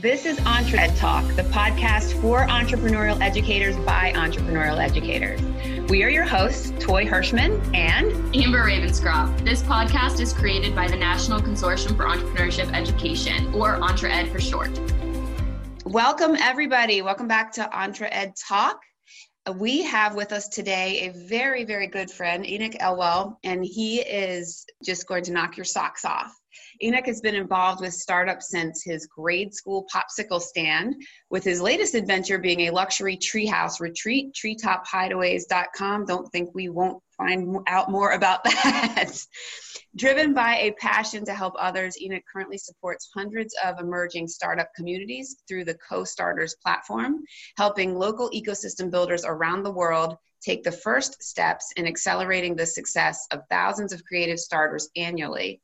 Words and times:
This 0.00 0.24
is 0.24 0.38
EntreEd 0.38 0.98
Talk, 0.98 1.26
the 1.36 1.42
podcast 1.42 2.18
for 2.22 2.46
entrepreneurial 2.46 3.20
educators 3.20 3.76
by 3.84 4.14
entrepreneurial 4.16 4.82
educators. 4.82 5.42
We 5.90 6.02
are 6.02 6.08
your 6.08 6.24
hosts, 6.24 6.72
Toy 6.82 7.04
Hirschman 7.04 7.60
and 7.76 8.10
Amber 8.34 8.64
Ravenscroft. 8.64 9.44
This 9.44 9.62
podcast 9.62 10.18
is 10.20 10.32
created 10.32 10.74
by 10.74 10.88
the 10.88 10.96
National 10.96 11.38
Consortium 11.38 11.98
for 11.98 12.04
Entrepreneurship 12.06 12.72
Education, 12.74 13.52
or 13.52 13.76
EntreEd 13.78 14.32
for 14.32 14.40
short. 14.40 14.70
Welcome, 15.84 16.34
everybody. 16.34 17.02
Welcome 17.02 17.28
back 17.28 17.52
to 17.52 17.68
EntreEd 17.70 18.32
Talk. 18.48 18.80
We 19.54 19.82
have 19.82 20.14
with 20.14 20.32
us 20.32 20.48
today 20.48 21.08
a 21.08 21.28
very, 21.28 21.64
very 21.66 21.88
good 21.88 22.10
friend, 22.10 22.48
Enoch 22.48 22.76
Elwell, 22.80 23.38
and 23.44 23.62
he 23.62 24.00
is 24.00 24.64
just 24.82 25.06
going 25.06 25.24
to 25.24 25.32
knock 25.32 25.58
your 25.58 25.64
socks 25.64 26.06
off. 26.06 26.34
Enoch 26.82 27.06
has 27.06 27.20
been 27.20 27.34
involved 27.34 27.80
with 27.80 27.92
startups 27.92 28.48
since 28.50 28.82
his 28.82 29.06
grade 29.06 29.54
school 29.54 29.86
popsicle 29.94 30.40
stand, 30.40 30.96
with 31.28 31.44
his 31.44 31.60
latest 31.60 31.94
adventure 31.94 32.38
being 32.38 32.60
a 32.60 32.70
luxury 32.70 33.16
treehouse 33.16 33.80
retreat, 33.80 34.34
treetophideaways.com. 34.34 36.06
Don't 36.06 36.28
think 36.28 36.54
we 36.54 36.70
won't 36.70 37.02
find 37.16 37.58
out 37.66 37.90
more 37.90 38.12
about 38.12 38.42
that. 38.44 39.12
Driven 39.96 40.32
by 40.32 40.56
a 40.56 40.72
passion 40.72 41.24
to 41.26 41.34
help 41.34 41.54
others, 41.58 42.00
Enoch 42.00 42.22
currently 42.32 42.56
supports 42.56 43.10
hundreds 43.14 43.54
of 43.64 43.78
emerging 43.78 44.28
startup 44.28 44.72
communities 44.74 45.36
through 45.46 45.64
the 45.64 45.78
Co-Starters 45.86 46.56
platform, 46.62 47.24
helping 47.58 47.94
local 47.94 48.30
ecosystem 48.30 48.90
builders 48.90 49.24
around 49.26 49.64
the 49.64 49.72
world 49.72 50.16
take 50.40 50.62
the 50.62 50.72
first 50.72 51.22
steps 51.22 51.72
in 51.76 51.86
accelerating 51.86 52.56
the 52.56 52.64
success 52.64 53.26
of 53.30 53.40
thousands 53.50 53.92
of 53.92 54.04
creative 54.04 54.38
starters 54.38 54.88
annually. 54.96 55.60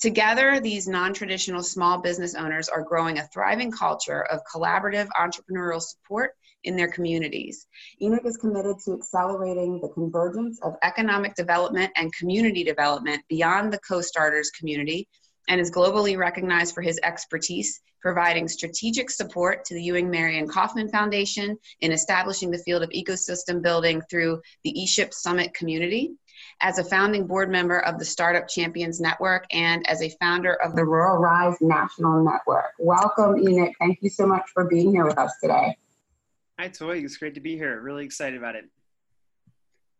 Together, 0.00 0.60
these 0.60 0.88
non 0.88 1.12
traditional 1.12 1.62
small 1.62 1.98
business 1.98 2.34
owners 2.34 2.70
are 2.70 2.82
growing 2.82 3.18
a 3.18 3.28
thriving 3.28 3.70
culture 3.70 4.22
of 4.22 4.40
collaborative 4.50 5.08
entrepreneurial 5.08 5.80
support 5.80 6.32
in 6.64 6.74
their 6.74 6.90
communities. 6.90 7.66
Enoch 8.00 8.24
is 8.24 8.38
committed 8.38 8.76
to 8.84 8.94
accelerating 8.94 9.78
the 9.80 9.88
convergence 9.88 10.58
of 10.62 10.74
economic 10.82 11.34
development 11.34 11.92
and 11.96 12.12
community 12.14 12.64
development 12.64 13.22
beyond 13.28 13.72
the 13.72 13.78
co 13.78 14.00
starters 14.00 14.50
community 14.50 15.06
and 15.50 15.60
is 15.60 15.70
globally 15.70 16.16
recognized 16.16 16.74
for 16.74 16.80
his 16.80 16.98
expertise 17.02 17.80
providing 18.00 18.48
strategic 18.48 19.10
support 19.10 19.64
to 19.64 19.74
the 19.74 19.82
Ewing 19.82 20.08
Marion 20.08 20.48
Kauffman 20.48 20.88
Foundation 20.88 21.58
in 21.80 21.92
establishing 21.92 22.50
the 22.50 22.58
field 22.58 22.82
of 22.82 22.88
ecosystem 22.90 23.60
building 23.60 24.00
through 24.08 24.40
the 24.64 24.72
eShip 24.72 25.12
Summit 25.12 25.52
community 25.52 26.12
as 26.62 26.78
a 26.78 26.84
founding 26.84 27.26
board 27.26 27.50
member 27.50 27.80
of 27.80 27.98
the 27.98 28.04
Startup 28.04 28.48
Champions 28.48 29.00
Network 29.00 29.44
and 29.52 29.86
as 29.90 30.02
a 30.02 30.08
founder 30.20 30.54
of 30.54 30.76
the 30.76 30.84
Rural 30.84 31.18
Rise 31.18 31.56
National 31.60 32.24
Network. 32.24 32.72
Welcome, 32.78 33.36
Enoch. 33.46 33.74
Thank 33.80 33.98
you 34.02 34.08
so 34.08 34.26
much 34.26 34.44
for 34.54 34.64
being 34.64 34.92
here 34.92 35.04
with 35.04 35.18
us 35.18 35.34
today. 35.42 35.76
Hi, 36.58 36.68
Toy. 36.68 36.98
It's 36.98 37.16
great 37.16 37.34
to 37.34 37.40
be 37.40 37.56
here. 37.56 37.80
Really 37.80 38.04
excited 38.04 38.38
about 38.38 38.54
it. 38.54 38.66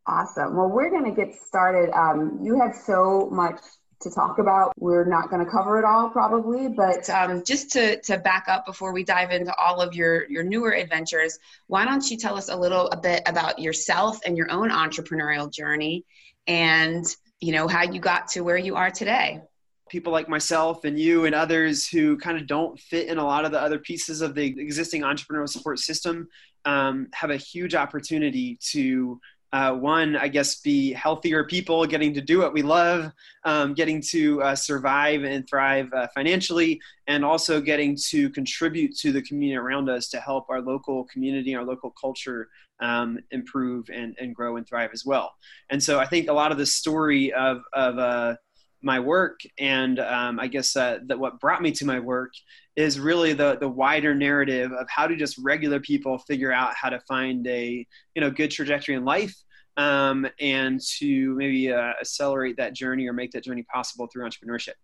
Awesome. 0.06 0.56
Well, 0.56 0.68
we're 0.68 0.90
going 0.90 1.04
to 1.04 1.10
get 1.10 1.34
started. 1.34 1.90
Um, 1.92 2.38
you 2.42 2.58
have 2.58 2.74
so 2.74 3.28
much 3.30 3.60
to 4.00 4.10
talk 4.10 4.38
about. 4.38 4.72
We're 4.78 5.04
not 5.04 5.30
going 5.30 5.44
to 5.44 5.50
cover 5.50 5.78
it 5.78 5.84
all 5.84 6.08
probably, 6.10 6.68
but 6.68 7.08
um, 7.10 7.42
just 7.44 7.70
to, 7.72 8.00
to 8.02 8.18
back 8.18 8.46
up 8.48 8.66
before 8.66 8.92
we 8.92 9.04
dive 9.04 9.30
into 9.30 9.54
all 9.56 9.80
of 9.80 9.94
your, 9.94 10.28
your 10.30 10.42
newer 10.42 10.72
adventures, 10.74 11.38
why 11.66 11.84
don't 11.84 12.10
you 12.10 12.16
tell 12.16 12.36
us 12.36 12.48
a 12.48 12.56
little 12.56 12.88
a 12.88 12.96
bit 12.96 13.22
about 13.26 13.58
yourself 13.58 14.18
and 14.24 14.36
your 14.36 14.50
own 14.50 14.70
entrepreneurial 14.70 15.52
journey 15.52 16.04
and 16.46 17.04
you 17.40 17.52
know 17.52 17.68
how 17.68 17.82
you 17.82 18.00
got 18.00 18.28
to 18.28 18.40
where 18.40 18.56
you 18.56 18.76
are 18.76 18.90
today 18.90 19.40
people 19.88 20.12
like 20.12 20.28
myself 20.28 20.84
and 20.84 20.98
you 20.98 21.26
and 21.26 21.34
others 21.34 21.86
who 21.86 22.16
kind 22.16 22.38
of 22.38 22.46
don't 22.46 22.78
fit 22.78 23.08
in 23.08 23.18
a 23.18 23.24
lot 23.24 23.44
of 23.44 23.50
the 23.50 23.60
other 23.60 23.78
pieces 23.78 24.20
of 24.20 24.34
the 24.34 24.44
existing 24.44 25.02
entrepreneurial 25.02 25.48
support 25.48 25.78
system 25.78 26.28
um, 26.64 27.08
have 27.12 27.30
a 27.30 27.36
huge 27.36 27.74
opportunity 27.74 28.58
to 28.60 29.20
uh, 29.52 29.74
one, 29.74 30.16
I 30.16 30.28
guess, 30.28 30.60
be 30.60 30.92
healthier 30.92 31.44
people, 31.44 31.84
getting 31.86 32.14
to 32.14 32.20
do 32.20 32.38
what 32.38 32.52
we 32.52 32.62
love, 32.62 33.10
um, 33.44 33.74
getting 33.74 34.00
to 34.10 34.42
uh, 34.42 34.54
survive 34.54 35.24
and 35.24 35.48
thrive 35.48 35.92
uh, 35.92 36.06
financially, 36.14 36.80
and 37.08 37.24
also 37.24 37.60
getting 37.60 37.96
to 38.08 38.30
contribute 38.30 38.96
to 38.98 39.12
the 39.12 39.22
community 39.22 39.56
around 39.56 39.88
us 39.88 40.08
to 40.10 40.20
help 40.20 40.48
our 40.50 40.60
local 40.60 41.04
community, 41.04 41.54
our 41.54 41.64
local 41.64 41.90
culture 41.90 42.48
um, 42.80 43.18
improve 43.30 43.90
and, 43.92 44.14
and 44.20 44.34
grow 44.34 44.56
and 44.56 44.68
thrive 44.68 44.90
as 44.92 45.04
well. 45.04 45.32
And 45.70 45.82
so 45.82 45.98
I 45.98 46.06
think 46.06 46.28
a 46.28 46.32
lot 46.32 46.52
of 46.52 46.58
the 46.58 46.66
story 46.66 47.32
of, 47.32 47.62
of 47.72 47.98
uh, 47.98 48.36
my 48.82 48.98
work 48.98 49.40
and 49.58 49.98
um, 49.98 50.40
I 50.40 50.46
guess 50.46 50.74
uh, 50.76 50.98
that 51.06 51.18
what 51.18 51.40
brought 51.40 51.62
me 51.62 51.72
to 51.72 51.84
my 51.84 52.00
work 52.00 52.32
is 52.76 52.98
really 52.98 53.32
the 53.32 53.58
the 53.58 53.68
wider 53.68 54.14
narrative 54.14 54.72
of 54.72 54.88
how 54.88 55.06
do 55.06 55.16
just 55.16 55.36
regular 55.38 55.80
people 55.80 56.18
figure 56.18 56.52
out 56.52 56.74
how 56.74 56.88
to 56.88 57.00
find 57.00 57.46
a 57.46 57.86
you 58.14 58.20
know 58.20 58.30
good 58.30 58.50
trajectory 58.50 58.94
in 58.94 59.04
life 59.04 59.34
um, 59.76 60.26
and 60.40 60.80
to 60.98 61.34
maybe 61.36 61.72
uh, 61.72 61.92
accelerate 62.00 62.56
that 62.56 62.74
journey 62.74 63.06
or 63.08 63.12
make 63.12 63.32
that 63.32 63.44
journey 63.44 63.62
possible 63.62 64.06
through 64.06 64.28
entrepreneurship. 64.28 64.74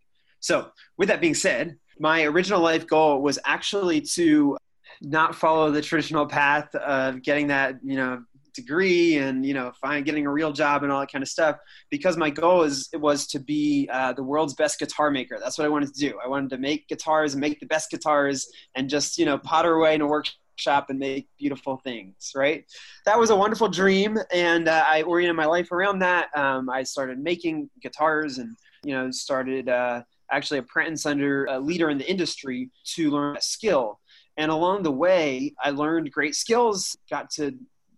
So, 0.41 0.71
with 0.97 1.09
that 1.09 1.21
being 1.21 1.35
said, 1.35 1.77
my 1.99 2.25
original 2.25 2.61
life 2.61 2.87
goal 2.87 3.23
was 3.23 3.39
actually 3.45 4.01
to 4.03 4.57
not 5.03 5.35
follow 5.35 5.71
the 5.71 5.83
traditional 5.83 6.27
path 6.27 6.75
of 6.75 7.23
getting 7.23 7.49
that 7.49 7.77
you 7.83 7.97
know 7.97 8.23
degree 8.57 9.17
and 9.19 9.47
you 9.47 9.55
know 9.55 9.71
find 9.81 10.05
getting 10.05 10.27
a 10.27 10.31
real 10.31 10.53
job 10.53 10.83
and 10.83 10.91
all 10.91 11.01
that 11.01 11.13
kind 11.13 11.23
of 11.23 11.29
stuff 11.29 11.57
because 11.91 12.17
my 12.17 12.31
goal 12.31 12.63
is 12.63 12.89
it 12.93 13.01
was 13.01 13.27
to 13.29 13.39
be 13.39 13.89
uh, 13.93 14.13
the 14.15 14.23
world's 14.23 14.55
best 14.55 14.79
guitar 14.79 15.11
maker. 15.11 15.39
That's 15.41 15.59
what 15.59 15.65
i 15.67 15.69
wanted 15.69 15.95
to 15.95 16.01
do. 16.01 16.19
I 16.25 16.29
wanted 16.29 16.51
to 16.51 16.59
make 16.59 16.89
guitars 16.89 17.35
and 17.35 17.41
make 17.41 17.61
the 17.61 17.67
best 17.67 17.91
guitars 17.91 18.49
and 18.75 18.89
just 18.89 19.19
you 19.19 19.27
know 19.27 19.39
potter 19.39 19.75
away 19.75 19.95
in 19.95 20.01
a 20.01 20.07
workshop 20.07 20.87
and 20.89 20.99
make 20.99 21.29
beautiful 21.39 21.81
things 21.85 22.33
right? 22.35 22.65
That 23.05 23.19
was 23.19 23.31
a 23.31 23.37
wonderful 23.37 23.69
dream 23.69 24.19
and 24.33 24.69
uh, 24.69 24.85
i 24.87 25.03
oriented 25.03 25.37
my 25.37 25.47
life 25.47 25.71
around 25.71 26.01
that. 26.01 26.37
Um, 26.37 26.69
i 26.71 26.83
started 26.83 27.19
making 27.19 27.71
guitars 27.83 28.39
and 28.39 28.57
you 28.83 28.95
know 28.95 29.11
started 29.11 29.69
uh, 29.69 30.03
actually 30.33 30.59
apprentice 30.59 31.07
under 31.07 31.45
a 31.47 31.59
leader 31.61 31.91
in 31.91 31.99
the 31.99 32.11
industry 32.11 32.71
to 32.95 33.11
learn 33.11 33.37
a 33.37 33.43
skill. 33.43 34.01
And 34.39 34.51
along 34.51 34.83
the 34.83 34.93
way 34.93 35.55
i 35.63 35.71
learned 35.71 36.11
great 36.13 36.35
skills 36.35 36.97
got 37.11 37.31
to 37.31 37.55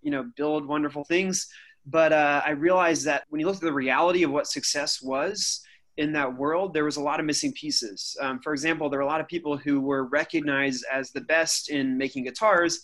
you 0.09 0.13
know 0.13 0.25
build 0.37 0.67
wonderful 0.67 1.05
things. 1.05 1.47
But 1.85 2.13
uh, 2.13 2.41
i 2.45 2.51
realized 2.51 3.05
that 3.07 3.25
when 3.29 3.41
you 3.41 3.47
look 3.47 3.57
at 3.57 3.69
the 3.71 3.83
reality 3.87 4.23
of 4.23 4.31
what 4.31 4.47
success 4.47 5.03
was 5.03 5.61
in 5.99 6.13
that 6.13 6.31
world 6.43 6.73
there 6.73 6.85
was 6.85 6.97
a 6.97 7.03
lot 7.11 7.21
of 7.21 7.27
missing 7.27 7.53
pieces. 7.53 8.17
Um, 8.23 8.41
for 8.41 8.53
example 8.55 8.89
there 8.89 9.01
were 9.01 9.09
a 9.11 9.13
lot 9.15 9.21
of 9.21 9.29
people 9.29 9.55
who 9.59 9.75
were 9.91 10.05
recognized 10.21 10.83
as 10.99 11.11
the 11.11 11.21
best 11.21 11.69
in 11.69 11.99
making 11.99 12.25
guitars 12.25 12.81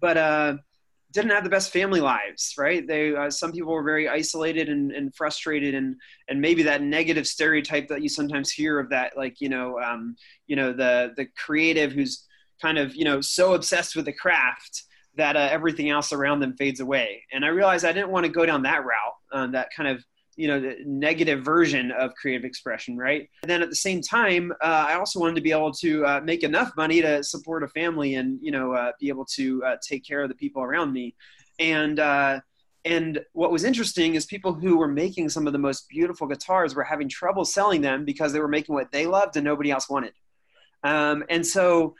but 0.00 0.16
uh, 0.16 0.56
didn't 1.12 1.32
have 1.32 1.42
the 1.42 1.56
best 1.56 1.72
family 1.72 2.00
lives 2.00 2.54
right? 2.64 2.86
They 2.86 3.16
uh, 3.16 3.30
some 3.30 3.50
people 3.52 3.72
were 3.72 3.90
very 3.94 4.08
isolated 4.08 4.68
and, 4.68 4.92
and, 4.92 5.14
frustrated 5.20 5.74
and 5.74 5.96
and 6.28 6.40
maybe 6.40 6.62
that 6.64 6.82
negative 6.82 7.26
stereotype 7.26 7.88
that 7.88 8.02
you 8.04 8.08
sometimes 8.08 8.52
hear 8.52 8.78
of 8.78 8.90
that 8.90 9.16
like 9.16 9.40
you 9.40 9.50
know 9.54 9.80
um, 9.80 10.14
you 10.46 10.56
know 10.60 10.70
the 10.72 11.12
the 11.16 11.26
creative 11.44 11.90
who's 11.92 12.14
kind 12.62 12.78
of 12.78 12.94
you 12.94 13.04
know 13.04 13.20
so 13.20 13.54
obsessed 13.54 13.96
with 13.96 14.04
the 14.04 14.18
craft 14.24 14.84
that 15.18 15.36
uh, 15.36 15.48
everything 15.50 15.90
else 15.90 16.12
around 16.12 16.40
them 16.40 16.56
fades 16.56 16.80
away. 16.80 17.24
And 17.32 17.44
I 17.44 17.48
realized 17.48 17.84
I 17.84 17.92
didn't 17.92 18.10
want 18.10 18.24
to 18.24 18.32
go 18.32 18.46
down 18.46 18.62
that 18.62 18.84
route, 18.84 19.14
um, 19.32 19.52
that 19.52 19.68
kind 19.76 19.88
of 19.88 20.02
you 20.36 20.46
know 20.46 20.74
negative 20.86 21.44
version 21.44 21.90
of 21.90 22.14
creative 22.14 22.44
expression, 22.44 22.96
right? 22.96 23.28
And 23.42 23.50
then 23.50 23.60
at 23.60 23.68
the 23.68 23.76
same 23.76 24.00
time, 24.00 24.52
uh, 24.62 24.86
I 24.88 24.94
also 24.94 25.18
wanted 25.18 25.34
to 25.34 25.40
be 25.40 25.50
able 25.50 25.72
to 25.72 26.06
uh, 26.06 26.20
make 26.22 26.44
enough 26.44 26.70
money 26.76 27.02
to 27.02 27.22
support 27.24 27.64
a 27.64 27.68
family 27.68 28.14
and 28.14 28.38
you 28.40 28.52
know 28.52 28.72
uh, 28.72 28.92
be 29.00 29.08
able 29.08 29.26
to 29.34 29.62
uh, 29.64 29.76
take 29.86 30.06
care 30.06 30.22
of 30.22 30.28
the 30.28 30.36
people 30.36 30.62
around 30.62 30.92
me. 30.92 31.14
And 31.58 31.98
uh, 31.98 32.40
and 32.84 33.20
what 33.32 33.50
was 33.50 33.64
interesting 33.64 34.14
is 34.14 34.24
people 34.24 34.54
who 34.54 34.78
were 34.78 34.88
making 34.88 35.28
some 35.28 35.48
of 35.48 35.52
the 35.52 35.58
most 35.58 35.88
beautiful 35.88 36.28
guitars 36.28 36.76
were 36.76 36.84
having 36.84 37.08
trouble 37.08 37.44
selling 37.44 37.80
them 37.80 38.04
because 38.04 38.32
they 38.32 38.40
were 38.40 38.48
making 38.48 38.74
what 38.76 38.92
they 38.92 39.06
loved 39.06 39.36
and 39.36 39.44
nobody 39.44 39.72
else 39.72 39.90
wanted. 39.90 40.12
Um, 40.84 41.24
and 41.28 41.44
so 41.44 41.96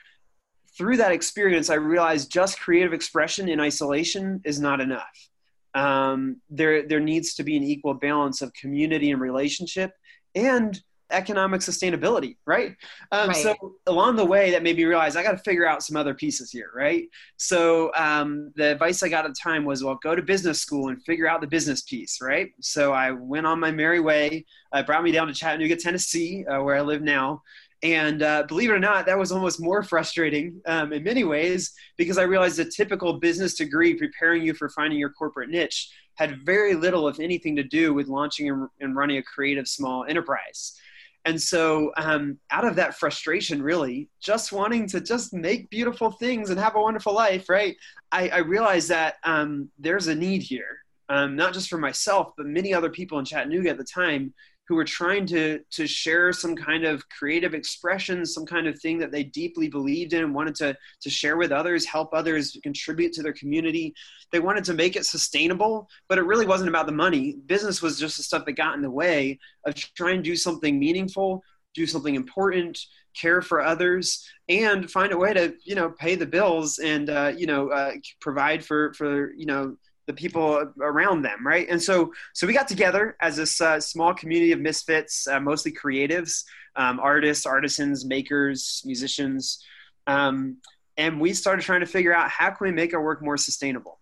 through 0.78 0.96
that 0.98 1.12
experience, 1.12 1.68
I 1.68 1.74
realized 1.74 2.30
just 2.30 2.60
creative 2.60 2.92
expression 2.92 3.48
in 3.48 3.60
isolation 3.60 4.40
is 4.44 4.60
not 4.60 4.80
enough. 4.80 5.28
Um, 5.74 6.40
there, 6.48 6.86
there 6.86 7.00
needs 7.00 7.34
to 7.34 7.42
be 7.42 7.56
an 7.56 7.64
equal 7.64 7.94
balance 7.94 8.40
of 8.40 8.52
community 8.54 9.10
and 9.10 9.20
relationship 9.20 9.92
and 10.34 10.80
economic 11.10 11.60
sustainability, 11.60 12.36
right? 12.46 12.76
Um, 13.12 13.28
right? 13.28 13.36
So 13.36 13.76
along 13.86 14.16
the 14.16 14.24
way, 14.24 14.50
that 14.50 14.62
made 14.62 14.76
me 14.76 14.84
realize 14.84 15.16
I 15.16 15.22
got 15.22 15.32
to 15.32 15.38
figure 15.38 15.66
out 15.66 15.82
some 15.82 15.96
other 15.96 16.14
pieces 16.14 16.50
here, 16.50 16.70
right? 16.74 17.08
So 17.36 17.90
um, 17.94 18.52
the 18.56 18.72
advice 18.72 19.02
I 19.02 19.08
got 19.08 19.24
at 19.24 19.30
the 19.30 19.40
time 19.42 19.64
was, 19.64 19.82
well, 19.82 19.98
go 20.02 20.14
to 20.14 20.22
business 20.22 20.60
school 20.60 20.88
and 20.88 21.02
figure 21.04 21.26
out 21.26 21.40
the 21.40 21.46
business 21.46 21.82
piece, 21.82 22.20
right? 22.20 22.50
So 22.60 22.92
I 22.92 23.10
went 23.10 23.46
on 23.46 23.58
my 23.58 23.70
merry 23.70 24.00
way. 24.00 24.44
It 24.74 24.86
brought 24.86 25.02
me 25.02 25.12
down 25.12 25.28
to 25.28 25.34
Chattanooga, 25.34 25.76
Tennessee, 25.76 26.44
uh, 26.46 26.62
where 26.62 26.76
I 26.76 26.82
live 26.82 27.02
now. 27.02 27.42
And 27.82 28.22
uh, 28.22 28.42
believe 28.48 28.70
it 28.70 28.74
or 28.74 28.80
not, 28.80 29.06
that 29.06 29.18
was 29.18 29.30
almost 29.30 29.60
more 29.60 29.84
frustrating 29.84 30.60
um, 30.66 30.92
in 30.92 31.04
many 31.04 31.22
ways 31.22 31.72
because 31.96 32.18
I 32.18 32.22
realized 32.22 32.58
a 32.58 32.64
typical 32.64 33.14
business 33.14 33.54
degree 33.54 33.94
preparing 33.94 34.42
you 34.42 34.52
for 34.54 34.68
finding 34.68 34.98
your 34.98 35.10
corporate 35.10 35.48
niche 35.48 35.88
had 36.16 36.44
very 36.44 36.74
little, 36.74 37.06
if 37.06 37.20
anything, 37.20 37.54
to 37.54 37.62
do 37.62 37.94
with 37.94 38.08
launching 38.08 38.68
and 38.80 38.96
running 38.96 39.18
a 39.18 39.22
creative 39.22 39.68
small 39.68 40.04
enterprise. 40.08 40.76
And 41.24 41.40
so, 41.40 41.92
um, 41.96 42.38
out 42.50 42.64
of 42.64 42.74
that 42.76 42.98
frustration, 42.98 43.62
really, 43.62 44.08
just 44.20 44.50
wanting 44.50 44.88
to 44.88 45.00
just 45.00 45.32
make 45.32 45.70
beautiful 45.70 46.10
things 46.10 46.50
and 46.50 46.58
have 46.58 46.74
a 46.74 46.80
wonderful 46.80 47.14
life, 47.14 47.48
right? 47.48 47.76
I, 48.10 48.28
I 48.30 48.38
realized 48.38 48.88
that 48.88 49.16
um, 49.24 49.68
there's 49.78 50.08
a 50.08 50.14
need 50.14 50.42
here, 50.42 50.78
um, 51.08 51.36
not 51.36 51.52
just 51.52 51.68
for 51.68 51.78
myself, 51.78 52.32
but 52.36 52.46
many 52.46 52.72
other 52.72 52.90
people 52.90 53.18
in 53.18 53.24
Chattanooga 53.24 53.70
at 53.70 53.78
the 53.78 53.84
time 53.84 54.32
who 54.68 54.74
were 54.74 54.84
trying 54.84 55.26
to 55.26 55.60
to 55.70 55.86
share 55.86 56.32
some 56.32 56.54
kind 56.54 56.84
of 56.84 57.08
creative 57.08 57.54
expression, 57.54 58.24
some 58.26 58.44
kind 58.44 58.66
of 58.66 58.78
thing 58.78 58.98
that 58.98 59.10
they 59.10 59.24
deeply 59.24 59.68
believed 59.68 60.12
in 60.12 60.22
and 60.24 60.34
wanted 60.34 60.54
to 60.56 60.76
to 61.00 61.10
share 61.10 61.38
with 61.38 61.50
others, 61.50 61.86
help 61.86 62.10
others 62.12 62.56
contribute 62.62 63.12
to 63.14 63.22
their 63.22 63.32
community. 63.32 63.94
They 64.30 64.40
wanted 64.40 64.64
to 64.64 64.74
make 64.74 64.94
it 64.94 65.06
sustainable, 65.06 65.88
but 66.08 66.18
it 66.18 66.26
really 66.26 66.46
wasn't 66.46 66.68
about 66.68 66.86
the 66.86 66.92
money. 66.92 67.36
Business 67.46 67.80
was 67.80 67.98
just 67.98 68.18
the 68.18 68.22
stuff 68.22 68.44
that 68.44 68.52
got 68.52 68.76
in 68.76 68.82
the 68.82 68.90
way 68.90 69.38
of 69.64 69.74
trying 69.74 70.18
to 70.18 70.22
do 70.22 70.36
something 70.36 70.78
meaningful, 70.78 71.42
do 71.74 71.86
something 71.86 72.14
important, 72.14 72.78
care 73.18 73.40
for 73.40 73.62
others, 73.62 74.28
and 74.50 74.90
find 74.90 75.12
a 75.12 75.18
way 75.18 75.32
to 75.32 75.54
you 75.64 75.74
know 75.74 75.90
pay 75.90 76.14
the 76.14 76.26
bills 76.26 76.78
and 76.78 77.08
uh, 77.08 77.32
you 77.34 77.46
know 77.46 77.70
uh, 77.70 77.92
provide 78.20 78.62
for 78.62 78.92
for 78.92 79.32
you 79.32 79.46
know 79.46 79.76
the 80.08 80.12
people 80.14 80.72
around 80.80 81.22
them, 81.22 81.46
right? 81.46 81.68
And 81.68 81.80
so, 81.80 82.12
so 82.32 82.46
we 82.48 82.52
got 82.52 82.66
together 82.66 83.16
as 83.20 83.36
this 83.36 83.60
uh, 83.60 83.78
small 83.78 84.12
community 84.12 84.50
of 84.50 84.58
misfits, 84.58 85.28
uh, 85.28 85.38
mostly 85.38 85.70
creatives, 85.70 86.42
um, 86.74 86.98
artists, 86.98 87.46
artisans, 87.46 88.04
makers, 88.04 88.82
musicians, 88.84 89.62
um, 90.08 90.56
and 90.96 91.20
we 91.20 91.32
started 91.32 91.62
trying 91.62 91.80
to 91.80 91.86
figure 91.86 92.12
out 92.12 92.28
how 92.28 92.50
can 92.50 92.66
we 92.66 92.72
make 92.72 92.92
our 92.92 93.02
work 93.02 93.22
more 93.22 93.36
sustainable. 93.36 94.00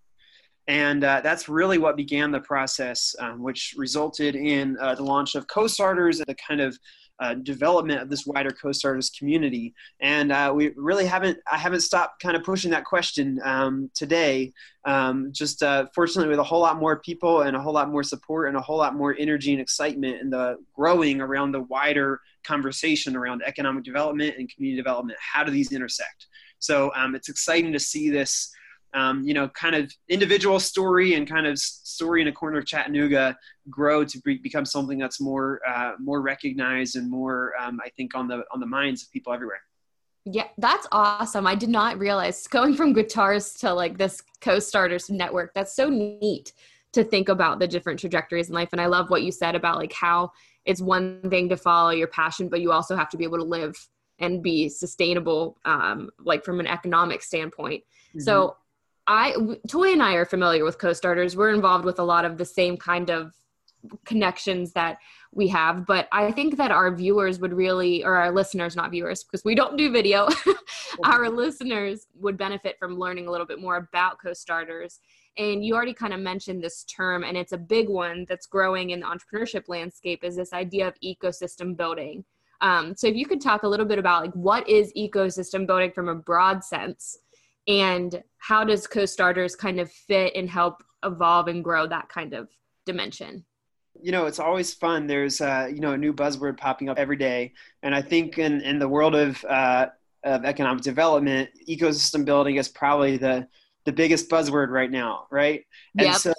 And 0.68 1.04
uh, 1.04 1.20
that's 1.22 1.48
really 1.48 1.78
what 1.78 1.96
began 1.96 2.30
the 2.30 2.40
process, 2.40 3.14
um, 3.18 3.42
which 3.42 3.74
resulted 3.76 4.34
in 4.34 4.76
uh, 4.80 4.94
the 4.94 5.02
launch 5.02 5.34
of 5.34 5.46
Co-Starters, 5.46 6.18
the 6.18 6.34
kind 6.34 6.60
of 6.60 6.78
uh, 7.18 7.34
development 7.34 8.00
of 8.00 8.10
this 8.10 8.26
wider 8.26 8.50
co-starters 8.50 9.10
community. 9.10 9.74
And 10.00 10.32
uh, 10.32 10.52
we 10.54 10.72
really 10.76 11.06
haven't 11.06 11.38
i 11.50 11.56
haven't 11.56 11.80
stopped 11.80 12.22
kind 12.22 12.36
of 12.36 12.44
pushing 12.44 12.70
that 12.72 12.84
question 12.84 13.40
um, 13.44 13.90
today. 13.94 14.52
Um, 14.84 15.30
just 15.32 15.62
uh, 15.62 15.86
fortunately 15.94 16.28
with 16.28 16.38
a 16.38 16.44
whole 16.44 16.60
lot 16.60 16.78
more 16.78 17.00
people 17.00 17.42
and 17.42 17.56
a 17.56 17.60
whole 17.60 17.72
lot 17.72 17.90
more 17.90 18.02
support 18.02 18.48
and 18.48 18.56
a 18.56 18.60
whole 18.60 18.78
lot 18.78 18.94
more 18.94 19.16
energy 19.18 19.52
and 19.52 19.60
excitement 19.60 20.20
and 20.20 20.32
the 20.32 20.58
growing 20.74 21.20
around 21.20 21.52
the 21.52 21.62
wider 21.62 22.20
conversation 22.44 23.16
around 23.16 23.42
economic 23.44 23.82
development 23.82 24.36
and 24.38 24.52
community 24.54 24.76
development 24.76 25.18
how 25.20 25.42
do 25.42 25.50
these 25.50 25.72
intersect? 25.72 26.26
So 26.58 26.92
um, 26.94 27.14
it's 27.14 27.28
exciting 27.28 27.72
to 27.72 27.80
see 27.80 28.10
this 28.10 28.50
um, 28.96 29.22
you 29.24 29.34
know, 29.34 29.48
kind 29.50 29.76
of 29.76 29.92
individual 30.08 30.58
story 30.58 31.14
and 31.14 31.28
kind 31.28 31.46
of 31.46 31.58
story 31.58 32.22
in 32.22 32.28
a 32.28 32.32
corner 32.32 32.58
of 32.58 32.66
Chattanooga 32.66 33.36
grow 33.68 34.04
to 34.04 34.20
be, 34.22 34.38
become 34.38 34.64
something 34.64 34.98
that's 34.98 35.20
more 35.20 35.60
uh, 35.68 35.92
more 36.00 36.22
recognized 36.22 36.96
and 36.96 37.10
more, 37.10 37.52
um, 37.60 37.78
I 37.84 37.90
think, 37.90 38.16
on 38.16 38.26
the 38.26 38.44
on 38.52 38.58
the 38.58 38.66
minds 38.66 39.02
of 39.02 39.10
people 39.12 39.32
everywhere. 39.32 39.60
Yeah, 40.24 40.48
that's 40.58 40.86
awesome. 40.90 41.46
I 41.46 41.54
did 41.54 41.68
not 41.68 41.98
realize 41.98 42.46
going 42.48 42.74
from 42.74 42.94
guitars 42.94 43.52
to 43.54 43.72
like 43.72 43.98
this 43.98 44.22
co-starters 44.40 45.08
network. 45.10 45.52
That's 45.54 45.76
so 45.76 45.88
neat 45.88 46.52
to 46.92 47.04
think 47.04 47.28
about 47.28 47.58
the 47.60 47.68
different 47.68 48.00
trajectories 48.00 48.48
in 48.48 48.54
life. 48.54 48.70
And 48.72 48.80
I 48.80 48.86
love 48.86 49.10
what 49.10 49.22
you 49.22 49.30
said 49.30 49.54
about 49.54 49.76
like 49.76 49.92
how 49.92 50.32
it's 50.64 50.80
one 50.80 51.20
thing 51.28 51.48
to 51.50 51.56
follow 51.56 51.90
your 51.90 52.08
passion, 52.08 52.48
but 52.48 52.60
you 52.60 52.72
also 52.72 52.96
have 52.96 53.10
to 53.10 53.16
be 53.16 53.24
able 53.24 53.38
to 53.38 53.44
live 53.44 53.76
and 54.18 54.42
be 54.42 54.68
sustainable, 54.68 55.58
um, 55.64 56.10
like 56.18 56.42
from 56.44 56.58
an 56.58 56.66
economic 56.66 57.22
standpoint. 57.22 57.84
Mm-hmm. 58.08 58.20
So 58.20 58.56
I 59.06 59.34
Toy 59.68 59.92
and 59.92 60.02
I 60.02 60.14
are 60.14 60.24
familiar 60.24 60.64
with 60.64 60.78
co-starters. 60.78 61.36
We're 61.36 61.54
involved 61.54 61.84
with 61.84 61.98
a 61.98 62.04
lot 62.04 62.24
of 62.24 62.38
the 62.38 62.44
same 62.44 62.76
kind 62.76 63.10
of 63.10 63.32
connections 64.04 64.72
that 64.72 64.98
we 65.32 65.48
have, 65.48 65.86
but 65.86 66.08
I 66.10 66.32
think 66.32 66.56
that 66.56 66.70
our 66.70 66.94
viewers 66.94 67.38
would 67.38 67.52
really 67.52 68.02
or 68.04 68.16
our 68.16 68.32
listeners, 68.32 68.74
not 68.74 68.90
viewers, 68.90 69.22
because 69.22 69.44
we 69.44 69.54
don't 69.54 69.76
do 69.76 69.92
video. 69.92 70.28
our 71.04 71.28
listeners 71.28 72.06
would 72.14 72.36
benefit 72.36 72.78
from 72.78 72.98
learning 72.98 73.28
a 73.28 73.30
little 73.30 73.46
bit 73.46 73.60
more 73.60 73.76
about 73.76 74.18
co-starters. 74.20 74.98
And 75.38 75.64
you 75.64 75.74
already 75.74 75.92
kind 75.92 76.14
of 76.14 76.20
mentioned 76.20 76.62
this 76.62 76.84
term 76.84 77.22
and 77.22 77.36
it's 77.36 77.52
a 77.52 77.58
big 77.58 77.88
one 77.88 78.24
that's 78.28 78.46
growing 78.46 78.90
in 78.90 79.00
the 79.00 79.06
entrepreneurship 79.06 79.68
landscape 79.68 80.24
is 80.24 80.36
this 80.36 80.52
idea 80.52 80.88
of 80.88 80.94
ecosystem 81.04 81.76
building. 81.76 82.24
Um, 82.62 82.96
so 82.96 83.06
if 83.06 83.14
you 83.14 83.26
could 83.26 83.42
talk 83.42 83.64
a 83.64 83.68
little 83.68 83.84
bit 83.84 83.98
about 83.98 84.22
like 84.22 84.32
what 84.32 84.66
is 84.66 84.92
ecosystem 84.96 85.66
building 85.66 85.92
from 85.92 86.08
a 86.08 86.14
broad 86.14 86.64
sense 86.64 87.18
and 87.68 88.22
how 88.38 88.64
does 88.64 88.86
co-starters 88.86 89.56
kind 89.56 89.80
of 89.80 89.90
fit 89.90 90.34
and 90.36 90.48
help 90.48 90.82
evolve 91.04 91.48
and 91.48 91.64
grow 91.64 91.86
that 91.86 92.08
kind 92.08 92.32
of 92.32 92.48
dimension? 92.84 93.44
You 94.00 94.12
know 94.12 94.26
it's 94.26 94.38
always 94.38 94.74
fun. 94.74 95.06
There's 95.06 95.40
uh, 95.40 95.68
you 95.72 95.80
know 95.80 95.92
a 95.92 95.98
new 95.98 96.12
buzzword 96.12 96.58
popping 96.58 96.88
up 96.88 96.98
every 96.98 97.16
day. 97.16 97.52
And 97.82 97.94
i 97.94 98.02
think 98.02 98.38
in, 98.38 98.60
in 98.60 98.78
the 98.78 98.88
world 98.88 99.14
of, 99.14 99.42
uh, 99.44 99.86
of 100.24 100.44
economic 100.44 100.82
development 100.82 101.50
ecosystem 101.68 102.24
building 102.24 102.56
is 102.56 102.68
probably 102.68 103.16
the 103.16 103.48
the 103.86 103.92
biggest 103.92 104.28
buzzword 104.28 104.68
right 104.68 104.90
now, 104.90 105.26
right? 105.30 105.64
And 105.96 106.12
so 106.14 106.34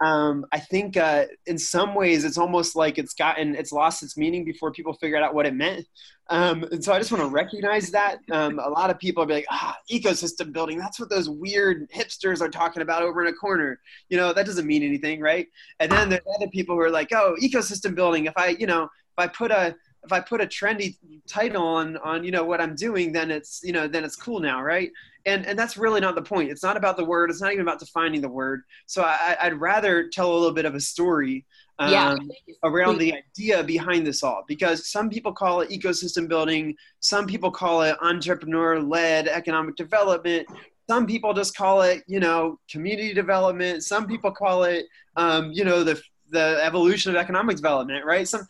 um, 0.00 0.44
I 0.52 0.58
think 0.58 0.96
uh, 0.96 1.26
in 1.46 1.56
some 1.56 1.94
ways 1.94 2.24
it's 2.24 2.36
almost 2.36 2.74
like 2.74 2.98
it's 2.98 3.14
gotten 3.14 3.54
it's 3.54 3.70
lost 3.70 4.02
its 4.02 4.16
meaning 4.18 4.44
before 4.44 4.72
people 4.72 4.92
figured 4.94 5.22
out 5.22 5.32
what 5.32 5.46
it 5.46 5.54
meant. 5.54 5.86
Um, 6.30 6.64
and 6.64 6.82
so 6.84 6.92
I 6.92 6.98
just 6.98 7.12
want 7.12 7.22
to 7.22 7.30
recognize 7.30 7.92
that. 7.92 8.18
Um, 8.30 8.58
a 8.58 8.68
lot 8.68 8.90
of 8.90 8.98
people 8.98 9.22
are 9.22 9.26
like, 9.26 9.46
ah, 9.50 9.76
ecosystem 9.90 10.52
building. 10.52 10.78
That's 10.78 10.98
what 10.98 11.10
those 11.10 11.30
weird 11.30 11.88
hipsters 11.90 12.40
are 12.40 12.48
talking 12.48 12.82
about 12.82 13.02
over 13.02 13.24
in 13.24 13.32
a 13.32 13.36
corner. 13.36 13.80
You 14.08 14.16
know, 14.16 14.32
that 14.32 14.46
doesn't 14.46 14.66
mean 14.66 14.82
anything, 14.82 15.20
right? 15.20 15.46
And 15.78 15.90
then 15.90 16.08
there's 16.08 16.22
other 16.36 16.48
people 16.48 16.74
who 16.74 16.82
are 16.82 16.90
like, 16.90 17.12
oh, 17.12 17.36
ecosystem 17.40 17.94
building. 17.94 18.26
If 18.26 18.34
I, 18.36 18.48
you 18.58 18.66
know, 18.66 18.84
if 18.84 19.18
I 19.18 19.28
put 19.28 19.52
a 19.52 19.76
if 20.04 20.12
I 20.12 20.20
put 20.20 20.40
a 20.40 20.46
trendy 20.46 20.96
title 21.28 21.62
on 21.62 21.96
on 21.98 22.24
you 22.24 22.30
know 22.30 22.44
what 22.44 22.60
I'm 22.60 22.74
doing, 22.74 23.12
then 23.12 23.30
it's 23.30 23.60
you 23.62 23.72
know 23.72 23.86
then 23.86 24.04
it's 24.04 24.16
cool 24.16 24.40
now, 24.40 24.62
right? 24.62 24.90
And 25.26 25.46
and 25.46 25.58
that's 25.58 25.76
really 25.76 26.00
not 26.00 26.14
the 26.14 26.22
point. 26.22 26.50
It's 26.50 26.62
not 26.62 26.76
about 26.76 26.96
the 26.96 27.04
word. 27.04 27.30
It's 27.30 27.40
not 27.40 27.52
even 27.52 27.62
about 27.62 27.78
defining 27.78 28.20
the 28.20 28.28
word. 28.28 28.62
So 28.86 29.02
I, 29.02 29.36
would 29.44 29.60
rather 29.60 30.08
tell 30.08 30.32
a 30.32 30.34
little 30.34 30.54
bit 30.54 30.64
of 30.64 30.74
a 30.74 30.80
story 30.80 31.44
um, 31.78 31.92
yeah. 31.92 32.16
around 32.64 32.98
the 32.98 33.14
idea 33.14 33.62
behind 33.62 34.06
this 34.06 34.22
all, 34.22 34.44
because 34.48 34.90
some 34.90 35.10
people 35.10 35.32
call 35.32 35.60
it 35.60 35.70
ecosystem 35.70 36.28
building, 36.28 36.74
some 37.00 37.26
people 37.26 37.50
call 37.50 37.82
it 37.82 37.96
entrepreneur-led 38.00 39.28
economic 39.28 39.76
development. 39.76 40.46
Some 40.88 41.06
people 41.06 41.32
just 41.34 41.56
call 41.56 41.82
it, 41.82 42.02
you 42.06 42.18
know, 42.18 42.58
community 42.68 43.14
development. 43.14 43.84
Some 43.84 44.06
people 44.06 44.30
call 44.32 44.64
it, 44.64 44.86
um, 45.16 45.52
you 45.52 45.64
know, 45.64 45.84
the 45.84 46.00
the 46.30 46.60
evolution 46.62 47.10
of 47.10 47.16
economic 47.16 47.56
development, 47.56 48.04
right? 48.04 48.26
Some 48.26 48.46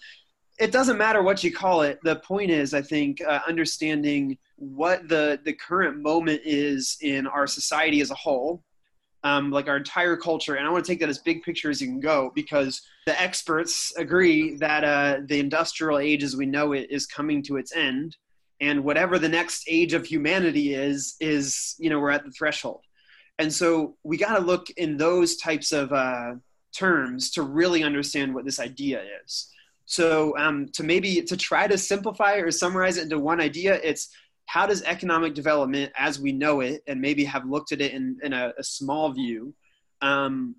it 0.60 0.72
doesn't 0.72 0.98
matter 0.98 1.22
what 1.22 1.42
you 1.42 1.50
call 1.50 1.80
it. 1.82 1.98
The 2.04 2.16
point 2.16 2.50
is, 2.50 2.74
I 2.74 2.82
think, 2.82 3.22
uh, 3.22 3.40
understanding 3.48 4.36
what 4.56 5.08
the 5.08 5.40
the 5.42 5.54
current 5.54 5.98
moment 5.98 6.42
is 6.44 6.98
in 7.00 7.26
our 7.26 7.46
society 7.46 8.02
as 8.02 8.10
a 8.10 8.14
whole, 8.14 8.62
um, 9.24 9.50
like 9.50 9.68
our 9.68 9.78
entire 9.78 10.16
culture. 10.16 10.56
And 10.56 10.66
I 10.66 10.70
want 10.70 10.84
to 10.84 10.92
take 10.92 11.00
that 11.00 11.08
as 11.08 11.18
big 11.18 11.42
picture 11.42 11.70
as 11.70 11.80
you 11.80 11.88
can 11.88 11.98
go, 11.98 12.30
because 12.34 12.82
the 13.06 13.20
experts 13.20 13.92
agree 13.96 14.56
that 14.56 14.84
uh, 14.84 15.20
the 15.24 15.40
industrial 15.40 15.98
age, 15.98 16.22
as 16.22 16.36
we 16.36 16.44
know 16.44 16.72
it, 16.72 16.88
is 16.90 17.06
coming 17.06 17.42
to 17.44 17.56
its 17.56 17.74
end, 17.74 18.16
and 18.60 18.84
whatever 18.84 19.18
the 19.18 19.28
next 19.28 19.64
age 19.66 19.94
of 19.94 20.04
humanity 20.04 20.74
is, 20.74 21.16
is 21.20 21.74
you 21.78 21.88
know 21.88 21.98
we're 21.98 22.10
at 22.10 22.24
the 22.24 22.32
threshold. 22.32 22.82
And 23.38 23.50
so 23.50 23.96
we 24.02 24.18
got 24.18 24.36
to 24.36 24.44
look 24.44 24.68
in 24.76 24.98
those 24.98 25.38
types 25.38 25.72
of 25.72 25.90
uh, 25.94 26.34
terms 26.76 27.30
to 27.30 27.42
really 27.42 27.82
understand 27.82 28.34
what 28.34 28.44
this 28.44 28.60
idea 28.60 29.02
is. 29.24 29.48
So 29.90 30.38
um, 30.38 30.68
to 30.74 30.84
maybe 30.84 31.20
to 31.22 31.36
try 31.36 31.66
to 31.66 31.76
simplify 31.76 32.34
or 32.34 32.52
summarize 32.52 32.96
it 32.96 33.02
into 33.02 33.18
one 33.18 33.40
idea, 33.40 33.74
it's 33.82 34.08
how 34.46 34.64
does 34.64 34.84
economic 34.84 35.34
development 35.34 35.90
as 35.98 36.20
we 36.20 36.30
know 36.30 36.60
it, 36.60 36.84
and 36.86 37.00
maybe 37.00 37.24
have 37.24 37.44
looked 37.44 37.72
at 37.72 37.80
it 37.80 37.90
in, 37.92 38.16
in 38.22 38.32
a, 38.32 38.52
a 38.56 38.62
small 38.62 39.12
view, 39.12 39.52
um, 40.00 40.54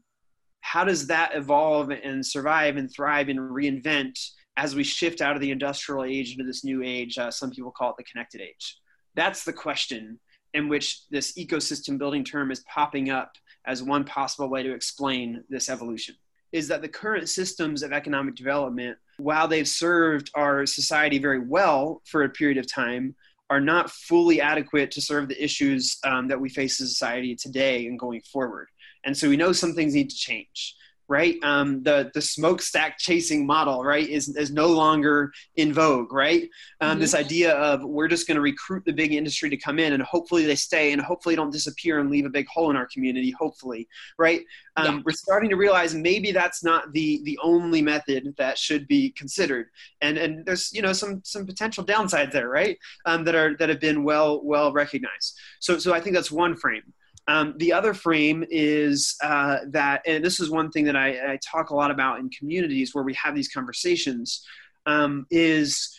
how 0.60 0.84
does 0.84 1.08
that 1.08 1.34
evolve 1.34 1.92
and 1.92 2.26
survive 2.26 2.76
and 2.76 2.92
thrive 2.92 3.30
and 3.30 3.40
reinvent 3.40 4.20
as 4.58 4.76
we 4.76 4.84
shift 4.84 5.22
out 5.22 5.36
of 5.36 5.42
the 5.42 5.52
industrial 5.52 6.04
age 6.04 6.34
into 6.34 6.44
this 6.44 6.66
new 6.66 6.84
age? 6.84 7.18
Uh, 7.18 7.32
some 7.32 7.52
people 7.52 7.72
call 7.72 7.92
it 7.92 7.96
the 7.98 8.04
connected 8.04 8.42
age. 8.42 8.80
That's 9.16 9.46
the 9.46 9.54
question 9.54 10.20
in 10.54 10.68
which 10.68 11.08
this 11.10 11.38
ecosystem 11.38 11.98
building 11.98 12.26
term 12.26 12.52
is 12.52 12.66
popping 12.68 13.10
up 13.10 13.32
as 13.66 13.82
one 13.82 14.04
possible 14.04 14.50
way 14.50 14.62
to 14.62 14.74
explain 14.74 15.42
this 15.50 15.70
evolution 15.70 16.16
is 16.52 16.68
that 16.68 16.82
the 16.82 16.88
current 16.88 17.30
systems 17.30 17.84
of 17.84 17.94
economic 17.94 18.36
development, 18.36 18.98
while 19.22 19.48
they've 19.48 19.68
served 19.68 20.32
our 20.34 20.66
society 20.66 21.20
very 21.20 21.40
well 21.40 22.02
for 22.06 22.24
a 22.24 22.30
period 22.30 22.58
of 22.58 22.72
time, 22.72 23.16
are 23.52 23.60
not 23.60 23.92
fully 23.92 24.40
adequate 24.40 24.92
to 24.92 25.02
serve 25.02 25.28
the 25.28 25.44
issues 25.44 25.98
um, 26.06 26.28
that 26.30 26.40
we 26.40 26.50
face 26.50 26.80
as 26.80 26.90
society 26.90 27.36
today 27.36 27.86
and 27.86 28.00
going 28.00 28.22
forward. 28.22 28.68
And 29.04 29.16
so 29.16 29.30
we 29.30 29.38
know 29.38 29.52
some 29.52 29.74
things 29.74 29.94
need 29.94 30.10
to 30.10 30.16
change. 30.16 30.76
Right? 31.12 31.36
Um, 31.44 31.84
the 31.84 32.10
the 32.14 32.22
smokestack 32.22 32.98
chasing 32.98 33.46
model, 33.46 33.84
right, 33.84 34.08
is 34.08 34.34
is 34.38 34.50
no 34.50 34.68
longer 34.68 35.34
in 35.58 35.74
vogue, 35.74 36.14
right? 36.14 36.44
Um, 36.80 36.92
mm-hmm. 36.92 37.02
This 37.02 37.14
idea 37.14 37.54
of 37.56 37.84
we're 37.84 38.08
just 38.08 38.28
going 38.28 38.36
to 38.36 38.42
recruit 38.42 38.86
the 38.86 38.94
big 38.94 39.14
industry 39.14 39.50
to 39.50 39.58
come 39.58 39.78
in, 39.78 39.92
and 39.92 40.02
hopefully 40.02 40.46
they 40.46 40.56
stay, 40.56 40.94
and 40.94 41.02
hopefully 41.02 41.36
don't 41.36 41.52
disappear 41.52 42.00
and 42.00 42.10
leave 42.10 42.26
a 42.26 42.30
big 42.30 42.48
hole 42.48 42.70
in 42.70 42.78
our 42.78 42.88
community. 42.88 43.36
Hopefully, 43.38 43.90
right? 44.18 44.42
Um, 44.78 44.86
yeah. 44.86 45.02
We're 45.06 45.12
starting 45.12 45.50
to 45.50 45.58
realize 45.58 45.94
maybe 45.94 46.32
that's 46.32 46.64
not 46.64 46.94
the 46.94 47.22
the 47.26 47.38
only 47.44 47.82
method 47.82 48.34
that 48.38 48.58
should 48.58 48.88
be 48.88 49.12
considered, 49.12 49.68
and 50.00 50.18
and 50.18 50.46
there's 50.46 50.72
you 50.74 50.82
know 50.82 50.94
some 50.94 51.22
some 51.26 51.46
potential 51.46 51.84
downsides 51.84 52.32
there, 52.32 52.48
right? 52.48 52.78
Um, 53.06 53.26
that 53.26 53.36
are 53.36 53.58
that 53.58 53.68
have 53.68 53.82
been 53.82 54.06
well 54.06 54.42
well 54.46 54.72
recognized. 54.72 55.38
So 55.60 55.78
so 55.78 55.94
I 55.94 56.00
think 56.00 56.16
that's 56.16 56.32
one 56.32 56.56
frame. 56.56 56.94
Um, 57.28 57.54
the 57.58 57.74
other 57.74 57.94
frame 57.94 58.44
is 58.50 59.16
uh, 59.24 59.60
that, 59.70 60.02
and 60.06 60.24
this 60.24 60.40
is 60.40 60.50
one 60.50 60.72
thing 60.72 60.86
that 60.86 60.96
I, 60.96 61.34
I, 61.34 61.40
talk 61.46 61.70
a 61.70 61.76
lot 61.76 61.92
about 61.92 62.20
in 62.20 62.30
communities 62.30 62.94
where 62.94 63.04
we 63.04 63.14
have 63.14 63.36
these 63.36 63.48
conversations, 63.48 64.46
um, 64.86 65.28
is 65.30 65.96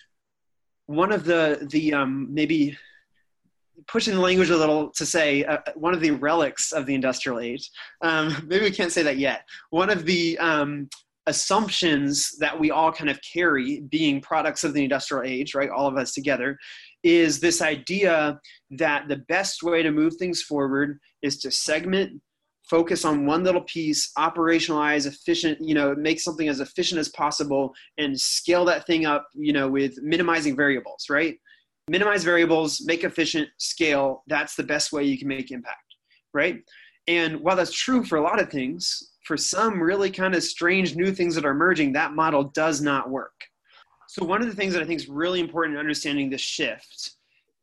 one 0.87 1.13
of 1.13 1.25
the 1.25 1.67
the 1.71 1.95
um, 1.95 2.29
maybe 2.35 2.77
pushing 3.87 4.15
the 4.15 4.21
language 4.21 4.51
a 4.51 4.57
little 4.57 4.91
to 4.91 5.07
say 5.07 5.45
uh, 5.45 5.59
one 5.75 5.95
of 5.95 6.01
the 6.01 6.11
relics 6.11 6.73
of 6.73 6.87
the 6.87 6.95
industrial 6.95 7.39
age. 7.39 7.71
Um, 8.01 8.37
maybe 8.47 8.65
we 8.65 8.71
can't 8.71 8.93
say 8.93 9.03
that 9.03 9.19
yet. 9.19 9.47
One 9.71 9.91
of 9.91 10.05
the 10.05 10.39
um, 10.39 10.89
assumptions 11.27 12.37
that 12.39 12.59
we 12.59 12.71
all 12.71 12.93
kind 12.93 13.09
of 13.09 13.21
carry 13.23 13.81
being 13.81 14.21
products 14.21 14.65
of 14.65 14.75
the 14.75 14.83
industrial 14.83 15.25
age 15.25 15.55
right 15.55 15.71
all 15.71 15.87
of 15.87 15.97
us 15.97 16.13
together 16.13 16.59
is 17.03 17.41
this 17.41 17.61
idea 17.61 18.41
that 18.71 19.09
the 19.09 19.17
best 19.29 19.63
way 19.63 19.83
to 19.83 19.91
move 19.91 20.15
things 20.17 20.43
forward 20.43 20.99
is 21.23 21.39
to 21.39 21.51
segment 21.51 22.21
focus 22.69 23.05
on 23.05 23.27
one 23.27 23.43
little 23.43 23.63
piece 23.63 24.13
operationalize 24.17 25.07
efficient 25.07 25.59
you 25.61 25.75
know 25.75 25.95
make 25.97 26.21
something 26.21 26.49
as 26.49 26.61
efficient 26.61 26.99
as 26.99 27.09
possible 27.11 27.75
and 27.99 28.19
scale 28.19 28.65
that 28.65 28.87
thing 28.87 29.05
up 29.05 29.27
you 29.35 29.53
know 29.53 29.69
with 29.69 30.01
minimizing 30.03 30.57
variables 30.57 31.07
right? 31.11 31.37
Minimize 31.89 32.23
variables 32.23 32.83
make 32.87 33.03
efficient 33.03 33.49
scale 33.59 34.23
that's 34.29 34.55
the 34.55 34.63
best 34.63 34.93
way 34.93 35.05
you 35.05 35.19
can 35.19 35.29
make 35.29 35.51
impact 35.51 35.79
right? 36.33 36.63
And 37.09 37.41
while 37.41 37.57
that's 37.57 37.73
true 37.73 38.05
for 38.05 38.17
a 38.17 38.23
lot 38.23 38.41
of 38.41 38.49
things 38.49 39.11
for 39.27 39.37
some 39.37 39.83
really 39.83 40.11
kind 40.11 40.35
of 40.35 40.43
strange 40.43 40.95
new 40.95 41.13
things 41.13 41.35
that 41.35 41.45
are 41.45 41.51
emerging 41.51 41.93
that 41.93 42.15
model 42.15 42.45
does 42.45 42.81
not 42.81 43.11
work 43.11 43.35
so 44.13 44.27
one 44.27 44.43
of 44.43 44.49
the 44.49 44.55
things 44.55 44.75
that 44.75 44.83
I 44.83 44.85
think 44.85 45.01
is 45.01 45.09
really 45.09 45.41
important 45.41 45.75
in 45.75 45.81
understanding 45.81 46.29
the 46.29 46.37
shift 46.37 47.13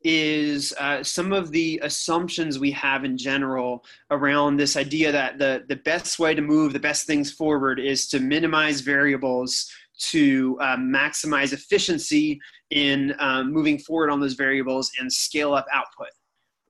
is 0.02 0.74
uh, 0.80 1.00
some 1.00 1.32
of 1.32 1.52
the 1.52 1.78
assumptions 1.84 2.58
we 2.58 2.72
have 2.72 3.04
in 3.04 3.16
general 3.16 3.84
around 4.10 4.56
this 4.56 4.76
idea 4.76 5.12
that 5.12 5.38
the, 5.38 5.62
the 5.68 5.76
best 5.76 6.18
way 6.18 6.34
to 6.34 6.42
move 6.42 6.72
the 6.72 6.80
best 6.80 7.06
things 7.06 7.30
forward 7.30 7.78
is 7.78 8.08
to 8.08 8.18
minimize 8.18 8.80
variables 8.80 9.70
to 9.98 10.58
uh, 10.60 10.76
maximize 10.76 11.52
efficiency 11.52 12.40
in 12.70 13.14
um, 13.20 13.52
moving 13.52 13.78
forward 13.78 14.10
on 14.10 14.18
those 14.18 14.34
variables 14.34 14.90
and 14.98 15.12
scale 15.12 15.54
up 15.54 15.66
output. 15.72 16.10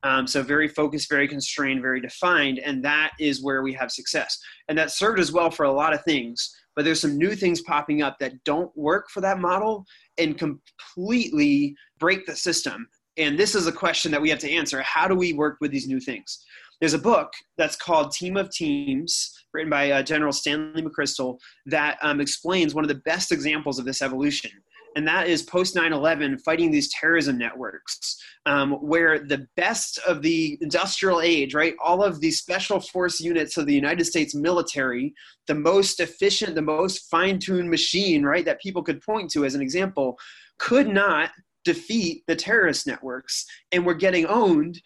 Um, 0.03 0.27
so 0.27 0.43
very 0.43 0.69
focused, 0.69 1.09
very 1.09 1.27
constrained, 1.27 1.81
very 1.81 2.03
defined, 2.03 2.59
and 2.59 2.85
that 2.85 3.13
is 3.19 3.43
where 3.43 3.63
we 3.63 3.73
have 3.73 3.91
success. 3.91 4.39
And 4.69 4.77
that 4.77 4.91
served 4.91 5.21
as 5.21 5.33
well 5.33 5.51
for 5.51 5.65
a 5.65 5.73
lot 5.73 5.95
of 5.95 6.05
things 6.05 6.55
but 6.77 6.85
there's 6.85 7.01
some 7.01 7.19
new 7.19 7.35
things 7.35 7.61
popping 7.63 8.03
up 8.03 8.19
that 8.19 8.43
don't 8.45 8.75
work 8.77 9.11
for 9.11 9.21
that 9.21 9.39
model 9.39 9.85
and 10.19 10.39
completely 10.39 11.75
break 11.99 12.27
the 12.27 12.37
system. 12.37 12.89
And 13.17 13.39
this 13.39 13.55
is 13.55 13.67
a 13.67 13.73
question 13.73 14.11
that 14.13 14.23
we 14.23 14.31
have 14.31 14.39
to 14.41 14.51
answer. 14.51 14.81
How 14.83 15.09
do 15.09 15.15
we 15.15 15.33
work 15.33 15.59
with 15.61 15.71
these 15.71 15.89
new 15.89 16.01
things? 16.01 16.45
There's 16.81 16.95
a 16.95 16.99
book 16.99 17.33
that's 17.59 17.77
called 17.77 18.13
Team 18.13 18.37
of 18.37 18.51
Teams, 18.51 19.45
written 19.53 19.69
by 19.69 19.91
uh, 19.91 20.03
General 20.03 20.33
Stanley 20.33 20.83
McChrystal, 20.83 21.39
that 21.67 21.99
um, 22.01 22.21
explains 22.21 22.75
one 22.75 22.85
of 22.85 22.89
the 22.89 23.03
best 23.05 23.33
examples 23.33 23.79
of 23.79 23.85
this 23.85 24.01
evolution 24.01 24.51
and 24.97 25.07
that 25.07 25.29
is 25.29 25.43
post 25.43 25.75
9-11 25.75 26.41
fighting 26.43 26.71
these 26.71 26.93
terrorism 26.93 27.39
networks 27.39 28.17
um, 28.47 28.73
where 28.75 29.19
the 29.19 29.47
best 29.57 29.99
of 30.07 30.23
the 30.23 30.59
industrial 30.61 31.21
age 31.21 31.55
right 31.55 31.75
all 31.83 32.03
of 32.03 32.21
the 32.21 32.31
special 32.31 32.81
force 32.81 33.21
units 33.21 33.57
of 33.57 33.67
the 33.67 33.75
united 33.75 34.05
states 34.05 34.35
military 34.35 35.13
the 35.47 35.55
most 35.55 36.01
efficient 36.01 36.55
the 36.55 36.63
most 36.63 37.11
fine-tuned 37.11 37.71
machine 37.71 38.23
right 38.25 38.45
that 38.45 38.61
people 38.61 38.83
could 38.83 39.01
point 39.03 39.31
to 39.31 39.45
as 39.45 39.55
an 39.55 39.63
example 39.63 40.19
could 40.59 40.89
not 40.89 41.31
defeat 41.65 42.23
the 42.27 42.37
terrorist 42.37 42.87
networks 42.87 43.45
and 43.73 43.85
were 43.85 43.95
getting 43.95 44.27
owned 44.27 44.81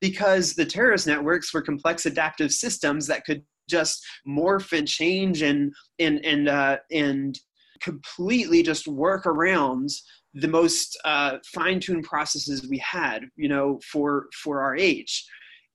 because 0.00 0.54
the 0.54 0.64
terrorist 0.66 1.06
networks 1.06 1.52
were 1.52 1.62
complex 1.62 2.06
adaptive 2.06 2.52
systems 2.52 3.06
that 3.06 3.24
could 3.24 3.42
just 3.68 4.04
morph 4.26 4.76
and 4.76 4.88
change 4.88 5.42
and 5.42 5.72
and 5.98 6.24
and 6.24 6.48
uh, 6.48 6.78
and 6.90 7.38
completely 7.80 8.62
just 8.62 8.88
work 8.88 9.26
around 9.26 9.88
the 10.34 10.48
most 10.48 10.98
uh, 11.04 11.38
fine-tuned 11.54 12.04
processes 12.04 12.68
we 12.68 12.78
had 12.78 13.24
you 13.36 13.48
know 13.48 13.80
for 13.90 14.26
for 14.42 14.60
our 14.62 14.76
age. 14.76 15.24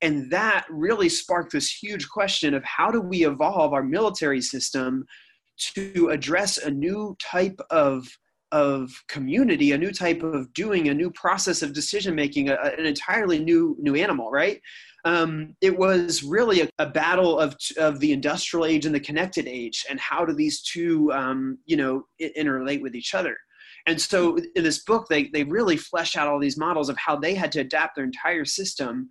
And 0.02 0.30
that 0.32 0.66
really 0.70 1.08
sparked 1.08 1.54
this 1.54 1.72
huge 1.72 2.10
question 2.10 2.54
of 2.54 2.64
how 2.66 2.92
do 2.92 3.00
we 3.00 3.26
evolve 3.26 3.72
our 3.72 3.84
military 3.84 4.42
system 4.42 5.06
to 5.76 6.10
address 6.10 6.58
a 6.58 6.70
new 6.70 7.16
type 7.22 7.58
of 7.70 8.06
of 8.54 8.92
community 9.10 9.72
a 9.72 9.78
new 9.78 9.92
type 9.92 10.22
of 10.22 10.54
doing 10.54 10.88
a 10.88 10.94
new 10.94 11.10
process 11.12 11.64
of 11.64 11.74
decision 11.74 12.14
making 12.14 12.50
an 12.50 12.86
entirely 12.86 13.40
new 13.40 13.76
new 13.80 13.96
animal 13.96 14.30
right? 14.32 14.62
Um, 15.06 15.56
it 15.60 15.78
was 15.78 16.24
really 16.24 16.62
a, 16.62 16.70
a, 16.80 16.86
battle 16.86 17.38
of, 17.38 17.58
of 17.78 18.00
the 18.00 18.14
industrial 18.14 18.66
age 18.66 18.86
and 18.86 18.96
the 18.96 19.02
connected 19.02 19.48
age 19.48 19.86
and 19.90 20.00
how 20.00 20.24
do 20.24 20.34
these 20.34 20.62
two 20.62 21.12
um, 21.12 21.58
you 21.66 21.76
know 21.76 22.06
interrelate 22.22 22.82
with 22.82 22.96
each 22.96 23.14
other. 23.16 23.36
And 23.88 24.00
so 24.00 24.38
in 24.56 24.64
this 24.64 24.84
book 24.84 25.08
they, 25.10 25.30
they 25.34 25.44
really 25.44 25.76
flesh 25.76 26.16
out 26.16 26.28
all 26.28 26.40
these 26.40 26.58
models 26.58 26.90
of 26.90 26.98
how 26.98 27.18
they 27.18 27.34
had 27.34 27.52
to 27.54 27.62
adapt 27.62 27.96
their 27.96 28.06
entire 28.06 28.46
system 28.46 29.10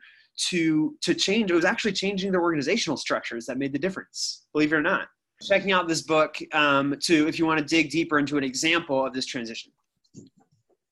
to 0.50 0.96
to 1.02 1.14
change. 1.14 1.50
It 1.50 1.54
was 1.54 1.64
actually 1.64 1.92
changing 1.92 2.30
their 2.30 2.42
organizational 2.42 2.96
structures 2.96 3.44
that 3.46 3.58
made 3.58 3.72
the 3.72 3.78
difference 3.78 4.46
believe 4.52 4.72
it 4.72 4.76
or 4.76 4.82
not 4.82 5.08
checking 5.49 5.72
out 5.72 5.88
this 5.88 6.02
book 6.02 6.37
um, 6.52 6.96
to 7.00 7.28
if 7.28 7.38
you 7.38 7.46
want 7.46 7.58
to 7.58 7.64
dig 7.64 7.90
deeper 7.90 8.18
into 8.18 8.37
an 8.38 8.44
example 8.44 9.04
of 9.04 9.12
this 9.12 9.26
transition 9.26 9.72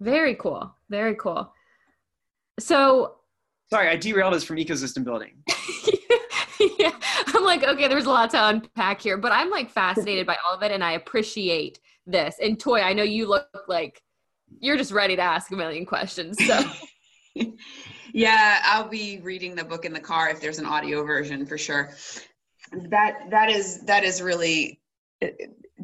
very 0.00 0.35
cool 0.35 0.75
very 0.88 1.14
cool 1.14 1.52
so 2.59 3.16
Sorry, 3.73 3.88
I 3.88 3.95
derailed 3.95 4.35
us 4.35 4.42
from 4.42 4.57
ecosystem 4.57 5.04
building. 5.04 5.45
yeah, 6.78 6.90
I'm 7.28 7.45
like, 7.45 7.62
okay, 7.62 7.87
there's 7.87 8.07
a 8.07 8.11
lot 8.11 8.30
to 8.30 8.49
unpack 8.49 9.00
here, 9.00 9.16
but 9.16 9.30
I'm 9.30 9.49
like 9.49 9.71
fascinated 9.71 10.26
by 10.26 10.37
all 10.45 10.57
of 10.57 10.62
it 10.64 10.73
and 10.73 10.83
I 10.83 10.92
appreciate 10.92 11.78
this. 12.04 12.35
And 12.42 12.59
Toy, 12.59 12.80
I 12.80 12.92
know 12.92 13.04
you 13.04 13.28
look 13.28 13.47
like 13.69 14.02
you're 14.59 14.76
just 14.76 14.90
ready 14.90 15.14
to 15.14 15.23
ask 15.23 15.52
a 15.52 15.57
million 15.57 15.87
questions. 15.87 16.37
So 16.45 16.64
yeah, 18.12 18.61
I'll 18.64 18.88
be 18.88 19.21
reading 19.23 19.54
the 19.54 19.64
book 19.64 19.85
in 19.85 19.92
the 19.92 20.00
car 20.00 20.28
if 20.30 20.40
there's 20.40 20.59
an 20.59 20.66
audio 20.66 21.04
version 21.04 21.47
for 21.47 21.57
sure. 21.57 21.90
That 22.73 23.31
that 23.31 23.50
is 23.50 23.81
that 23.83 24.05
is 24.05 24.23
really 24.23 24.81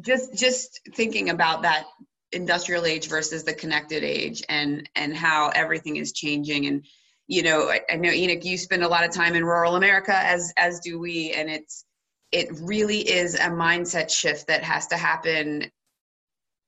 just 0.01 0.33
just 0.35 0.79
thinking 0.93 1.29
about 1.29 1.63
that 1.63 1.85
industrial 2.31 2.85
age 2.85 3.07
versus 3.07 3.43
the 3.43 3.53
connected 3.53 4.03
age 4.03 4.43
and 4.49 4.89
and 4.95 5.15
how 5.15 5.49
everything 5.49 5.97
is 5.97 6.13
changing. 6.13 6.65
And 6.67 6.85
you 7.27 7.43
know, 7.43 7.69
I, 7.69 7.81
I 7.89 7.95
know 7.97 8.11
Enoch, 8.11 8.45
you 8.45 8.57
spend 8.57 8.83
a 8.83 8.87
lot 8.87 9.03
of 9.03 9.11
time 9.11 9.35
in 9.35 9.43
rural 9.43 9.75
America, 9.75 10.15
as 10.15 10.53
as 10.57 10.79
do 10.79 10.99
we, 10.99 11.33
and 11.33 11.49
it's 11.49 11.85
it 12.31 12.47
really 12.61 12.99
is 12.99 13.35
a 13.35 13.49
mindset 13.49 14.09
shift 14.09 14.47
that 14.47 14.63
has 14.63 14.87
to 14.87 14.97
happen 14.97 15.69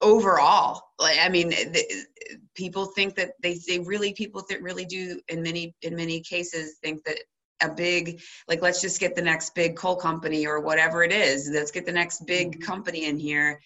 overall. 0.01 0.83
Like 0.99 1.17
i 1.21 1.29
mean 1.29 1.49
the, 1.49 2.05
people 2.55 2.85
think 2.87 3.15
that 3.15 3.31
they 3.41 3.59
they 3.67 3.79
really 3.79 4.13
people 4.13 4.43
that 4.49 4.61
really 4.61 4.85
do 4.85 5.19
in 5.29 5.41
many 5.41 5.73
in 5.81 5.95
many 5.95 6.21
cases 6.21 6.77
think 6.83 7.03
that 7.05 7.17
a 7.61 7.69
big 7.69 8.21
like 8.47 8.61
let's 8.61 8.81
just 8.81 8.99
get 8.99 9.15
the 9.15 9.21
next 9.21 9.53
big 9.55 9.75
coal 9.75 9.95
company 9.95 10.47
or 10.47 10.59
whatever 10.59 11.03
it 11.03 11.11
is 11.11 11.49
let's 11.53 11.71
get 11.71 11.85
the 11.85 11.91
next 11.91 12.25
big 12.25 12.51
mm-hmm. 12.51 12.61
company 12.61 13.05
in 13.05 13.17
here 13.17 13.59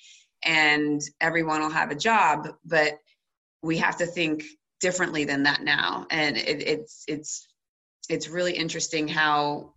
and 0.44 1.02
everyone 1.22 1.62
will 1.62 1.70
have 1.70 1.92
a 1.92 1.96
job 1.96 2.50
but 2.66 2.94
we 3.62 3.78
have 3.78 3.98
to 3.98 4.06
think 4.06 4.44
differently 4.80 5.24
than 5.24 5.44
that 5.44 5.62
now 5.62 6.06
and 6.10 6.38
it, 6.38 6.62
it's 6.68 7.04
it's 7.08 7.48
it's 8.10 8.28
really 8.28 8.54
interesting 8.54 9.08
how 9.08 9.74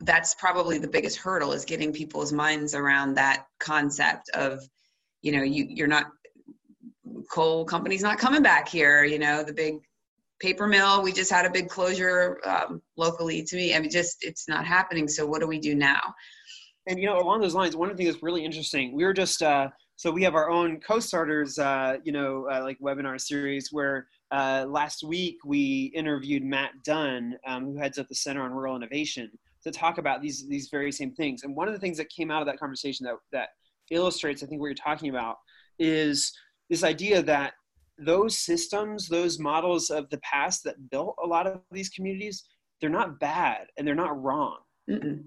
that's 0.00 0.34
probably 0.34 0.78
the 0.78 0.88
biggest 0.88 1.16
hurdle 1.16 1.52
is 1.52 1.64
getting 1.64 1.92
people's 1.92 2.32
minds 2.32 2.74
around 2.74 3.14
that 3.14 3.46
concept 3.58 4.28
of 4.30 4.60
you 5.22 5.32
know 5.32 5.42
you 5.42 5.66
you're 5.68 5.86
not 5.86 6.06
coal 7.30 7.64
companies 7.64 8.02
not 8.02 8.18
coming 8.18 8.42
back 8.42 8.68
here 8.68 9.04
you 9.04 9.18
know 9.18 9.42
the 9.42 9.52
big 9.52 9.78
paper 10.40 10.66
mill. 10.66 11.02
We 11.02 11.12
just 11.12 11.30
had 11.30 11.46
a 11.46 11.50
big 11.50 11.68
closure 11.68 12.38
um, 12.44 12.82
locally 12.96 13.42
to 13.44 13.56
me. 13.56 13.74
I 13.74 13.80
mean 13.80 13.90
just 13.90 14.18
it's 14.22 14.48
not 14.48 14.64
happening. 14.64 15.08
So 15.08 15.26
what 15.26 15.40
do 15.40 15.46
we 15.46 15.58
do 15.58 15.74
now? 15.74 16.14
And 16.86 16.98
you 16.98 17.06
know 17.06 17.18
along 17.18 17.40
those 17.40 17.54
lines 17.54 17.76
one 17.76 17.90
of 17.90 17.96
the 17.96 18.02
things 18.02 18.14
that's 18.14 18.22
really 18.22 18.44
interesting 18.44 18.94
we 18.94 19.04
were 19.04 19.12
just 19.12 19.42
uh, 19.42 19.68
so 19.96 20.10
we 20.10 20.22
have 20.22 20.34
our 20.34 20.48
own 20.48 20.80
co-starters 20.80 21.58
uh, 21.58 21.96
you 22.04 22.12
know 22.12 22.48
uh, 22.50 22.62
like 22.62 22.78
webinar 22.80 23.20
series 23.20 23.68
where 23.72 24.06
uh, 24.30 24.66
last 24.68 25.02
week 25.04 25.36
we 25.44 25.92
interviewed 25.94 26.44
Matt 26.44 26.70
Dunn, 26.84 27.36
um, 27.46 27.64
who 27.64 27.76
heads 27.78 27.98
up 27.98 28.08
the 28.08 28.14
Center 28.14 28.42
on 28.42 28.52
Rural 28.52 28.76
Innovation, 28.76 29.30
to 29.64 29.70
talk 29.70 29.98
about 29.98 30.20
these 30.20 30.46
these 30.48 30.68
very 30.68 30.92
same 30.92 31.12
things. 31.14 31.42
And 31.44 31.56
one 31.56 31.68
of 31.68 31.74
the 31.74 31.80
things 31.80 31.96
that 31.96 32.08
came 32.10 32.30
out 32.30 32.42
of 32.42 32.46
that 32.46 32.58
conversation 32.58 33.04
that 33.04 33.14
that 33.32 33.48
illustrates, 33.90 34.42
I 34.42 34.46
think, 34.46 34.60
what 34.60 34.66
you're 34.66 34.74
talking 34.74 35.10
about 35.10 35.36
is 35.78 36.32
this 36.68 36.84
idea 36.84 37.22
that 37.22 37.54
those 37.98 38.38
systems, 38.38 39.08
those 39.08 39.38
models 39.38 39.90
of 39.90 40.08
the 40.10 40.18
past 40.18 40.64
that 40.64 40.90
built 40.90 41.16
a 41.22 41.26
lot 41.26 41.46
of 41.46 41.60
these 41.70 41.88
communities, 41.88 42.44
they're 42.80 42.90
not 42.90 43.18
bad 43.18 43.66
and 43.76 43.86
they're 43.86 43.94
not 43.94 44.22
wrong. 44.22 44.58
Mm-mm. 44.88 45.24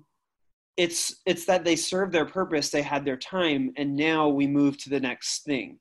It's 0.77 1.21
it's 1.25 1.45
that 1.45 1.65
they 1.65 1.75
served 1.75 2.13
their 2.13 2.25
purpose, 2.25 2.69
they 2.69 2.81
had 2.81 3.03
their 3.03 3.17
time, 3.17 3.73
and 3.77 3.95
now 3.95 4.29
we 4.29 4.47
move 4.47 4.77
to 4.79 4.89
the 4.89 4.99
next 4.99 5.43
thing. 5.43 5.77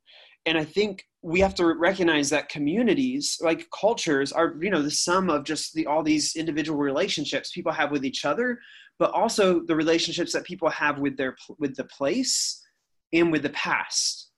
And 0.46 0.58
I 0.58 0.64
think 0.64 1.04
we 1.22 1.40
have 1.40 1.54
to 1.56 1.66
recognize 1.66 2.30
that 2.30 2.48
communities, 2.48 3.38
like 3.40 3.68
cultures, 3.78 4.32
are 4.32 4.56
you 4.60 4.70
know 4.70 4.82
the 4.82 4.90
sum 4.90 5.30
of 5.30 5.44
just 5.44 5.74
the 5.74 5.86
all 5.86 6.02
these 6.02 6.34
individual 6.34 6.78
relationships 6.78 7.52
people 7.52 7.72
have 7.72 7.92
with 7.92 8.04
each 8.04 8.24
other, 8.24 8.58
but 8.98 9.12
also 9.12 9.60
the 9.60 9.76
relationships 9.76 10.32
that 10.32 10.44
people 10.44 10.68
have 10.68 10.98
with 10.98 11.16
their 11.16 11.36
with 11.58 11.76
the 11.76 11.84
place 11.84 12.60
and 13.12 13.30
with 13.30 13.42
the 13.42 13.50
past 13.50 14.29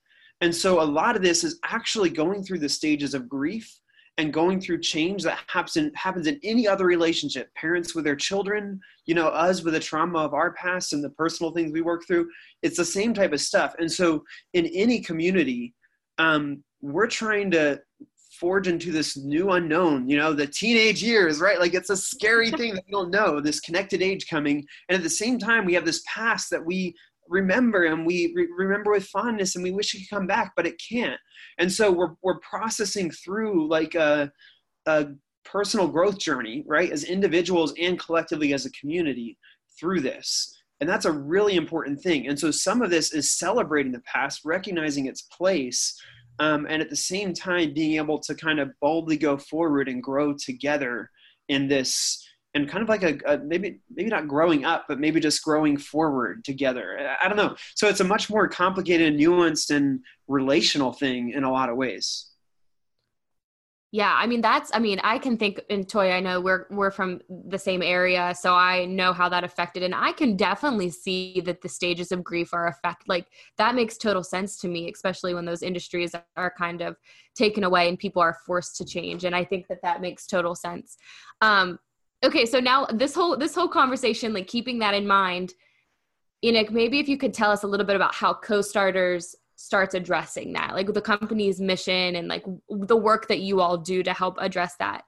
and 0.42 0.54
so 0.54 0.82
a 0.82 0.84
lot 0.84 1.16
of 1.16 1.22
this 1.22 1.44
is 1.44 1.58
actually 1.64 2.10
going 2.10 2.42
through 2.42 2.58
the 2.58 2.68
stages 2.68 3.14
of 3.14 3.28
grief 3.28 3.78
and 4.18 4.32
going 4.32 4.60
through 4.60 4.80
change 4.80 5.22
that 5.22 5.38
happens 5.46 5.76
in, 5.76 5.90
happens 5.94 6.26
in 6.26 6.38
any 6.42 6.68
other 6.68 6.84
relationship 6.84 7.48
parents 7.54 7.94
with 7.94 8.04
their 8.04 8.16
children 8.16 8.78
you 9.06 9.14
know 9.14 9.28
us 9.28 9.62
with 9.62 9.72
the 9.72 9.80
trauma 9.80 10.18
of 10.18 10.34
our 10.34 10.52
past 10.52 10.92
and 10.92 11.02
the 11.02 11.10
personal 11.10 11.52
things 11.52 11.72
we 11.72 11.80
work 11.80 12.06
through. 12.06 12.28
It's 12.62 12.76
the 12.76 12.84
same 12.84 13.14
type 13.14 13.32
of 13.32 13.40
stuff. 13.40 13.74
And 13.78 13.90
so 13.90 14.22
in 14.52 14.66
any 14.66 15.00
community 15.00 15.74
um, 16.18 16.62
we're 16.82 17.06
trying 17.06 17.50
to 17.52 17.80
forge 18.38 18.66
into 18.66 18.90
this 18.90 19.16
new 19.16 19.50
unknown 19.52 20.08
you 20.08 20.16
know 20.16 20.32
the 20.32 20.46
teenage 20.46 21.02
years 21.02 21.40
right? 21.40 21.60
Like 21.60 21.74
it's 21.74 21.90
a 21.90 21.96
scary 21.96 22.50
thing 22.50 22.74
that 22.74 22.84
we 22.84 22.92
don't 22.92 23.10
know 23.10 23.40
this 23.40 23.60
connected 23.60 24.02
age 24.02 24.26
coming. 24.28 24.64
And 24.88 24.96
at 24.96 25.04
the 25.04 25.10
same 25.10 25.38
time 25.38 25.64
we 25.64 25.74
have 25.74 25.84
this 25.84 26.02
past 26.06 26.50
that 26.50 26.64
we 26.64 26.94
remember 27.28 27.84
and 27.84 28.06
we 28.06 28.32
re- 28.34 28.48
remember 28.56 28.92
with 28.92 29.06
fondness 29.06 29.54
and 29.54 29.62
we 29.62 29.70
wish 29.70 29.94
it 29.94 29.98
could 29.98 30.16
come 30.16 30.26
back 30.26 30.52
but 30.56 30.66
it 30.66 30.80
can't. 30.90 31.20
And 31.58 31.70
so 31.70 31.90
we're, 31.90 32.14
we're 32.22 32.40
processing 32.40 33.10
through 33.10 33.68
like 33.68 33.94
a, 33.94 34.30
a 34.86 35.06
personal 35.44 35.88
growth 35.88 36.18
journey 36.18 36.64
right 36.66 36.90
as 36.90 37.04
individuals 37.04 37.74
and 37.80 37.98
collectively 37.98 38.52
as 38.52 38.66
a 38.66 38.72
community 38.72 39.38
through 39.78 40.00
this. 40.00 40.56
And 40.80 40.88
that's 40.88 41.04
a 41.04 41.12
really 41.12 41.54
important 41.54 42.00
thing. 42.00 42.26
And 42.26 42.38
so 42.38 42.50
some 42.50 42.82
of 42.82 42.90
this 42.90 43.12
is 43.12 43.38
celebrating 43.38 43.92
the 43.92 44.00
past 44.00 44.40
recognizing 44.44 45.06
its 45.06 45.22
place 45.22 46.00
um, 46.38 46.66
and 46.68 46.82
at 46.82 46.90
the 46.90 46.96
same 46.96 47.32
time 47.32 47.72
being 47.74 47.96
able 47.96 48.18
to 48.20 48.34
kind 48.34 48.58
of 48.58 48.70
boldly 48.80 49.16
go 49.16 49.36
forward 49.36 49.88
and 49.88 50.02
grow 50.02 50.34
together 50.34 51.10
in 51.48 51.68
this 51.68 52.26
and 52.54 52.68
kind 52.68 52.82
of 52.82 52.88
like 52.88 53.02
a, 53.02 53.18
a, 53.26 53.38
maybe 53.38 53.80
maybe 53.94 54.10
not 54.10 54.28
growing 54.28 54.64
up 54.64 54.84
but 54.88 55.00
maybe 55.00 55.20
just 55.20 55.42
growing 55.42 55.76
forward 55.76 56.44
together. 56.44 56.98
I 57.20 57.28
don't 57.28 57.36
know. 57.36 57.56
So 57.74 57.88
it's 57.88 58.00
a 58.00 58.04
much 58.04 58.28
more 58.28 58.48
complicated 58.48 59.14
nuanced 59.14 59.74
and 59.74 60.00
relational 60.28 60.92
thing 60.92 61.30
in 61.30 61.44
a 61.44 61.50
lot 61.50 61.68
of 61.68 61.76
ways. 61.76 62.28
Yeah 63.94 64.14
i 64.16 64.26
mean 64.26 64.40
that's 64.40 64.70
i 64.72 64.78
mean 64.78 64.98
i 65.04 65.18
can 65.18 65.36
think 65.36 65.60
in 65.68 65.84
toy 65.84 66.12
i 66.12 66.18
know 66.18 66.40
we're 66.40 66.66
we're 66.70 66.90
from 66.90 67.20
the 67.28 67.58
same 67.58 67.82
area 67.82 68.34
so 68.34 68.54
i 68.54 68.86
know 68.86 69.12
how 69.12 69.28
that 69.28 69.44
affected 69.44 69.82
and 69.82 69.94
i 69.94 70.12
can 70.12 70.34
definitely 70.34 70.88
see 70.88 71.42
that 71.44 71.60
the 71.60 71.68
stages 71.68 72.10
of 72.10 72.24
grief 72.24 72.54
are 72.54 72.68
affect 72.68 73.06
like 73.06 73.26
that 73.58 73.74
makes 73.74 73.98
total 73.98 74.22
sense 74.22 74.56
to 74.56 74.66
me 74.66 74.90
especially 74.90 75.34
when 75.34 75.44
those 75.44 75.62
industries 75.62 76.14
are 76.38 76.54
kind 76.56 76.80
of 76.80 76.96
taken 77.34 77.64
away 77.64 77.86
and 77.86 77.98
people 77.98 78.22
are 78.22 78.38
forced 78.46 78.76
to 78.76 78.84
change 78.86 79.24
and 79.24 79.36
i 79.36 79.44
think 79.44 79.68
that 79.68 79.82
that 79.82 80.00
makes 80.00 80.26
total 80.26 80.54
sense. 80.54 80.96
Um, 81.42 81.78
okay 82.24 82.46
so 82.46 82.58
now 82.60 82.86
this 82.86 83.14
whole 83.14 83.36
this 83.36 83.54
whole 83.54 83.68
conversation 83.68 84.32
like 84.32 84.46
keeping 84.46 84.78
that 84.78 84.94
in 84.94 85.06
mind 85.06 85.54
Enoch, 86.44 86.72
maybe 86.72 86.98
if 86.98 87.08
you 87.08 87.16
could 87.16 87.32
tell 87.32 87.52
us 87.52 87.62
a 87.62 87.68
little 87.68 87.86
bit 87.86 87.94
about 87.94 88.14
how 88.14 88.34
co-starters 88.34 89.36
starts 89.54 89.94
addressing 89.94 90.52
that 90.54 90.74
like 90.74 90.92
the 90.92 91.00
company's 91.00 91.60
mission 91.60 92.16
and 92.16 92.26
like 92.26 92.44
the 92.68 92.96
work 92.96 93.28
that 93.28 93.40
you 93.40 93.60
all 93.60 93.78
do 93.78 94.02
to 94.02 94.12
help 94.12 94.36
address 94.40 94.74
that 94.80 95.04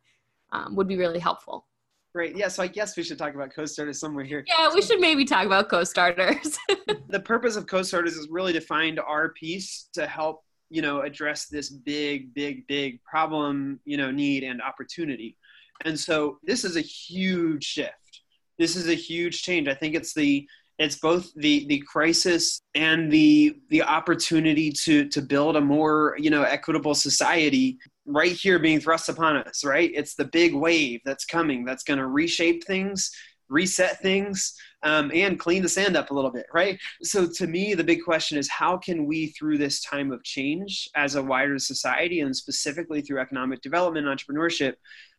um, 0.53 0.77
would 0.77 0.87
be 0.87 0.97
really 0.97 1.19
helpful 1.19 1.67
Great. 2.15 2.37
Yeah. 2.37 2.47
So 2.47 2.63
I 2.63 2.69
guess 2.69 2.97
we 2.97 3.03
should 3.03 3.19
talk 3.19 3.35
about 3.35 3.53
co-starters 3.53 3.99
somewhere 3.99 4.25
here. 4.25 4.45
Yeah, 4.47 4.73
we 4.73 4.83
should 4.83 5.01
maybe 5.01 5.25
talk 5.25 5.47
about 5.47 5.69
co-starters. 5.69 6.57
the 7.09 7.19
purpose 7.19 7.57
of 7.57 7.67
co-starters 7.67 8.15
is 8.15 8.29
really 8.31 8.53
to 8.53 8.61
find 8.61 9.01
our 9.01 9.31
piece 9.31 9.89
to 9.95 10.07
help, 10.07 10.45
you 10.71 10.81
know, 10.81 11.01
address 11.01 11.47
this 11.47 11.71
big, 11.71 12.33
big, 12.33 12.69
big 12.69 13.03
problem, 13.03 13.81
you 13.85 13.97
know, 13.97 14.13
need 14.13 14.45
and 14.45 14.63
opportunity. 14.63 15.37
And 15.85 15.99
so 15.99 16.39
this 16.43 16.65
is 16.65 16.77
a 16.77 16.81
huge 16.81 17.65
shift. 17.65 18.23
This 18.59 18.77
is 18.77 18.89
a 18.89 18.95
huge 18.95 19.43
change. 19.43 19.69
I 19.69 19.75
think 19.75 19.95
it's 19.95 20.15
the 20.15 20.47
it's 20.79 20.97
both 20.97 21.33
the 21.37 21.67
the 21.69 21.83
crisis 21.87 22.61
and 22.75 23.11
the 23.11 23.57
the 23.71 23.83
opportunity 23.83 24.71
to 24.71 25.09
to 25.09 25.23
build 25.23 25.57
a 25.57 25.61
more 25.61 26.17
you 26.19 26.31
know 26.31 26.43
equitable 26.43 26.95
society 26.95 27.79
right 28.07 28.33
here 28.33 28.59
being 28.59 28.81
thrust 28.81 29.09
upon 29.09 29.37
us 29.37 29.65
right 29.65 29.91
it's 29.95 30.15
the 30.15 30.25
big 30.25 30.55
wave 30.55 31.01
that's 31.05 31.25
coming 31.25 31.65
that's 31.65 31.85
going 31.85 31.99
to 31.99 32.07
reshape 32.07 32.65
things 32.65 33.11
reset 33.49 34.01
things 34.01 34.55
um, 34.83 35.11
and 35.15 35.39
clean 35.39 35.63
the 35.63 35.69
sand 35.69 35.97
up 35.97 36.11
a 36.11 36.15
little 36.15 36.31
bit 36.31 36.47
right 36.53 36.79
so 37.03 37.27
to 37.27 37.47
me 37.47 37.75
the 37.75 37.85
big 37.85 38.03
question 38.03 38.37
is 38.37 38.51
how 38.51 38.77
can 38.77 39.07
we 39.07 39.29
through 39.29 39.59
this 39.59 39.83
time 39.83 40.11
of 40.11 40.25
change 40.25 40.89
as 40.97 41.15
a 41.15 41.23
wider 41.23 41.59
society 41.59 42.21
and 42.21 42.35
specifically 42.35 43.01
through 43.01 43.21
economic 43.21 43.61
development 43.61 44.07
entrepreneurship 44.07 44.75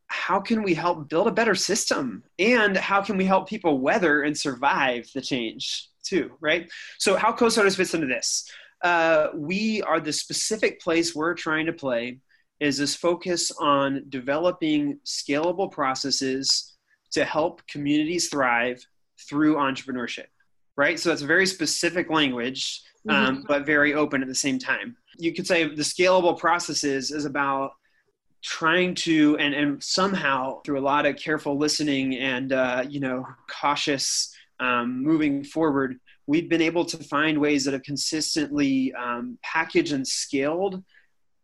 how 0.07 0.39
can 0.39 0.63
we 0.63 0.73
help 0.73 1.09
build 1.09 1.27
a 1.27 1.31
better 1.31 1.55
system? 1.55 2.23
And 2.39 2.77
how 2.77 3.01
can 3.01 3.17
we 3.17 3.25
help 3.25 3.47
people 3.47 3.79
weather 3.79 4.23
and 4.23 4.37
survive 4.37 5.09
the 5.13 5.21
change 5.21 5.89
too 6.03 6.31
right? 6.39 6.69
So 6.99 7.15
how 7.15 7.31
co-starters 7.33 7.75
fits 7.75 7.93
into 7.93 8.07
this? 8.07 8.49
Uh, 8.83 9.29
we 9.33 9.81
are 9.81 9.99
the 9.99 10.13
specific 10.13 10.79
place 10.79 11.15
we're 11.15 11.33
trying 11.33 11.65
to 11.65 11.73
play 11.73 12.19
is 12.59 12.77
this 12.77 12.95
focus 12.95 13.51
on 13.59 14.05
developing 14.09 14.99
scalable 15.05 15.71
processes 15.71 16.75
to 17.11 17.25
help 17.25 17.65
communities 17.67 18.29
thrive 18.29 18.85
through 19.27 19.55
entrepreneurship 19.55 20.27
right? 20.77 20.99
So 20.99 21.09
that's 21.09 21.21
a 21.21 21.27
very 21.27 21.45
specific 21.45 22.09
language 22.09 22.81
um, 23.09 23.37
mm-hmm. 23.37 23.45
but 23.47 23.65
very 23.65 23.93
open 23.93 24.21
at 24.21 24.27
the 24.27 24.35
same 24.35 24.59
time. 24.59 24.95
You 25.17 25.33
could 25.33 25.47
say 25.47 25.63
the 25.63 25.83
scalable 25.83 26.37
processes 26.37 27.11
is 27.11 27.25
about 27.25 27.73
trying 28.43 28.93
to 28.93 29.37
and 29.37 29.53
and 29.53 29.83
somehow 29.83 30.61
through 30.61 30.79
a 30.79 30.81
lot 30.81 31.05
of 31.05 31.15
careful 31.15 31.57
listening 31.57 32.15
and 32.15 32.53
uh, 32.53 32.83
you 32.87 32.99
know 32.99 33.25
cautious 33.49 34.33
um, 34.59 35.03
moving 35.03 35.43
forward 35.43 35.99
we've 36.27 36.49
been 36.49 36.61
able 36.61 36.85
to 36.85 36.97
find 36.97 37.39
ways 37.39 37.65
that 37.65 37.73
have 37.73 37.83
consistently 37.83 38.93
um, 38.93 39.37
packaged 39.43 39.93
and 39.93 40.07
scaled 40.07 40.83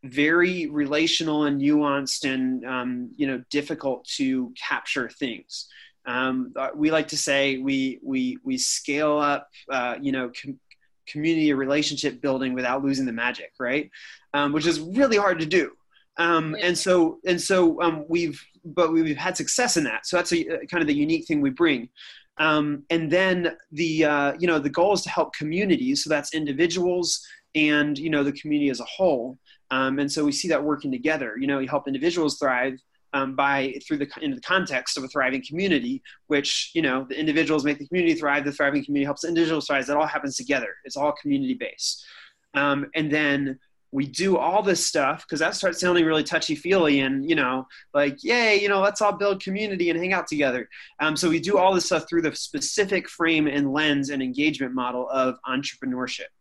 very 0.04 0.68
relational 0.68 1.46
and 1.46 1.62
nuanced 1.62 2.32
and 2.32 2.66
um, 2.66 3.12
you 3.16 3.28
know 3.28 3.44
difficult 3.50 4.06
to 4.06 4.54
capture 4.58 5.10
things. 5.10 5.68
Um, 6.06 6.54
uh, 6.56 6.70
we 6.74 6.90
like 6.90 7.10
to 7.10 7.18
say 7.18 7.60
we 7.60 8.00
we 8.04 8.38
we 8.44 8.58
scale 8.58 9.18
up 9.18 9.50
uh, 9.70 9.98
you 10.02 10.12
know 10.12 10.32
com- 10.42 10.60
community 11.08 11.54
relationship 11.54 12.22
building 12.22 12.54
without 12.54 12.84
losing 12.84 13.06
the 13.06 13.12
magic 13.12 13.52
right? 13.60 13.92
Um, 14.34 14.54
which 14.54 14.66
is 14.66 14.80
really 14.80 15.18
hard 15.18 15.40
to 15.40 15.46
do 15.46 15.72
um, 16.18 16.56
and 16.62 16.78
so 16.78 17.20
and 17.26 17.42
so 17.42 17.82
um, 17.82 18.06
we've 18.08 18.42
but 18.64 18.92
we've 18.92 19.18
had 19.18 19.38
success 19.38 19.78
in 19.78 19.84
that. 19.86 20.06
So 20.06 20.18
that's 20.18 20.32
a, 20.34 20.44
kind 20.44 20.82
of 20.82 20.88
the 20.88 20.94
unique 20.94 21.26
thing 21.26 21.42
we 21.42 21.50
bring. 21.50 21.90
Um, 22.38 22.84
and 22.90 23.12
then 23.12 23.56
the 23.72 24.06
uh, 24.06 24.34
you 24.40 24.48
know 24.48 24.60
the 24.60 24.70
goal 24.70 24.94
is 24.94 25.02
to 25.04 25.10
help 25.10 25.34
communities. 25.34 26.04
So 26.04 26.10
that's 26.10 26.34
individuals 26.34 27.26
and 27.56 27.98
you 27.98 28.10
know 28.10 28.24
the 28.24 28.32
community 28.34 28.70
as 28.70 28.80
a 28.80 28.86
whole. 28.86 29.38
Um, 29.70 30.00
and 30.00 30.12
so 30.12 30.26
we 30.26 30.32
see 30.32 30.48
that 30.50 30.64
working 30.64 30.92
together. 30.92 31.36
You 31.40 31.48
know 31.48 31.60
you 31.60 31.68
help 31.68 31.88
individuals 31.88 32.38
thrive 32.38 32.80
um, 33.14 33.36
by 33.36 33.76
through 33.86 33.98
the 33.98 34.10
in 34.22 34.32
the 34.32 34.42
context 34.42 34.98
of 34.98 35.04
a 35.04 35.08
thriving 35.08 35.44
community, 35.48 36.02
which 36.28 36.72
you 36.74 36.82
know 36.82 37.06
the 37.10 37.20
individuals 37.20 37.64
make 37.64 37.78
the 37.78 37.88
community 37.88 38.16
thrive, 38.16 38.46
the 38.46 38.52
thriving 38.52 38.84
community 38.84 39.06
helps 39.06 39.22
the 39.22 39.28
individuals 39.28 39.68
thrive. 39.68 39.86
That 39.86 39.98
all 39.98 40.08
happens 40.08 40.36
together. 40.36 40.76
It's 40.86 40.98
all 40.98 41.14
community 41.14 41.54
based, 41.54 42.06
um, 42.54 42.90
and 42.96 43.12
then 43.12 43.60
we 43.92 44.06
do 44.08 44.38
all 44.38 44.64
this 44.64 44.86
stuff 44.86 45.26
because 45.26 45.40
that 45.40 45.56
starts 45.56 45.80
sounding 45.80 46.06
really 46.06 46.24
touchy 46.24 46.56
feely 46.56 47.02
and 47.02 47.30
you 47.30 47.36
know 47.36 47.68
like 47.94 48.24
yay 48.24 48.60
you 48.60 48.70
know 48.70 48.80
let's 48.80 49.02
all 49.02 49.12
build 49.12 49.44
community 49.44 49.90
and 49.90 50.00
hang 50.00 50.14
out 50.14 50.28
together. 50.28 50.68
Um, 51.00 51.16
so 51.16 51.30
we 51.30 51.40
do 51.40 51.58
all 51.58 51.74
this 51.74 51.86
stuff 51.86 52.08
through 52.10 52.24
the 52.24 52.36
specific 52.36 53.10
frame 53.10 53.48
and 53.48 53.72
lens 53.72 54.10
and 54.10 54.22
engagement 54.22 54.74
model 54.74 55.10
of 55.10 55.36
entrepreneurship. 55.48 56.32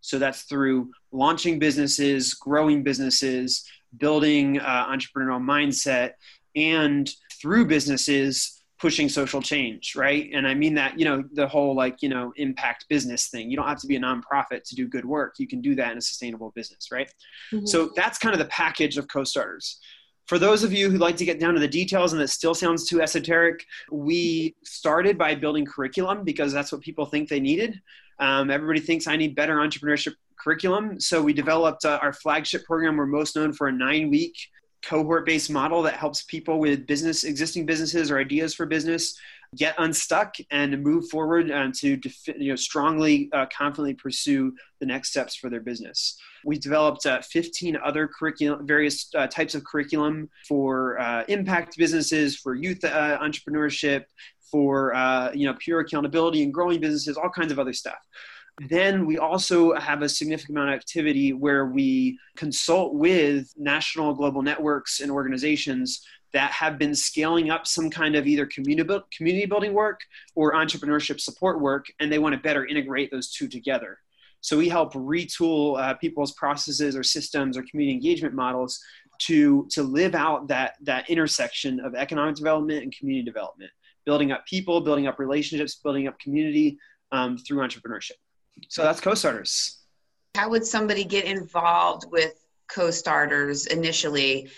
So 0.00 0.18
that's 0.18 0.42
through 0.42 0.90
launching 1.12 1.58
businesses 1.58 2.34
growing 2.34 2.82
businesses 2.82 3.64
building 3.96 4.60
uh, 4.60 4.86
entrepreneurial 4.88 5.42
mindset 5.42 6.12
and 6.54 7.10
through 7.40 7.66
businesses 7.66 8.55
pushing 8.78 9.08
social 9.08 9.40
change, 9.40 9.96
right? 9.96 10.28
And 10.34 10.46
I 10.46 10.54
mean 10.54 10.74
that, 10.74 10.98
you 10.98 11.04
know, 11.06 11.24
the 11.32 11.48
whole 11.48 11.74
like, 11.74 12.02
you 12.02 12.08
know, 12.08 12.32
impact 12.36 12.86
business 12.88 13.28
thing. 13.28 13.50
You 13.50 13.56
don't 13.56 13.66
have 13.66 13.80
to 13.80 13.86
be 13.86 13.96
a 13.96 14.00
nonprofit 14.00 14.64
to 14.64 14.74
do 14.74 14.86
good 14.86 15.04
work. 15.06 15.36
You 15.38 15.48
can 15.48 15.62
do 15.62 15.74
that 15.76 15.92
in 15.92 15.98
a 15.98 16.02
sustainable 16.02 16.52
business, 16.54 16.88
right? 16.92 17.10
Mm-hmm. 17.52 17.66
So 17.66 17.90
that's 17.96 18.18
kind 18.18 18.34
of 18.34 18.38
the 18.38 18.46
package 18.46 18.98
of 18.98 19.08
co-starters. 19.08 19.80
for 20.26 20.38
those 20.38 20.64
of 20.64 20.72
you 20.72 20.90
who 20.90 20.98
like 20.98 21.16
to 21.16 21.24
get 21.24 21.40
down 21.40 21.54
to 21.54 21.60
the 21.60 21.68
details 21.68 22.12
and 22.12 22.20
that 22.20 22.28
still 22.28 22.54
sounds 22.54 22.88
too 22.88 23.00
esoteric, 23.00 23.64
we 23.90 24.54
started 24.64 25.16
by 25.16 25.34
building 25.34 25.64
curriculum 25.64 26.24
because 26.24 26.52
that's 26.52 26.72
what 26.72 26.80
people 26.80 27.06
think 27.06 27.28
they 27.28 27.40
needed. 27.40 27.80
Um, 28.18 28.50
everybody 28.50 28.80
thinks 28.80 29.06
I 29.06 29.16
need 29.16 29.34
better 29.34 29.56
entrepreneurship 29.56 30.14
curriculum. 30.38 31.00
So 31.00 31.22
we 31.22 31.32
developed 31.32 31.84
uh, 31.84 31.98
our 32.02 32.12
flagship 32.12 32.64
program. 32.64 32.96
We're 32.96 33.06
most 33.06 33.36
known 33.36 33.52
for 33.52 33.68
a 33.68 33.72
nine 33.72 34.10
week 34.10 34.36
cohort 34.86 35.26
based 35.26 35.50
model 35.50 35.82
that 35.82 35.94
helps 35.94 36.22
people 36.22 36.58
with 36.58 36.86
business, 36.86 37.24
existing 37.24 37.66
businesses 37.66 38.10
or 38.10 38.18
ideas 38.18 38.54
for 38.54 38.66
business 38.66 39.18
get 39.54 39.74
unstuck 39.78 40.36
and 40.50 40.82
move 40.82 41.08
forward 41.08 41.50
and 41.50 41.74
to 41.74 41.98
you 42.38 42.50
know, 42.50 42.56
strongly, 42.56 43.30
uh, 43.32 43.46
confidently 43.46 43.94
pursue 43.94 44.52
the 44.80 44.86
next 44.86 45.10
steps 45.10 45.36
for 45.36 45.48
their 45.48 45.60
business. 45.60 46.18
We 46.44 46.58
developed 46.58 47.06
uh, 47.06 47.22
15 47.22 47.76
other 47.82 48.08
curriculum, 48.08 48.66
various 48.66 49.08
uh, 49.14 49.26
types 49.26 49.54
of 49.54 49.64
curriculum 49.64 50.28
for 50.48 50.98
uh, 51.00 51.24
impact 51.28 51.76
businesses, 51.76 52.36
for 52.36 52.54
youth 52.54 52.84
uh, 52.84 53.18
entrepreneurship, 53.20 54.04
for 54.50 54.94
uh, 54.94 55.32
you 55.32 55.46
know 55.46 55.56
pure 55.58 55.80
accountability 55.80 56.42
and 56.42 56.52
growing 56.52 56.80
businesses, 56.80 57.16
all 57.16 57.30
kinds 57.30 57.52
of 57.52 57.58
other 57.58 57.72
stuff. 57.72 57.98
Then 58.58 59.06
we 59.06 59.18
also 59.18 59.74
have 59.74 60.00
a 60.00 60.08
significant 60.08 60.56
amount 60.56 60.70
of 60.70 60.76
activity 60.76 61.34
where 61.34 61.66
we 61.66 62.18
consult 62.36 62.94
with 62.94 63.52
national 63.56 64.14
global 64.14 64.40
networks 64.40 65.00
and 65.00 65.10
organizations 65.10 66.06
that 66.32 66.50
have 66.52 66.78
been 66.78 66.94
scaling 66.94 67.50
up 67.50 67.66
some 67.66 67.90
kind 67.90 68.16
of 68.16 68.26
either 68.26 68.46
community, 68.46 69.46
building 69.46 69.74
work 69.74 70.00
or 70.34 70.54
entrepreneurship 70.54 71.20
support 71.20 71.60
work, 71.60 71.86
and 72.00 72.10
they 72.10 72.18
want 72.18 72.34
to 72.34 72.40
better 72.40 72.66
integrate 72.66 73.10
those 73.10 73.30
two 73.30 73.46
together. 73.46 73.98
So 74.40 74.56
we 74.56 74.68
help 74.68 74.94
retool 74.94 75.78
uh, 75.78 75.94
people's 75.94 76.32
processes 76.32 76.96
or 76.96 77.02
systems 77.02 77.56
or 77.56 77.64
community 77.70 77.94
engagement 77.94 78.34
models 78.34 78.80
to, 79.22 79.66
to 79.70 79.82
live 79.82 80.14
out 80.14 80.48
that, 80.48 80.74
that 80.82 81.08
intersection 81.10 81.80
of 81.80 81.94
economic 81.94 82.36
development 82.36 82.82
and 82.82 82.94
community 82.96 83.24
development, 83.24 83.70
building 84.04 84.32
up 84.32 84.46
people, 84.46 84.80
building 84.80 85.06
up 85.06 85.18
relationships, 85.18 85.74
building 85.74 86.06
up 86.06 86.18
community 86.18 86.78
um, 87.12 87.36
through 87.38 87.58
entrepreneurship. 87.58 88.12
So 88.68 88.82
that's 88.82 89.00
co-starters. 89.00 89.78
How 90.34 90.50
would 90.50 90.66
somebody 90.66 91.04
get 91.04 91.24
involved 91.24 92.04
with 92.10 92.44
co-starters 92.68 93.66
initially? 93.66 94.50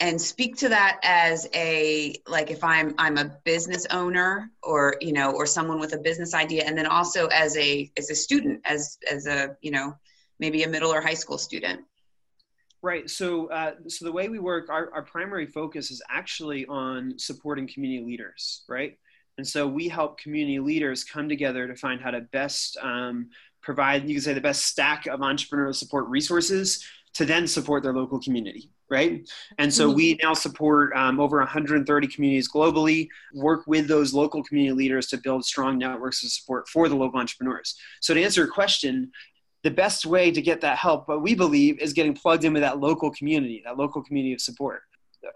and 0.00 0.20
speak 0.20 0.56
to 0.56 0.68
that 0.68 1.00
as 1.02 1.48
a 1.54 2.14
like 2.26 2.50
if 2.50 2.62
i'm 2.62 2.94
i'm 2.98 3.18
a 3.18 3.36
business 3.44 3.86
owner 3.90 4.50
or 4.62 4.96
you 5.00 5.12
know 5.12 5.32
or 5.32 5.46
someone 5.46 5.80
with 5.80 5.92
a 5.92 5.98
business 5.98 6.34
idea 6.34 6.64
and 6.64 6.76
then 6.76 6.86
also 6.86 7.26
as 7.28 7.56
a 7.56 7.90
as 7.96 8.10
a 8.10 8.14
student 8.14 8.60
as 8.64 8.98
as 9.10 9.26
a 9.26 9.56
you 9.60 9.70
know 9.70 9.94
maybe 10.38 10.62
a 10.62 10.68
middle 10.68 10.92
or 10.92 11.00
high 11.00 11.14
school 11.14 11.38
student 11.38 11.80
right 12.82 13.10
so 13.10 13.48
uh, 13.48 13.72
so 13.88 14.04
the 14.04 14.12
way 14.12 14.28
we 14.28 14.38
work 14.38 14.68
our, 14.70 14.92
our 14.94 15.02
primary 15.02 15.46
focus 15.46 15.90
is 15.90 16.00
actually 16.08 16.64
on 16.66 17.18
supporting 17.18 17.66
community 17.66 18.04
leaders 18.04 18.62
right 18.68 18.98
and 19.38 19.46
so 19.46 19.66
we 19.66 19.88
help 19.88 20.18
community 20.18 20.58
leaders 20.58 21.04
come 21.04 21.28
together 21.28 21.66
to 21.66 21.74
find 21.74 22.00
how 22.00 22.10
to 22.10 22.20
best 22.20 22.76
um, 22.82 23.30
provide 23.62 24.08
you 24.08 24.14
can 24.14 24.22
say 24.22 24.34
the 24.34 24.40
best 24.40 24.66
stack 24.66 25.06
of 25.06 25.20
entrepreneurial 25.20 25.74
support 25.74 26.06
resources 26.08 26.84
to 27.14 27.24
then 27.24 27.46
support 27.46 27.82
their 27.82 27.94
local 27.94 28.20
community 28.20 28.70
right? 28.90 29.28
And 29.58 29.72
so 29.72 29.90
we 29.90 30.18
now 30.22 30.32
support 30.32 30.96
um, 30.96 31.20
over 31.20 31.36
130 31.38 32.08
communities 32.08 32.50
globally 32.50 33.08
work 33.34 33.66
with 33.66 33.86
those 33.86 34.14
local 34.14 34.42
community 34.42 34.74
leaders 34.74 35.08
to 35.08 35.18
build 35.18 35.44
strong 35.44 35.76
networks 35.76 36.24
of 36.24 36.30
support 36.30 36.68
for 36.68 36.88
the 36.88 36.96
local 36.96 37.20
entrepreneurs. 37.20 37.74
So 38.00 38.14
to 38.14 38.22
answer 38.22 38.40
your 38.40 38.50
question 38.50 39.12
the 39.62 39.70
best 39.70 40.06
way 40.06 40.30
to 40.30 40.40
get 40.40 40.60
that 40.60 40.78
help 40.78 41.08
what 41.08 41.22
we 41.22 41.34
believe 41.34 41.78
is 41.80 41.92
getting 41.92 42.14
plugged 42.14 42.44
in 42.44 42.52
with 42.52 42.62
that 42.62 42.78
local 42.78 43.10
community 43.10 43.60
that 43.64 43.76
local 43.76 44.02
community 44.02 44.32
of 44.32 44.40
support 44.40 44.82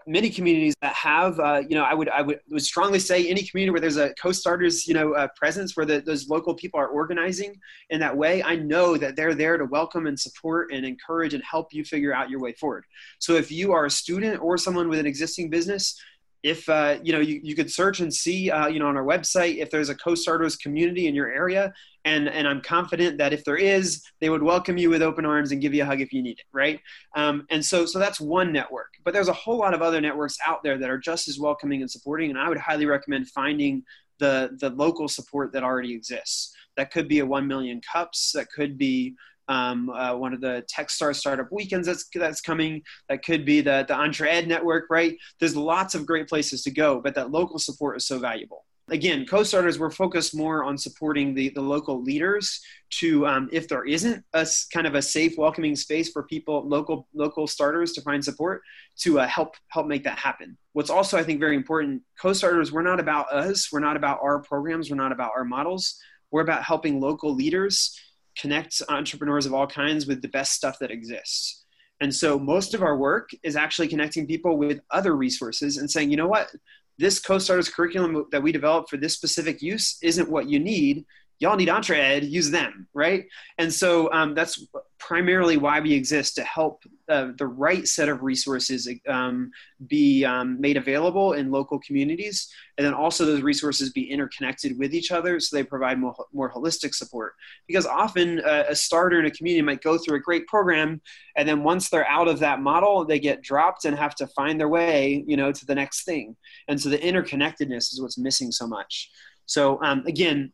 many 0.07 0.29
communities 0.29 0.75
that 0.81 0.93
have, 0.93 1.39
uh, 1.39 1.61
you 1.67 1.75
know, 1.75 1.83
I 1.83 1.93
would 1.93 2.09
I 2.09 2.21
would, 2.21 2.39
would 2.49 2.63
strongly 2.63 2.99
say 2.99 3.27
any 3.27 3.43
community 3.43 3.71
where 3.71 3.81
there's 3.81 3.97
a 3.97 4.13
co-starters, 4.15 4.87
you 4.87 4.93
know, 4.93 5.13
uh, 5.13 5.27
presence 5.35 5.75
where 5.75 5.85
the, 5.85 6.01
those 6.01 6.29
local 6.29 6.53
people 6.53 6.79
are 6.79 6.87
organizing 6.87 7.59
in 7.89 7.99
that 7.99 8.15
way. 8.15 8.43
I 8.43 8.55
know 8.55 8.97
that 8.97 9.15
they're 9.15 9.35
there 9.35 9.57
to 9.57 9.65
welcome 9.65 10.07
and 10.07 10.19
support 10.19 10.71
and 10.71 10.85
encourage 10.85 11.33
and 11.33 11.43
help 11.43 11.73
you 11.73 11.83
figure 11.83 12.13
out 12.13 12.29
your 12.29 12.39
way 12.39 12.53
forward. 12.53 12.85
So 13.19 13.35
if 13.35 13.51
you 13.51 13.71
are 13.73 13.85
a 13.85 13.91
student 13.91 14.41
or 14.41 14.57
someone 14.57 14.89
with 14.89 14.99
an 14.99 15.05
existing 15.05 15.49
business, 15.49 15.99
if 16.43 16.67
uh, 16.67 16.97
you 17.01 17.13
know 17.13 17.19
you, 17.19 17.39
you 17.41 17.55
could 17.55 17.71
search 17.71 18.01
and 18.01 18.13
see 18.13 18.51
uh, 18.51 18.67
you 18.67 18.79
know 18.79 18.87
on 18.87 18.97
our 18.97 19.05
website 19.05 19.57
if 19.57 19.71
there's 19.71 19.89
a 19.89 19.95
co-starters 19.95 20.57
community 20.57 21.07
in 21.07 21.15
your 21.15 21.31
area 21.31 21.73
and 22.05 22.27
and 22.27 22.47
i'm 22.47 22.61
confident 22.61 23.17
that 23.17 23.31
if 23.33 23.43
there 23.45 23.55
is 23.55 24.03
they 24.19 24.29
would 24.29 24.43
welcome 24.43 24.77
you 24.77 24.89
with 24.89 25.01
open 25.01 25.25
arms 25.25 25.51
and 25.51 25.61
give 25.61 25.73
you 25.73 25.83
a 25.83 25.85
hug 25.85 26.01
if 26.01 26.11
you 26.11 26.21
need 26.21 26.37
it 26.37 26.45
right 26.51 26.81
um, 27.15 27.45
and 27.49 27.65
so 27.65 27.85
so 27.85 27.97
that's 27.97 28.19
one 28.19 28.51
network 28.51 28.92
but 29.03 29.13
there's 29.13 29.27
a 29.27 29.33
whole 29.33 29.57
lot 29.57 29.73
of 29.73 29.81
other 29.81 30.01
networks 30.01 30.37
out 30.45 30.63
there 30.63 30.77
that 30.77 30.89
are 30.89 30.97
just 30.97 31.27
as 31.27 31.39
welcoming 31.39 31.81
and 31.81 31.89
supporting 31.89 32.29
and 32.29 32.39
i 32.39 32.47
would 32.49 32.57
highly 32.57 32.85
recommend 32.85 33.27
finding 33.29 33.83
the 34.19 34.49
the 34.59 34.69
local 34.71 35.07
support 35.07 35.51
that 35.51 35.63
already 35.63 35.93
exists 35.93 36.53
that 36.77 36.91
could 36.91 37.07
be 37.07 37.19
a 37.19 37.25
1 37.25 37.47
million 37.47 37.81
cups 37.91 38.31
that 38.33 38.47
could 38.51 38.77
be 38.77 39.15
um, 39.49 39.89
uh, 39.89 40.15
one 40.15 40.33
of 40.33 40.41
the 40.41 40.63
Techstars 40.73 41.15
startup 41.15 41.51
weekends 41.51 41.87
that's 41.87 42.07
that's 42.15 42.41
coming. 42.41 42.81
That 43.09 43.25
could 43.25 43.45
be 43.45 43.61
the 43.61 43.85
the 43.87 43.93
EntreEd 43.93 44.47
network, 44.47 44.85
right? 44.89 45.17
There's 45.39 45.55
lots 45.55 45.95
of 45.95 46.05
great 46.05 46.29
places 46.29 46.63
to 46.63 46.71
go, 46.71 47.01
but 47.01 47.15
that 47.15 47.31
local 47.31 47.59
support 47.59 47.97
is 47.97 48.05
so 48.05 48.19
valuable. 48.19 48.65
Again, 48.93 49.25
co-starters, 49.25 49.79
we're 49.79 49.89
focused 49.89 50.35
more 50.35 50.63
on 50.63 50.77
supporting 50.77 51.33
the, 51.33 51.49
the 51.49 51.61
local 51.61 52.03
leaders 52.03 52.61
to, 52.99 53.25
um, 53.25 53.49
if 53.51 53.67
there 53.67 53.85
isn't 53.85 54.23
a 54.33 54.47
kind 54.71 54.85
of 54.85 54.93
a 54.93 55.01
safe, 55.01 55.33
welcoming 55.35 55.75
space 55.75 56.11
for 56.11 56.21
people, 56.23 56.67
local 56.67 57.07
local 57.15 57.47
starters 57.47 57.93
to 57.93 58.01
find 58.01 58.23
support, 58.23 58.61
to 58.99 59.19
uh, 59.19 59.27
help 59.27 59.55
help 59.69 59.87
make 59.87 60.03
that 60.03 60.19
happen. 60.19 60.55
What's 60.73 60.91
also, 60.91 61.17
I 61.17 61.23
think, 61.23 61.39
very 61.39 61.55
important, 61.55 62.03
co-starters, 62.21 62.71
we're 62.71 62.83
not 62.83 62.99
about 62.99 63.33
us, 63.33 63.71
we're 63.71 63.79
not 63.79 63.97
about 63.97 64.19
our 64.21 64.39
programs, 64.39 64.91
we're 64.91 65.03
not 65.05 65.11
about 65.11 65.31
our 65.35 65.43
models. 65.43 65.99
We're 66.29 66.41
about 66.41 66.63
helping 66.63 66.99
local 66.99 67.33
leaders 67.33 67.99
connect 68.35 68.81
entrepreneurs 68.89 69.45
of 69.47 69.53
all 69.53 69.67
kinds 69.67 70.07
with 70.07 70.21
the 70.21 70.27
best 70.27 70.53
stuff 70.53 70.77
that 70.79 70.91
exists. 70.91 71.63
And 72.01 72.13
so 72.13 72.39
most 72.39 72.73
of 72.73 72.81
our 72.81 72.97
work 72.97 73.29
is 73.43 73.55
actually 73.55 73.87
connecting 73.87 74.25
people 74.27 74.57
with 74.57 74.81
other 74.89 75.15
resources 75.15 75.77
and 75.77 75.89
saying, 75.89 76.09
you 76.09 76.17
know 76.17 76.27
what, 76.27 76.49
this 76.97 77.19
co-starters 77.19 77.69
curriculum 77.69 78.25
that 78.31 78.43
we 78.43 78.51
developed 78.51 78.89
for 78.89 78.97
this 78.97 79.13
specific 79.13 79.61
use 79.61 79.97
isn't 80.01 80.29
what 80.29 80.49
you 80.49 80.59
need 80.59 81.05
y'all 81.43 81.57
need 81.57 81.67
EntreEd 81.67 82.29
use 82.29 82.49
them, 82.49 82.87
right? 82.93 83.25
And 83.57 83.71
so 83.71 84.09
um, 84.13 84.33
that's 84.33 84.65
primarily 84.97 85.57
why 85.57 85.81
we 85.81 85.91
exist 85.91 86.35
to 86.35 86.43
help 86.45 86.81
uh, 87.09 87.31
the 87.37 87.45
right 87.45 87.85
set 87.85 88.07
of 88.07 88.23
resources 88.23 88.87
um, 89.09 89.51
be 89.85 90.23
um, 90.23 90.61
made 90.61 90.77
available 90.77 91.33
in 91.33 91.51
local 91.51 91.81
communities, 91.81 92.47
and 92.77 92.87
then 92.87 92.93
also 92.93 93.25
those 93.25 93.41
resources 93.41 93.91
be 93.91 94.09
interconnected 94.09 94.79
with 94.79 94.93
each 94.95 95.11
other 95.11 95.37
so 95.41 95.53
they 95.53 95.63
provide 95.63 95.99
more, 95.99 96.15
more 96.31 96.49
holistic 96.49 96.95
support. 96.95 97.33
Because 97.67 97.85
often 97.85 98.39
uh, 98.39 98.63
a 98.69 98.75
starter 98.75 99.19
in 99.19 99.25
a 99.25 99.31
community 99.31 99.61
might 99.61 99.83
go 99.83 99.97
through 99.97 100.15
a 100.15 100.21
great 100.21 100.47
program, 100.47 101.01
and 101.35 101.45
then 101.45 101.61
once 101.61 101.89
they're 101.89 102.07
out 102.07 102.29
of 102.29 102.39
that 102.39 102.61
model, 102.61 103.03
they 103.03 103.19
get 103.19 103.41
dropped 103.41 103.83
and 103.83 103.97
have 103.97 104.15
to 104.15 104.27
find 104.27 104.57
their 104.57 104.69
way, 104.69 105.25
you 105.27 105.35
know, 105.35 105.51
to 105.51 105.65
the 105.65 105.75
next 105.75 106.05
thing. 106.05 106.37
And 106.69 106.81
so 106.81 106.87
the 106.87 106.99
interconnectedness 106.99 107.91
is 107.91 107.99
what's 108.01 108.17
missing 108.17 108.53
so 108.53 108.65
much. 108.65 109.11
So 109.45 109.83
um, 109.83 110.05
again, 110.07 110.53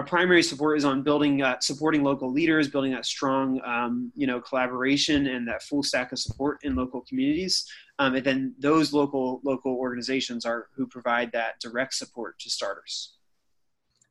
our 0.00 0.06
primary 0.06 0.42
support 0.42 0.78
is 0.78 0.86
on 0.86 1.02
building, 1.02 1.42
uh, 1.42 1.60
supporting 1.60 2.02
local 2.02 2.32
leaders, 2.32 2.68
building 2.68 2.90
that 2.90 3.04
strong, 3.04 3.60
um, 3.66 4.10
you 4.16 4.26
know, 4.26 4.40
collaboration 4.40 5.26
and 5.26 5.46
that 5.46 5.62
full 5.62 5.82
stack 5.82 6.10
of 6.10 6.18
support 6.18 6.58
in 6.62 6.74
local 6.74 7.02
communities. 7.02 7.66
Um, 7.98 8.14
and 8.14 8.24
then 8.24 8.54
those 8.58 8.94
local 8.94 9.42
local 9.44 9.74
organizations 9.74 10.46
are 10.46 10.68
who 10.74 10.86
provide 10.86 11.32
that 11.32 11.60
direct 11.60 11.92
support 11.92 12.38
to 12.38 12.48
starters. 12.48 13.16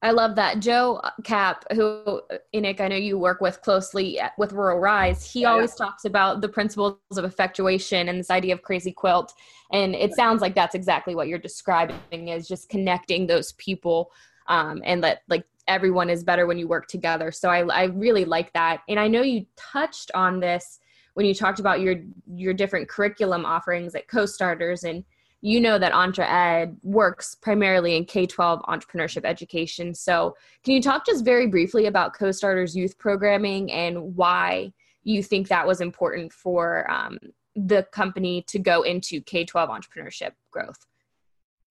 I 0.04 0.12
love 0.12 0.36
that. 0.36 0.60
Joe 0.60 1.02
Cap, 1.24 1.66
who 1.74 2.22
Enoch, 2.54 2.80
I 2.82 2.88
know 2.88 2.96
you 2.96 3.18
work 3.18 3.42
with 3.42 3.60
closely 3.64 4.22
with 4.38 4.54
Rural 4.54 4.78
Rise, 4.78 5.30
he 5.30 5.42
yeah, 5.42 5.50
always 5.50 5.74
talks 5.74 6.06
about 6.06 6.42
the 6.42 6.50
principles 6.50 7.00
of 7.18 7.26
effectuation 7.26 8.10
and 8.10 8.20
this 8.20 8.30
idea 8.30 8.54
of 8.54 8.62
crazy 8.62 8.92
quilt. 8.92 9.34
And 9.74 9.96
it 9.96 10.14
sounds 10.14 10.42
like 10.42 10.54
that's 10.54 10.76
exactly 10.76 11.16
what 11.16 11.28
you're 11.28 11.40
describing 11.40 12.28
is 12.28 12.48
just 12.48 12.70
connecting 12.70 13.26
those 13.26 13.54
people 13.54 14.12
um, 14.50 14.82
and 14.84 15.04
that 15.04 15.22
like 15.30 15.46
everyone 15.70 16.10
is 16.10 16.24
better 16.24 16.46
when 16.46 16.58
you 16.58 16.68
work 16.68 16.88
together. 16.88 17.32
So 17.32 17.50
I, 17.50 17.66
I 17.68 17.84
really 17.86 18.26
like 18.26 18.52
that. 18.54 18.82
And 18.90 19.00
I 19.00 19.08
know 19.08 19.22
you 19.22 19.46
touched 19.56 20.12
on 20.14 20.40
this 20.40 20.80
when 21.14 21.26
you 21.26 21.34
talked 21.34 21.60
about 21.60 21.80
your 21.82 21.96
your 22.34 22.54
different 22.54 22.90
curriculum 22.90 23.46
offerings 23.46 23.96
at 23.96 24.08
co-starters 24.08 24.84
and 24.84 25.04
you 25.42 25.62
know 25.62 25.80
that 25.80 25.94
EntreEd 25.94 26.76
works 26.84 27.36
primarily 27.36 27.96
in 27.96 28.04
K-12 28.06 28.62
entrepreneurship 28.64 29.24
education. 29.24 29.94
So 29.94 30.36
can 30.64 30.74
you 30.74 30.82
talk 30.82 31.06
just 31.06 31.24
very 31.24 31.48
briefly 31.48 31.86
about 31.86 32.14
co-starters 32.14 32.76
youth 32.76 32.98
programming 32.98 33.72
and 33.72 34.16
why 34.16 34.74
you 35.04 35.24
think 35.24 35.48
that 35.48 35.66
was 35.66 35.80
important 35.80 36.34
for 36.34 36.90
um, 36.92 37.18
the 37.56 37.84
company 37.92 38.44
to 38.48 38.60
go 38.60 38.82
into 38.82 39.22
K-12 39.22 39.70
entrepreneurship 39.70 40.32
growth? 40.52 40.86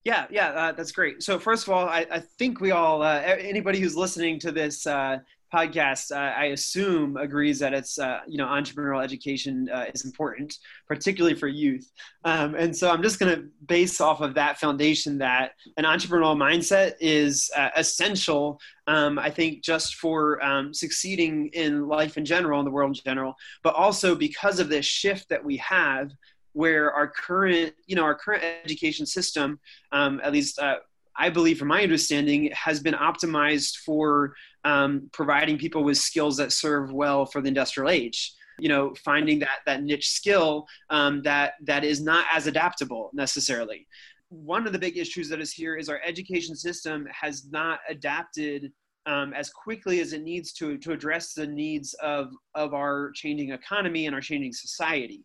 Yeah, 0.09 0.25
yeah, 0.31 0.49
uh, 0.53 0.73
that's 0.73 0.91
great. 0.91 1.23
So 1.23 1.39
first 1.39 1.67
of 1.67 1.75
all, 1.75 1.87
I, 1.87 2.07
I 2.11 2.21
think 2.39 2.63
we 2.63 2.71
all, 2.71 3.03
uh, 3.03 3.21
anybody 3.21 3.79
who's 3.79 3.95
listening 3.95 4.39
to 4.39 4.51
this 4.51 4.87
uh, 4.87 5.19
podcast, 5.53 6.13
uh, 6.13 6.33
I 6.35 6.47
assume 6.47 7.19
agrees 7.19 7.59
that 7.59 7.75
it's 7.75 7.99
uh, 7.99 8.21
you 8.27 8.39
know 8.39 8.47
entrepreneurial 8.47 9.05
education 9.05 9.69
uh, 9.71 9.85
is 9.93 10.07
important, 10.07 10.57
particularly 10.87 11.37
for 11.37 11.47
youth. 11.47 11.93
Um, 12.25 12.55
and 12.55 12.75
so 12.75 12.91
I'm 12.91 13.03
just 13.03 13.19
going 13.19 13.37
to 13.37 13.49
base 13.67 14.01
off 14.01 14.23
of 14.23 14.33
that 14.33 14.59
foundation 14.59 15.19
that 15.19 15.53
an 15.77 15.85
entrepreneurial 15.85 16.39
mindset 16.39 16.95
is 17.01 17.51
essential. 17.77 18.59
Um, 18.87 19.19
I 19.19 19.29
think 19.29 19.63
just 19.63 19.97
for 19.97 20.43
um, 20.43 20.73
succeeding 20.73 21.51
in 21.53 21.87
life 21.87 22.17
in 22.17 22.25
general, 22.25 22.61
in 22.61 22.65
the 22.65 22.71
world 22.71 22.97
in 22.97 23.03
general, 23.05 23.35
but 23.63 23.75
also 23.75 24.15
because 24.15 24.59
of 24.59 24.71
this 24.71 24.87
shift 24.87 25.29
that 25.29 25.45
we 25.45 25.59
have 25.59 26.13
where 26.59 26.93
our 26.93 27.07
current, 27.07 27.73
you 27.87 27.95
know, 27.95 28.03
our 28.03 28.17
current 28.17 28.43
education 28.65 29.07
system, 29.07 29.61
um, 29.93 30.21
at 30.25 30.33
least 30.33 30.59
uh, 30.59 30.79
I 31.15 31.31
believe, 31.31 31.57
from 31.57 31.69
my 31.69 31.85
understanding, 31.85 32.51
has 32.53 32.81
been 32.81 32.95
optimized 32.95 33.77
for 33.87 34.35
um, 34.65 35.09
providing 35.13 35.57
people 35.57 35.85
with 35.85 35.99
skills 35.99 36.37
that 36.39 36.53
serve 36.53 36.93
well 36.93 37.27
for 37.27 37.41
the 37.41 37.47
industrial 37.47 37.91
age. 37.91 38.35
You 38.59 38.69
know, 38.69 38.93
finding 39.05 39.39
that 39.39 39.61
that 39.67 39.85
niche 39.85 40.09
skill 40.09 40.67
um, 40.91 41.23
that 41.23 41.53
that 41.63 41.85
is 41.85 42.01
not 42.01 42.25
as 42.35 42.49
adaptable 42.49 43.11
necessarily. 43.13 43.87
One 44.31 44.67
of 44.67 44.73
the 44.73 44.81
big 44.81 44.99
issues 44.99 45.29
that 45.29 45.41
is 45.41 45.53
here 45.53 45.77
is 45.77 45.89
our 45.89 46.01
education 46.05 46.57
system 46.57 47.07
has 47.13 47.47
not 47.51 47.79
adapted 47.89 48.73
um, 49.07 49.33
as 49.33 49.49
quickly 49.51 50.01
as 50.01 50.13
it 50.13 50.23
needs 50.23 50.53
to 50.55 50.77
to 50.79 50.91
address 50.91 51.35
the 51.35 51.47
needs 51.47 51.95
of 52.03 52.33
of 52.57 52.75
our 52.75 53.13
changing 53.13 53.53
economy 53.53 54.07
and 54.07 54.15
our 54.17 54.21
changing 54.21 54.53
society. 54.53 55.25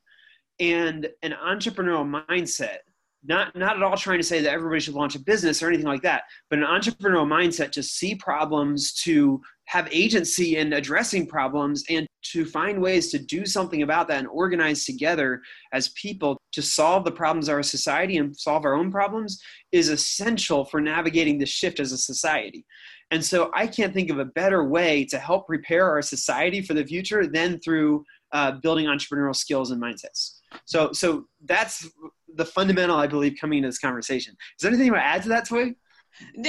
And 0.59 1.09
an 1.23 1.33
entrepreneurial 1.33 2.25
mindset 2.27 2.77
not 3.25 3.55
not 3.55 3.77
at 3.77 3.83
all 3.83 3.97
trying 3.97 4.19
to 4.19 4.23
say 4.23 4.41
that 4.41 4.51
everybody 4.51 4.81
should 4.81 4.93
launch 4.93 5.15
a 5.15 5.19
business 5.19 5.63
or 5.63 5.67
anything 5.67 5.85
like 5.85 6.01
that 6.01 6.23
but 6.49 6.59
an 6.59 6.65
entrepreneurial 6.65 7.27
mindset 7.27 7.71
to 7.71 7.81
see 7.81 8.15
problems 8.15 8.93
to 8.93 9.41
have 9.65 9.87
agency 9.91 10.57
in 10.57 10.73
addressing 10.73 11.25
problems 11.25 11.83
and 11.89 12.05
to 12.21 12.45
find 12.45 12.81
ways 12.81 13.09
to 13.09 13.17
do 13.17 13.45
something 13.45 13.81
about 13.81 14.07
that 14.07 14.19
and 14.19 14.27
organize 14.27 14.85
together 14.85 15.41
as 15.71 15.89
people 15.89 16.37
to 16.51 16.61
solve 16.61 17.05
the 17.05 17.11
problems 17.11 17.47
of 17.47 17.55
our 17.55 17.63
society 17.63 18.17
and 18.17 18.35
solve 18.35 18.65
our 18.65 18.75
own 18.75 18.91
problems 18.91 19.41
is 19.71 19.89
essential 19.89 20.65
for 20.65 20.81
navigating 20.81 21.37
the 21.37 21.45
shift 21.45 21.79
as 21.79 21.91
a 21.91 21.97
society. 21.97 22.65
And 23.11 23.23
so 23.23 23.51
i 23.53 23.67
can't 23.67 23.93
think 23.93 24.09
of 24.09 24.19
a 24.19 24.25
better 24.25 24.67
way 24.67 25.05
to 25.05 25.17
help 25.17 25.47
prepare 25.47 25.89
our 25.89 26.01
society 26.01 26.61
for 26.61 26.73
the 26.73 26.85
future 26.85 27.25
than 27.25 27.59
through 27.59 28.03
uh, 28.33 28.51
building 28.51 28.87
entrepreneurial 28.87 29.35
skills 29.35 29.71
and 29.71 29.81
mindsets 29.81 30.39
so 30.65 30.91
so 30.91 31.25
that's 31.45 31.89
the 32.35 32.45
fundamental, 32.45 32.97
I 32.97 33.07
believe, 33.07 33.35
coming 33.39 33.59
into 33.59 33.69
this 33.69 33.79
conversation. 33.79 34.33
Is 34.33 34.61
there 34.61 34.69
anything 34.69 34.87
you 34.87 34.93
want 34.93 35.03
to 35.03 35.07
add 35.07 35.23
to 35.23 35.29
that, 35.29 35.47
Toy? 35.47 35.75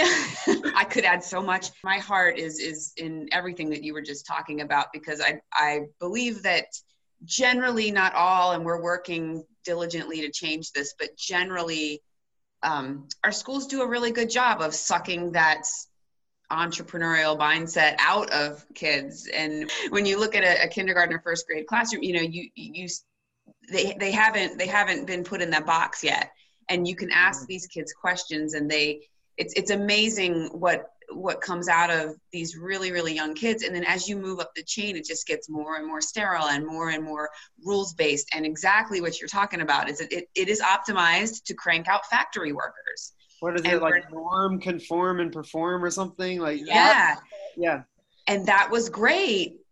I 0.77 0.85
could 0.88 1.05
add 1.05 1.25
so 1.25 1.43
much. 1.43 1.71
My 1.83 1.99
heart 1.99 2.38
is 2.38 2.59
is 2.59 2.93
in 2.97 3.29
everything 3.33 3.71
that 3.71 3.83
you 3.83 3.95
were 3.95 4.03
just 4.03 4.27
talking 4.27 4.61
about 4.61 4.88
because 4.93 5.21
I 5.21 5.40
I 5.53 5.81
believe 6.01 6.43
that 6.43 6.67
generally 7.25 7.90
not 7.90 8.14
all, 8.14 8.53
and 8.53 8.64
we're 8.64 8.83
working 8.83 9.45
diligently 9.64 10.21
to 10.21 10.31
change 10.31 10.73
this, 10.73 10.95
but 10.99 11.17
generally 11.17 12.03
um, 12.62 13.09
our 13.23 13.33
schools 13.33 13.67
do 13.67 13.83
a 13.83 13.88
really 13.88 14.11
good 14.11 14.31
job 14.31 14.61
of 14.61 14.75
sucking 14.75 15.33
that 15.33 15.62
entrepreneurial 16.53 17.38
mindset 17.38 17.97
out 17.99 18.31
of 18.31 18.64
kids. 18.75 19.29
And 19.35 19.71
when 19.88 20.05
you 20.07 20.19
look 20.19 20.35
at 20.35 20.45
a, 20.45 20.64
a 20.64 20.69
kindergarten 20.69 21.14
or 21.14 21.21
first 21.21 21.47
grade 21.47 21.67
classroom, 21.67 22.03
you 22.03 22.14
know 22.14 22.23
you 22.23 22.51
you 22.55 22.87
they 23.70 23.96
they 23.98 24.11
haven't 24.11 24.59
they 24.59 24.66
haven't 24.66 25.07
been 25.07 25.24
put 25.24 25.42
in 25.42 25.50
that 25.50 25.66
box 25.66 26.03
yet. 26.03 26.33
And 26.68 26.88
you 26.88 26.96
can 26.96 27.11
ask 27.11 27.40
mm-hmm. 27.40 27.48
these 27.48 27.66
kids 27.66 27.92
questions 27.92 28.55
and 28.55 28.70
they 28.70 29.09
it's 29.37 29.55
it's 29.55 29.70
amazing 29.70 30.48
what 30.53 30.90
what 31.12 31.40
comes 31.42 31.68
out 31.68 31.90
of 31.90 32.16
these 32.33 32.57
really 32.57 32.90
really 32.92 33.14
young 33.14 33.35
kids. 33.35 33.62
And 33.62 33.74
then 33.74 33.85
as 33.85 34.09
you 34.09 34.16
move 34.16 34.40
up 34.40 34.55
the 34.55 34.62
chain 34.62 34.96
it 34.96 35.05
just 35.05 35.27
gets 35.27 35.48
more 35.48 35.77
and 35.77 35.87
more 35.87 36.00
sterile 36.00 36.46
and 36.46 36.66
more 36.66 36.90
and 36.90 37.05
more 37.05 37.29
rules 37.64 37.94
based 37.94 38.29
and 38.35 38.46
exactly 38.46 39.00
what 39.00 39.20
you're 39.20 39.29
talking 39.29 39.61
about 39.61 39.88
is 39.88 40.00
it, 40.00 40.12
it, 40.12 40.29
it 40.35 40.48
is 40.48 40.61
optimized 40.61 41.44
to 41.44 41.55
crank 41.55 41.88
out 41.88 42.07
factory 42.07 42.53
workers. 42.53 43.12
What 43.40 43.57
is 43.57 43.62
and 43.62 43.74
it 43.74 43.83
like 43.83 44.11
norm 44.11 44.61
conform 44.61 45.20
and 45.20 45.33
perform 45.33 45.85
or 45.85 45.90
something? 45.90 46.40
Like 46.40 46.61
yeah. 46.64 47.16
Yeah. 47.57 47.83
And 48.27 48.46
that 48.46 48.70
was 48.70 48.88
great 48.88 49.63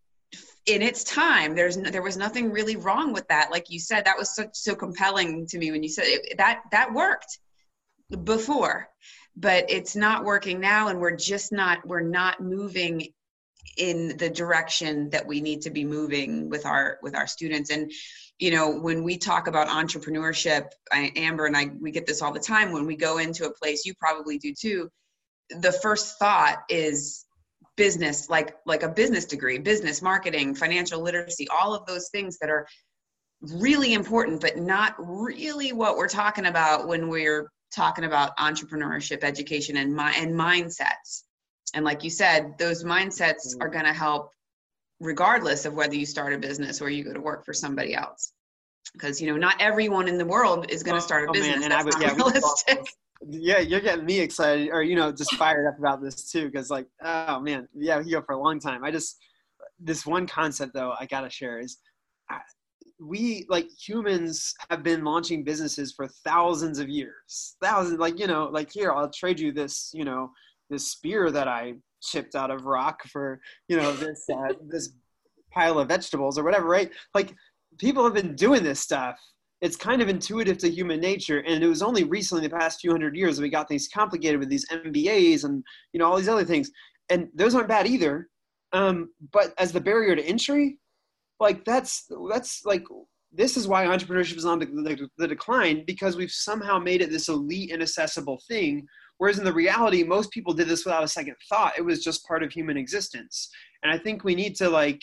in 0.66 0.82
its 0.82 1.04
time 1.04 1.54
there's 1.54 1.76
no, 1.76 1.90
there 1.90 2.02
was 2.02 2.16
nothing 2.16 2.50
really 2.52 2.76
wrong 2.76 3.12
with 3.12 3.26
that. 3.28 3.50
Like 3.50 3.70
you 3.70 3.80
said 3.80 4.04
that 4.04 4.18
was 4.18 4.34
so, 4.34 4.48
so 4.52 4.74
compelling 4.74 5.46
to 5.48 5.58
me 5.58 5.70
when 5.70 5.82
you 5.82 5.88
said 5.88 6.04
it, 6.06 6.38
that 6.38 6.62
that 6.70 6.92
worked 6.92 7.38
before 8.24 8.88
but 9.36 9.70
it's 9.70 9.96
not 9.96 10.24
working 10.24 10.60
now 10.60 10.88
and 10.88 11.00
we're 11.00 11.16
just 11.16 11.52
not 11.52 11.86
we're 11.86 12.00
not 12.00 12.40
moving 12.40 13.08
in 13.76 14.16
the 14.18 14.28
direction 14.28 15.08
that 15.10 15.26
we 15.26 15.40
need 15.40 15.62
to 15.62 15.70
be 15.70 15.84
moving 15.84 16.50
with 16.50 16.66
our 16.66 16.98
with 17.02 17.14
our 17.14 17.26
students. 17.26 17.70
And 17.70 17.90
you 18.38 18.50
know 18.50 18.70
when 18.70 19.02
we 19.02 19.16
talk 19.16 19.46
about 19.46 19.68
entrepreneurship 19.68 20.68
I, 20.90 21.12
amber 21.16 21.46
and 21.46 21.56
i 21.56 21.70
we 21.80 21.90
get 21.90 22.06
this 22.06 22.22
all 22.22 22.32
the 22.32 22.40
time. 22.40 22.72
When 22.72 22.86
we 22.86 22.96
go 22.96 23.18
into 23.18 23.46
a 23.46 23.52
place 23.52 23.84
you 23.84 23.94
probably 23.94 24.38
do 24.38 24.54
too 24.54 24.90
the 25.50 25.72
first 25.72 26.18
thought 26.18 26.58
is 26.68 27.24
business 27.82 28.28
like 28.30 28.54
like 28.64 28.84
a 28.84 28.88
business 28.88 29.24
degree 29.24 29.58
business 29.58 30.00
marketing 30.02 30.54
financial 30.54 31.00
literacy 31.00 31.48
all 31.60 31.74
of 31.74 31.84
those 31.86 32.08
things 32.10 32.38
that 32.38 32.48
are 32.48 32.64
really 33.54 33.92
important 33.92 34.40
but 34.40 34.56
not 34.56 34.94
really 34.98 35.72
what 35.72 35.96
we're 35.96 36.06
talking 36.06 36.46
about 36.46 36.86
when 36.86 37.08
we're 37.08 37.48
talking 37.74 38.04
about 38.04 38.36
entrepreneurship 38.36 39.24
education 39.24 39.76
and 39.76 39.94
my 39.94 40.12
and 40.12 40.34
mindsets. 40.34 41.24
And 41.74 41.84
like 41.84 42.04
you 42.04 42.10
said 42.10 42.58
those 42.58 42.84
mindsets 42.84 43.48
mm-hmm. 43.48 43.62
are 43.62 43.68
going 43.68 43.84
to 43.84 43.92
help 43.92 44.30
regardless 45.00 45.64
of 45.64 45.74
whether 45.74 45.96
you 45.96 46.06
start 46.06 46.32
a 46.34 46.38
business 46.38 46.80
or 46.80 46.90
you 46.90 47.02
go 47.02 47.12
to 47.12 47.20
work 47.20 47.44
for 47.44 47.52
somebody 47.52 47.94
else. 47.94 48.32
Because 48.92 49.20
you 49.20 49.28
know 49.28 49.36
not 49.36 49.56
everyone 49.60 50.08
in 50.08 50.18
the 50.18 50.26
world 50.26 50.70
is 50.70 50.82
going 50.82 50.96
to 50.96 51.00
start 51.00 51.28
a 51.28 51.32
business 51.32 51.56
oh, 51.56 51.60
man, 51.60 51.72
and 51.72 51.72
That's 51.72 51.96
I 51.96 51.98
would, 51.98 52.02
yeah, 52.02 52.14
realistic 52.14 52.84
yeah, 53.28 53.60
you're 53.60 53.80
getting 53.80 54.04
me 54.04 54.20
excited, 54.20 54.70
or 54.72 54.82
you 54.82 54.96
know, 54.96 55.12
just 55.12 55.34
fired 55.34 55.68
up 55.68 55.78
about 55.78 56.02
this 56.02 56.30
too, 56.30 56.46
because 56.46 56.70
like, 56.70 56.86
oh 57.04 57.40
man, 57.40 57.68
yeah, 57.74 57.98
we 57.98 58.10
go 58.10 58.22
for 58.22 58.34
a 58.34 58.42
long 58.42 58.58
time. 58.58 58.84
I 58.84 58.90
just 58.90 59.18
this 59.78 60.06
one 60.06 60.26
concept 60.26 60.74
though 60.74 60.94
I 60.98 61.06
gotta 61.06 61.30
share 61.30 61.58
is 61.58 61.78
we 63.02 63.44
like 63.48 63.68
humans 63.70 64.54
have 64.70 64.82
been 64.82 65.04
launching 65.04 65.42
businesses 65.42 65.92
for 65.92 66.06
thousands 66.06 66.78
of 66.78 66.88
years, 66.88 67.56
thousands. 67.62 67.98
Like 67.98 68.18
you 68.18 68.26
know, 68.26 68.48
like 68.52 68.72
here 68.72 68.92
I'll 68.92 69.10
trade 69.10 69.40
you 69.40 69.52
this, 69.52 69.90
you 69.92 70.04
know, 70.04 70.30
this 70.70 70.90
spear 70.90 71.30
that 71.30 71.48
I 71.48 71.74
chipped 72.00 72.34
out 72.34 72.50
of 72.50 72.64
rock 72.64 73.02
for 73.08 73.40
you 73.68 73.76
know 73.76 73.92
this 73.94 74.24
uh, 74.32 74.54
this 74.68 74.90
pile 75.52 75.78
of 75.78 75.88
vegetables 75.88 76.38
or 76.38 76.44
whatever, 76.44 76.66
right? 76.66 76.90
Like 77.14 77.34
people 77.78 78.04
have 78.04 78.14
been 78.14 78.36
doing 78.36 78.62
this 78.62 78.80
stuff 78.80 79.18
it's 79.62 79.76
kind 79.76 80.02
of 80.02 80.08
intuitive 80.08 80.58
to 80.58 80.68
human 80.68 81.00
nature 81.00 81.38
and 81.38 81.62
it 81.62 81.68
was 81.68 81.82
only 81.82 82.02
recently 82.02 82.46
the 82.46 82.54
past 82.54 82.80
few 82.80 82.90
hundred 82.90 83.16
years 83.16 83.36
that 83.36 83.42
we 83.42 83.48
got 83.48 83.68
things 83.68 83.88
complicated 83.88 84.38
with 84.38 84.50
these 84.50 84.68
mbas 84.68 85.44
and 85.44 85.64
you 85.92 86.00
know 86.00 86.06
all 86.06 86.18
these 86.18 86.28
other 86.28 86.44
things. 86.44 86.70
And 87.08 87.28
those 87.34 87.54
aren't 87.54 87.68
bad 87.68 87.86
either. 87.86 88.28
Um, 88.72 89.10
but 89.32 89.54
as 89.58 89.72
the 89.72 89.80
barrier 89.80 90.16
to 90.16 90.22
entry 90.22 90.78
like 91.40 91.64
that's 91.64 92.06
that's 92.30 92.64
like 92.64 92.84
this 93.32 93.56
is 93.56 93.66
why 93.66 93.86
entrepreneurship 93.86 94.36
is 94.36 94.44
on 94.44 94.58
the, 94.58 94.66
the, 94.66 95.08
the 95.16 95.28
decline 95.28 95.84
because 95.86 96.16
we've 96.16 96.30
somehow 96.30 96.78
made 96.78 97.00
it 97.00 97.10
this 97.10 97.28
elite 97.28 97.72
and 97.72 97.82
accessible 97.82 98.40
thing. 98.48 98.86
Whereas 99.18 99.38
in 99.38 99.44
the 99.44 99.52
reality 99.52 100.02
most 100.02 100.30
people 100.32 100.52
did 100.52 100.68
this 100.68 100.84
without 100.84 101.04
a 101.04 101.08
second 101.08 101.36
thought. 101.48 101.78
It 101.78 101.82
was 101.82 102.02
just 102.02 102.26
part 102.26 102.42
of 102.42 102.52
human 102.52 102.76
existence. 102.76 103.48
And 103.82 103.92
i 103.92 103.98
think 103.98 104.24
we 104.24 104.34
need 104.34 104.56
to 104.56 104.68
like 104.68 105.02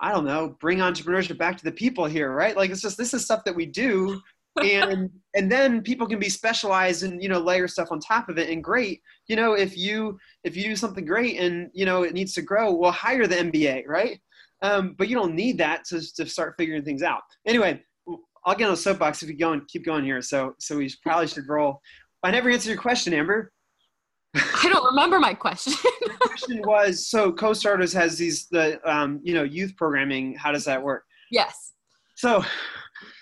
I 0.00 0.12
don't 0.12 0.24
know, 0.24 0.56
bring 0.60 0.78
entrepreneurship 0.78 1.38
back 1.38 1.58
to 1.58 1.64
the 1.64 1.72
people 1.72 2.06
here, 2.06 2.32
right? 2.32 2.56
Like 2.56 2.70
it's 2.70 2.80
just 2.80 2.96
this 2.96 3.14
is 3.14 3.24
stuff 3.24 3.44
that 3.44 3.54
we 3.54 3.66
do 3.66 4.20
and 4.62 5.10
and 5.34 5.50
then 5.50 5.80
people 5.82 6.06
can 6.06 6.18
be 6.18 6.28
specialized 6.28 7.04
and 7.04 7.22
you 7.22 7.28
know 7.28 7.38
layer 7.38 7.68
stuff 7.68 7.92
on 7.92 8.00
top 8.00 8.28
of 8.28 8.38
it 8.38 8.48
and 8.48 8.64
great. 8.64 9.00
You 9.28 9.36
know 9.36 9.52
if 9.52 9.76
you 9.76 10.18
if 10.44 10.56
you 10.56 10.64
do 10.64 10.76
something 10.76 11.04
great 11.04 11.38
and 11.38 11.70
you 11.72 11.84
know 11.84 12.02
it 12.02 12.14
needs 12.14 12.34
to 12.34 12.42
grow 12.42 12.72
well 12.72 12.92
hire 12.92 13.26
the 13.26 13.36
mba 13.36 13.84
right? 13.86 14.18
Um, 14.62 14.94
but 14.98 15.08
you 15.08 15.16
don't 15.16 15.34
need 15.34 15.56
that 15.58 15.84
to, 15.86 16.00
to 16.16 16.26
start 16.26 16.54
figuring 16.58 16.84
things 16.84 17.02
out. 17.02 17.22
Anyway 17.46 17.82
i'll 18.46 18.54
get 18.54 18.66
on 18.66 18.72
a 18.72 18.76
soapbox 18.76 19.22
if 19.22 19.28
you 19.28 19.36
go 19.36 19.52
and 19.52 19.68
keep 19.68 19.84
going 19.84 20.02
here 20.02 20.22
so 20.22 20.54
so 20.58 20.76
we 20.78 20.92
probably 21.02 21.26
should 21.26 21.48
roll. 21.48 21.80
I 22.22 22.30
never 22.30 22.50
answered 22.50 22.70
your 22.70 22.80
question 22.80 23.14
amber 23.14 23.52
I 24.34 24.68
don't 24.72 24.84
remember 24.84 25.18
my 25.18 25.34
question. 25.34 25.72
the 26.00 26.18
question 26.20 26.62
was 26.62 27.06
so 27.06 27.32
co-starters 27.32 27.92
has 27.92 28.16
these 28.16 28.46
the 28.46 28.80
um, 28.90 29.20
you 29.22 29.34
know 29.34 29.42
youth 29.42 29.76
programming. 29.76 30.34
How 30.34 30.52
does 30.52 30.64
that 30.66 30.82
work? 30.82 31.04
Yes. 31.30 31.72
So, 32.14 32.44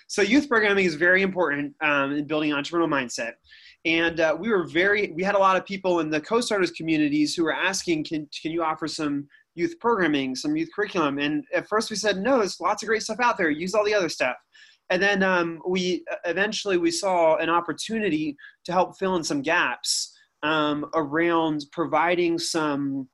so 0.07 0.21
youth 0.21 0.49
programming 0.49 0.85
is 0.85 0.95
very 0.95 1.21
important 1.21 1.73
um, 1.81 2.11
in 2.11 2.25
building 2.25 2.51
entrepreneurial 2.51 2.89
mindset. 2.89 3.33
And 3.85 4.19
uh, 4.19 4.35
we 4.37 4.49
were 4.49 4.65
very 4.65 5.11
we 5.15 5.23
had 5.23 5.35
a 5.35 5.39
lot 5.39 5.55
of 5.55 5.65
people 5.65 6.01
in 6.01 6.09
the 6.09 6.21
co-starters 6.21 6.71
communities 6.71 7.33
who 7.33 7.43
were 7.43 7.55
asking, 7.55 8.03
can 8.03 8.27
can 8.41 8.51
you 8.51 8.63
offer 8.63 8.87
some 8.87 9.27
youth 9.55 9.79
programming, 9.79 10.35
some 10.35 10.55
youth 10.55 10.69
curriculum? 10.75 11.17
And 11.17 11.43
at 11.53 11.67
first 11.67 11.89
we 11.89 11.95
said 11.95 12.17
no. 12.17 12.37
There's 12.37 12.59
lots 12.59 12.83
of 12.83 12.87
great 12.87 13.01
stuff 13.01 13.19
out 13.19 13.37
there. 13.37 13.49
Use 13.49 13.73
all 13.73 13.85
the 13.85 13.95
other 13.95 14.09
stuff. 14.09 14.35
and 14.91 15.01
then 15.01 15.23
um, 15.23 15.59
we 15.67 16.03
eventually 16.25 16.77
we 16.77 16.91
saw 16.91 17.37
an 17.37 17.49
opportunity 17.49 18.35
to 18.65 18.71
help 18.71 18.97
fill 18.97 19.15
in 19.15 19.23
some 19.23 19.41
gaps 19.41 20.15
um, 20.43 20.89
around 20.93 21.65
providing 21.71 22.37
some 22.39 23.07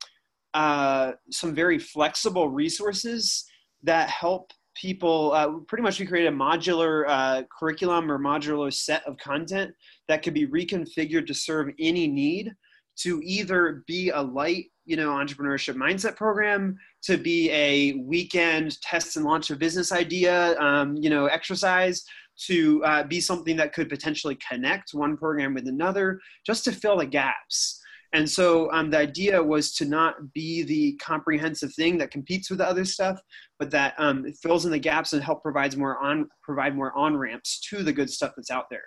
uh, 0.54 1.12
some 1.30 1.54
very 1.54 1.78
flexible 1.78 2.48
resources 2.48 3.44
that 3.82 4.08
help 4.08 4.52
people 4.74 5.32
uh, 5.32 5.48
pretty 5.68 5.82
much 5.82 5.98
we 6.00 6.06
create 6.06 6.26
a 6.26 6.32
modular 6.32 7.04
uh, 7.08 7.42
curriculum 7.58 8.10
or 8.10 8.18
modular 8.18 8.72
set 8.72 9.06
of 9.06 9.16
content 9.18 9.72
that 10.08 10.22
could 10.22 10.34
be 10.34 10.46
reconfigured 10.46 11.26
to 11.26 11.34
serve 11.34 11.68
any 11.78 12.06
need 12.06 12.52
to 12.96 13.20
either 13.22 13.84
be 13.86 14.10
a 14.10 14.20
light 14.20 14.66
you 14.84 14.96
know 14.96 15.10
entrepreneurship 15.10 15.76
mindset 15.76 16.16
program 16.16 16.76
to 17.02 17.16
be 17.16 17.50
a 17.50 17.94
weekend 18.04 18.80
test 18.80 19.16
and 19.16 19.24
launch 19.24 19.50
a 19.50 19.56
business 19.56 19.92
idea 19.92 20.58
um, 20.58 20.96
you 20.96 21.10
know 21.10 21.26
exercise 21.26 22.04
to 22.46 22.84
uh, 22.84 23.02
be 23.02 23.20
something 23.20 23.56
that 23.56 23.72
could 23.72 23.88
potentially 23.88 24.36
connect 24.48 24.90
one 24.92 25.16
program 25.16 25.54
with 25.54 25.68
another 25.68 26.20
just 26.44 26.64
to 26.64 26.72
fill 26.72 26.98
the 26.98 27.06
gaps 27.06 27.80
and 28.12 28.28
so 28.28 28.70
um, 28.72 28.90
the 28.90 28.98
idea 28.98 29.42
was 29.42 29.74
to 29.74 29.84
not 29.84 30.32
be 30.32 30.62
the 30.62 30.94
comprehensive 30.94 31.74
thing 31.74 31.98
that 31.98 32.10
competes 32.10 32.48
with 32.48 32.60
the 32.60 32.68
other 32.68 32.84
stuff, 32.84 33.20
but 33.58 33.70
that 33.72 33.94
um, 33.98 34.24
fills 34.42 34.64
in 34.64 34.70
the 34.70 34.78
gaps 34.78 35.12
and 35.12 35.22
help 35.22 35.42
provides 35.42 35.76
more 35.76 35.98
on 35.98 36.28
provide 36.42 36.74
more 36.74 36.96
on 36.96 37.16
ramps 37.16 37.60
to 37.68 37.82
the 37.82 37.92
good 37.92 38.08
stuff 38.08 38.32
that's 38.36 38.50
out 38.50 38.70
there. 38.70 38.84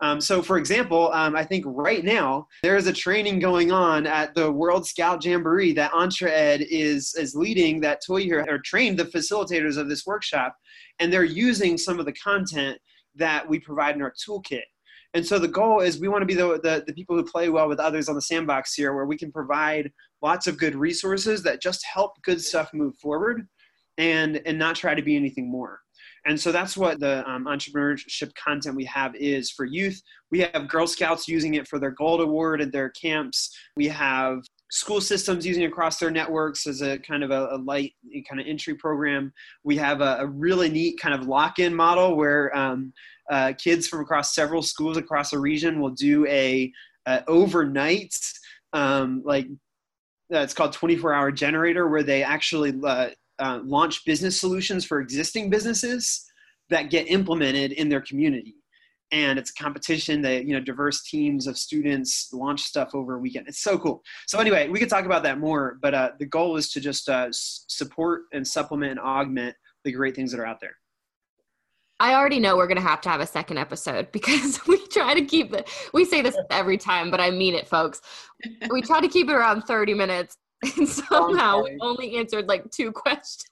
Um, 0.00 0.20
so, 0.20 0.42
for 0.42 0.58
example, 0.58 1.12
um, 1.12 1.36
I 1.36 1.44
think 1.44 1.64
right 1.64 2.02
now 2.04 2.48
there 2.64 2.76
is 2.76 2.88
a 2.88 2.92
training 2.92 3.38
going 3.38 3.70
on 3.70 4.04
at 4.04 4.34
the 4.34 4.50
World 4.50 4.84
Scout 4.84 5.24
Jamboree 5.24 5.72
that 5.74 5.92
EntreEd 5.92 6.66
is 6.68 7.14
is 7.14 7.36
leading. 7.36 7.80
That 7.80 8.00
Toy 8.04 8.22
here 8.22 8.44
or 8.48 8.58
trained 8.58 8.98
the 8.98 9.04
facilitators 9.04 9.76
of 9.76 9.88
this 9.88 10.06
workshop, 10.06 10.56
and 10.98 11.12
they're 11.12 11.22
using 11.22 11.78
some 11.78 12.00
of 12.00 12.06
the 12.06 12.14
content 12.14 12.78
that 13.16 13.48
we 13.48 13.58
provide 13.58 13.94
in 13.94 14.02
our 14.02 14.12
toolkit. 14.12 14.62
And 15.14 15.26
so 15.26 15.38
the 15.38 15.48
goal 15.48 15.80
is 15.80 16.00
we 16.00 16.08
want 16.08 16.22
to 16.22 16.26
be 16.26 16.34
the, 16.34 16.58
the, 16.62 16.84
the, 16.86 16.94
people 16.94 17.16
who 17.16 17.24
play 17.24 17.50
well 17.50 17.68
with 17.68 17.78
others 17.78 18.08
on 18.08 18.14
the 18.14 18.22
sandbox 18.22 18.74
here, 18.74 18.94
where 18.94 19.04
we 19.04 19.18
can 19.18 19.30
provide 19.30 19.90
lots 20.22 20.46
of 20.46 20.56
good 20.56 20.74
resources 20.74 21.42
that 21.42 21.60
just 21.60 21.84
help 21.84 22.12
good 22.22 22.40
stuff 22.40 22.72
move 22.72 22.96
forward 22.96 23.46
and, 23.98 24.40
and 24.46 24.58
not 24.58 24.74
try 24.74 24.94
to 24.94 25.02
be 25.02 25.16
anything 25.16 25.50
more. 25.50 25.80
And 26.24 26.40
so 26.40 26.52
that's 26.52 26.76
what 26.76 27.00
the 27.00 27.28
um, 27.28 27.44
entrepreneurship 27.44 28.32
content 28.34 28.76
we 28.76 28.84
have 28.84 29.14
is 29.16 29.50
for 29.50 29.64
youth. 29.64 30.00
We 30.30 30.40
have 30.40 30.68
Girl 30.68 30.86
Scouts 30.86 31.28
using 31.28 31.54
it 31.54 31.66
for 31.68 31.78
their 31.78 31.90
Gold 31.90 32.20
Award 32.20 32.60
at 32.60 32.72
their 32.72 32.90
camps. 32.90 33.54
We 33.76 33.88
have 33.88 34.38
school 34.72 35.02
systems 35.02 35.46
using 35.46 35.64
across 35.64 35.98
their 35.98 36.10
networks 36.10 36.66
as 36.66 36.80
a 36.80 36.98
kind 36.98 37.22
of 37.22 37.30
a, 37.30 37.48
a 37.52 37.58
light 37.58 37.92
kind 38.26 38.40
of 38.40 38.46
entry 38.46 38.74
program. 38.74 39.30
We 39.64 39.76
have 39.76 40.00
a, 40.00 40.16
a 40.20 40.26
really 40.26 40.70
neat 40.70 40.98
kind 40.98 41.14
of 41.14 41.28
lock-in 41.28 41.74
model 41.74 42.16
where 42.16 42.56
um, 42.56 42.94
uh, 43.30 43.52
kids 43.58 43.86
from 43.86 44.00
across 44.00 44.34
several 44.34 44.62
schools 44.62 44.96
across 44.96 45.30
the 45.30 45.38
region 45.38 45.78
will 45.78 45.90
do 45.90 46.26
a, 46.26 46.72
a 47.06 47.22
overnight 47.28 48.14
um, 48.72 49.22
like 49.26 49.46
uh, 50.32 50.38
it's 50.38 50.54
called 50.54 50.72
24 50.72 51.12
hour 51.12 51.30
generator 51.30 51.88
where 51.88 52.02
they 52.02 52.22
actually 52.22 52.72
uh, 52.82 53.10
uh, 53.40 53.60
launch 53.64 54.02
business 54.06 54.40
solutions 54.40 54.86
for 54.86 55.00
existing 55.00 55.50
businesses 55.50 56.24
that 56.70 56.88
get 56.88 57.10
implemented 57.10 57.72
in 57.72 57.90
their 57.90 58.00
community 58.00 58.54
and 59.12 59.38
it's 59.38 59.50
a 59.50 59.54
competition 59.54 60.22
that 60.22 60.46
you 60.46 60.54
know 60.54 60.60
diverse 60.60 61.02
teams 61.02 61.46
of 61.46 61.56
students 61.56 62.32
launch 62.32 62.62
stuff 62.62 62.94
over 62.94 63.14
a 63.14 63.18
weekend 63.18 63.46
it's 63.46 63.62
so 63.62 63.78
cool 63.78 64.02
so 64.26 64.38
anyway 64.38 64.68
we 64.68 64.78
could 64.78 64.88
talk 64.88 65.04
about 65.04 65.22
that 65.22 65.38
more 65.38 65.78
but 65.80 65.94
uh, 65.94 66.10
the 66.18 66.26
goal 66.26 66.56
is 66.56 66.70
to 66.70 66.80
just 66.80 67.08
uh, 67.08 67.28
support 67.30 68.22
and 68.32 68.46
supplement 68.46 68.92
and 68.92 69.00
augment 69.00 69.54
the 69.84 69.92
great 69.92 70.16
things 70.16 70.32
that 70.32 70.40
are 70.40 70.46
out 70.46 70.60
there 70.60 70.74
I 72.00 72.14
already 72.14 72.40
know 72.40 72.56
we're 72.56 72.66
gonna 72.66 72.80
have 72.80 73.00
to 73.02 73.08
have 73.10 73.20
a 73.20 73.26
second 73.26 73.58
episode 73.58 74.08
because 74.12 74.58
we 74.66 74.84
try 74.88 75.14
to 75.14 75.24
keep 75.24 75.54
it. 75.54 75.70
We 75.94 76.04
say 76.04 76.20
this 76.20 76.36
every 76.50 76.76
time, 76.76 77.12
but 77.12 77.20
I 77.20 77.30
mean 77.30 77.54
it, 77.54 77.68
folks. 77.68 78.00
We 78.70 78.82
try 78.82 79.00
to 79.00 79.06
keep 79.06 79.28
it 79.28 79.32
around 79.32 79.62
thirty 79.62 79.94
minutes, 79.94 80.36
and 80.76 80.88
somehow 80.88 81.62
we 81.62 81.78
only 81.80 82.16
answered 82.16 82.48
like 82.48 82.68
two 82.72 82.90
questions. 82.90 83.46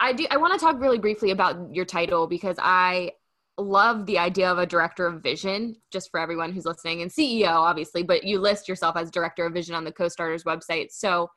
I 0.00 0.12
do. 0.12 0.26
I 0.32 0.36
want 0.36 0.52
to 0.54 0.58
talk 0.58 0.80
really 0.80 0.98
briefly 0.98 1.30
about 1.30 1.72
your 1.72 1.84
title 1.84 2.26
because 2.26 2.56
I 2.58 3.12
love 3.60 4.06
the 4.06 4.18
idea 4.18 4.50
of 4.50 4.58
a 4.58 4.66
director 4.66 5.06
of 5.06 5.22
vision. 5.22 5.76
Just 5.90 6.10
for 6.10 6.20
everyone 6.20 6.52
who's 6.52 6.64
listening, 6.64 7.02
and 7.02 7.10
CEO, 7.10 7.52
obviously, 7.52 8.02
but 8.02 8.24
you 8.24 8.40
list 8.40 8.68
yourself 8.68 8.96
as 8.96 9.10
director 9.10 9.46
of 9.46 9.52
vision 9.52 9.74
on 9.74 9.84
the 9.84 9.92
Co-Starters 9.92 10.44
website. 10.44 10.90
So 10.90 11.30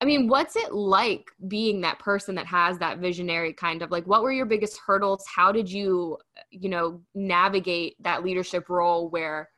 I 0.00 0.06
mean, 0.06 0.28
what's 0.28 0.56
it 0.56 0.74
like 0.74 1.30
being 1.48 1.80
that 1.80 1.98
person 1.98 2.34
that 2.34 2.46
has 2.46 2.78
that 2.78 2.98
visionary 2.98 3.52
kind 3.52 3.80
of 3.80 3.90
like 3.90 4.06
what 4.06 4.22
were 4.22 4.32
your 4.32 4.46
biggest 4.46 4.78
hurdles? 4.84 5.24
How 5.34 5.52
did 5.52 5.70
you, 5.70 6.18
you 6.50 6.68
know, 6.68 7.00
navigate 7.14 7.96
that 8.02 8.22
leadership 8.22 8.68
role 8.68 9.08
where 9.08 9.48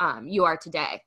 um, 0.00 0.26
you 0.26 0.44
are 0.44 0.56
today? 0.56 1.02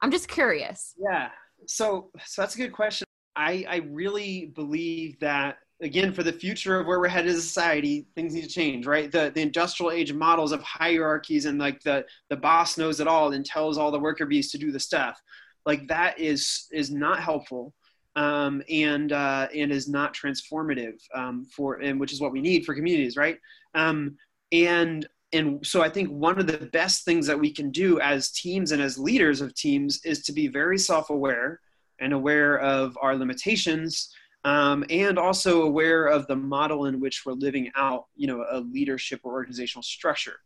I'm 0.00 0.10
just 0.10 0.28
curious. 0.28 0.94
Yeah. 0.98 1.28
So, 1.66 2.10
so 2.24 2.40
that's 2.40 2.54
a 2.54 2.58
good 2.58 2.72
question. 2.72 3.06
I, 3.34 3.66
I 3.68 3.76
really 3.90 4.52
believe 4.54 5.18
that 5.20 5.58
again 5.80 6.12
for 6.12 6.22
the 6.22 6.32
future 6.32 6.80
of 6.80 6.86
where 6.86 6.98
we're 6.98 7.08
headed 7.08 7.30
as 7.30 7.38
a 7.38 7.42
society 7.42 8.06
things 8.14 8.34
need 8.34 8.42
to 8.42 8.48
change 8.48 8.86
right 8.86 9.12
the 9.12 9.30
the 9.34 9.40
industrial 9.40 9.92
age 9.92 10.12
models 10.12 10.52
of 10.52 10.62
hierarchies 10.62 11.44
and 11.44 11.58
like 11.58 11.80
the 11.82 12.04
the 12.30 12.36
boss 12.36 12.76
knows 12.76 13.00
it 13.00 13.06
all 13.06 13.32
and 13.32 13.44
tells 13.44 13.78
all 13.78 13.90
the 13.90 13.98
worker 13.98 14.26
bees 14.26 14.50
to 14.50 14.58
do 14.58 14.72
the 14.72 14.80
stuff 14.80 15.22
like 15.66 15.86
that 15.86 16.18
is 16.18 16.66
is 16.72 16.90
not 16.90 17.20
helpful 17.20 17.74
um, 18.18 18.62
and 18.68 19.12
uh, 19.12 19.46
and 19.54 19.70
is 19.70 19.88
not 19.88 20.12
transformative 20.12 20.98
um, 21.14 21.44
for 21.44 21.76
and 21.76 22.00
which 22.00 22.12
is 22.12 22.20
what 22.20 22.32
we 22.32 22.40
need 22.40 22.64
for 22.64 22.74
communities, 22.74 23.16
right? 23.16 23.38
Um, 23.74 24.16
and 24.50 25.06
and 25.32 25.64
so 25.64 25.82
I 25.82 25.88
think 25.88 26.08
one 26.08 26.38
of 26.40 26.48
the 26.48 26.66
best 26.72 27.04
things 27.04 27.26
that 27.28 27.38
we 27.38 27.52
can 27.52 27.70
do 27.70 28.00
as 28.00 28.30
teams 28.32 28.72
and 28.72 28.82
as 28.82 28.98
leaders 28.98 29.40
of 29.40 29.54
teams 29.54 30.04
is 30.04 30.22
to 30.24 30.32
be 30.32 30.48
very 30.48 30.78
self-aware 30.78 31.60
and 32.00 32.12
aware 32.12 32.58
of 32.58 32.98
our 33.00 33.14
limitations 33.14 34.12
um, 34.44 34.84
and 34.90 35.18
also 35.18 35.62
aware 35.62 36.06
of 36.06 36.26
the 36.26 36.36
model 36.36 36.86
in 36.86 37.00
which 37.00 37.24
we're 37.26 37.32
living 37.32 37.70
out 37.76 38.06
you 38.16 38.26
know 38.26 38.44
a 38.50 38.60
leadership 38.60 39.20
or 39.24 39.32
organizational 39.32 39.82
structure. 39.82 40.36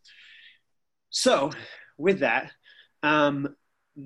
So 1.11 1.51
with 1.99 2.21
that 2.21 2.53
um, 3.03 3.55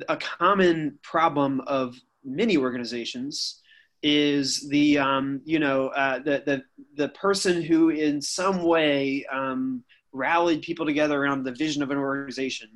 a 0.09 0.16
common 0.16 0.99
problem 1.03 1.61
of 1.66 1.96
many 2.25 2.57
organizations 2.57 3.62
is 4.03 4.68
the 4.68 4.99
um, 4.99 5.40
you 5.44 5.59
know 5.59 5.88
uh, 5.88 6.18
the, 6.18 6.42
the 6.44 6.62
the 6.96 7.09
person 7.11 7.62
who 7.62 7.90
in 7.90 8.20
some 8.20 8.62
way 8.62 9.25
um, 9.33 9.83
rallied 10.12 10.62
people 10.62 10.87
together 10.87 11.20
around 11.20 11.44
the 11.44 11.53
vision 11.53 11.83
of 11.83 11.90
an 11.90 11.99
organization 11.99 12.68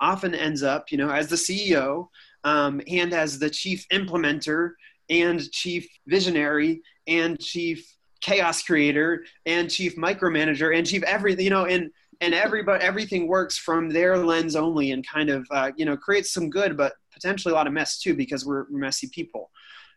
often 0.00 0.34
ends 0.34 0.62
up 0.62 0.90
you 0.90 0.98
know 0.98 1.10
as 1.10 1.28
the 1.28 1.36
CEO 1.36 2.08
um, 2.44 2.80
and 2.86 3.12
as 3.12 3.38
the 3.38 3.50
chief 3.50 3.86
implementer 3.88 4.72
and 5.10 5.50
chief 5.50 5.88
visionary 6.06 6.82
and 7.06 7.38
chief 7.40 7.94
chaos 8.20 8.62
creator 8.62 9.24
and 9.46 9.70
chief 9.70 9.96
micromanager 9.96 10.76
and 10.76 10.86
chief 10.86 11.02
everything 11.04 11.44
you 11.44 11.50
know 11.50 11.66
and 11.66 11.90
and 12.20 12.34
everybody 12.34 12.82
everything 12.82 13.28
works 13.28 13.56
from 13.56 13.88
their 13.88 14.18
lens 14.18 14.56
only 14.56 14.90
and 14.90 15.06
kind 15.06 15.30
of 15.30 15.46
uh, 15.50 15.70
you 15.76 15.84
know 15.84 15.96
creates 15.96 16.32
some 16.32 16.50
good 16.50 16.76
but 16.76 16.94
potentially 17.18 17.52
a 17.52 17.54
lot 17.54 17.66
of 17.66 17.72
mess 17.72 17.98
too 17.98 18.14
because 18.14 18.46
we're 18.46 18.66
messy 18.70 19.08
people. 19.08 19.50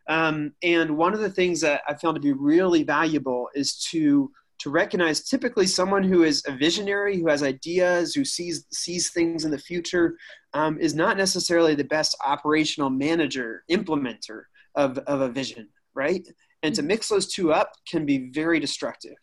Um, 0.09 0.53
and 0.63 0.97
one 0.97 1.13
of 1.13 1.19
the 1.19 1.29
things 1.29 1.61
that 1.61 1.81
I 1.87 1.93
found 1.93 2.15
to 2.15 2.21
be 2.21 2.33
really 2.33 2.83
valuable 2.83 3.49
is 3.53 3.77
to 3.91 4.31
to 4.59 4.69
recognize 4.69 5.23
typically 5.23 5.65
someone 5.65 6.03
who 6.03 6.21
is 6.21 6.43
a 6.45 6.55
visionary, 6.55 7.19
who 7.19 7.27
has 7.27 7.41
ideas, 7.41 8.13
who 8.13 8.23
sees 8.25 8.65
sees 8.71 9.11
things 9.11 9.45
in 9.45 9.51
the 9.51 9.57
future, 9.57 10.17
um, 10.53 10.79
is 10.79 10.93
not 10.93 11.17
necessarily 11.17 11.75
the 11.75 11.83
best 11.83 12.15
operational 12.25 12.89
manager, 12.89 13.63
implementer 13.71 14.43
of, 14.75 14.97
of 14.99 15.21
a 15.21 15.29
vision, 15.29 15.69
right? 15.93 16.27
And 16.63 16.75
to 16.75 16.81
mix 16.81 17.09
those 17.09 17.27
two 17.27 17.53
up 17.53 17.71
can 17.87 18.05
be 18.05 18.29
very 18.31 18.59
destructive. 18.59 19.15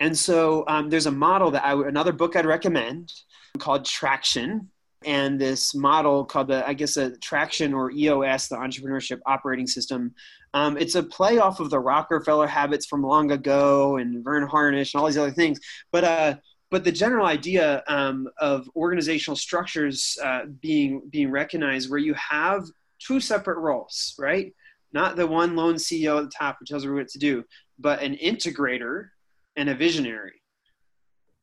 And 0.00 0.16
so 0.16 0.64
um, 0.68 0.90
there's 0.90 1.06
a 1.06 1.10
model 1.10 1.50
that 1.52 1.64
I 1.64 1.72
another 1.72 2.12
book 2.12 2.36
I'd 2.36 2.46
recommend 2.46 3.12
called 3.58 3.84
Traction 3.84 4.68
and 5.04 5.40
this 5.40 5.74
model 5.74 6.24
called 6.24 6.48
the, 6.48 6.66
I 6.66 6.74
guess, 6.74 6.96
a 6.96 7.12
Traction 7.18 7.72
or 7.72 7.90
EOS, 7.90 8.48
the 8.48 8.56
Entrepreneurship 8.56 9.20
Operating 9.24 9.66
System. 9.66 10.14
Um, 10.52 10.76
it's 10.76 10.94
a 10.94 11.02
play 11.02 11.38
off 11.38 11.60
of 11.60 11.70
the 11.70 11.78
Rockefeller 11.78 12.46
habits 12.46 12.86
from 12.86 13.02
long 13.02 13.30
ago 13.30 13.96
and 13.96 14.24
Verne 14.24 14.48
Harnish 14.48 14.94
and 14.94 15.00
all 15.00 15.06
these 15.06 15.18
other 15.18 15.30
things. 15.30 15.60
But 15.92 16.04
uh, 16.04 16.34
but 16.70 16.82
the 16.82 16.92
general 16.92 17.26
idea 17.26 17.84
um, 17.86 18.28
of 18.38 18.68
organizational 18.74 19.36
structures 19.36 20.18
uh, 20.22 20.46
being 20.60 21.02
being 21.10 21.30
recognized, 21.30 21.88
where 21.90 22.00
you 22.00 22.14
have 22.14 22.64
two 22.98 23.20
separate 23.20 23.58
roles, 23.58 24.14
right? 24.18 24.54
Not 24.92 25.16
the 25.16 25.26
one 25.26 25.56
lone 25.56 25.74
CEO 25.74 26.18
at 26.18 26.24
the 26.24 26.32
top 26.36 26.56
who 26.58 26.66
tells 26.66 26.84
everyone 26.84 27.02
what 27.02 27.10
to 27.10 27.18
do, 27.18 27.44
but 27.78 28.02
an 28.02 28.16
integrator 28.16 29.08
and 29.56 29.68
a 29.68 29.74
visionary 29.74 30.40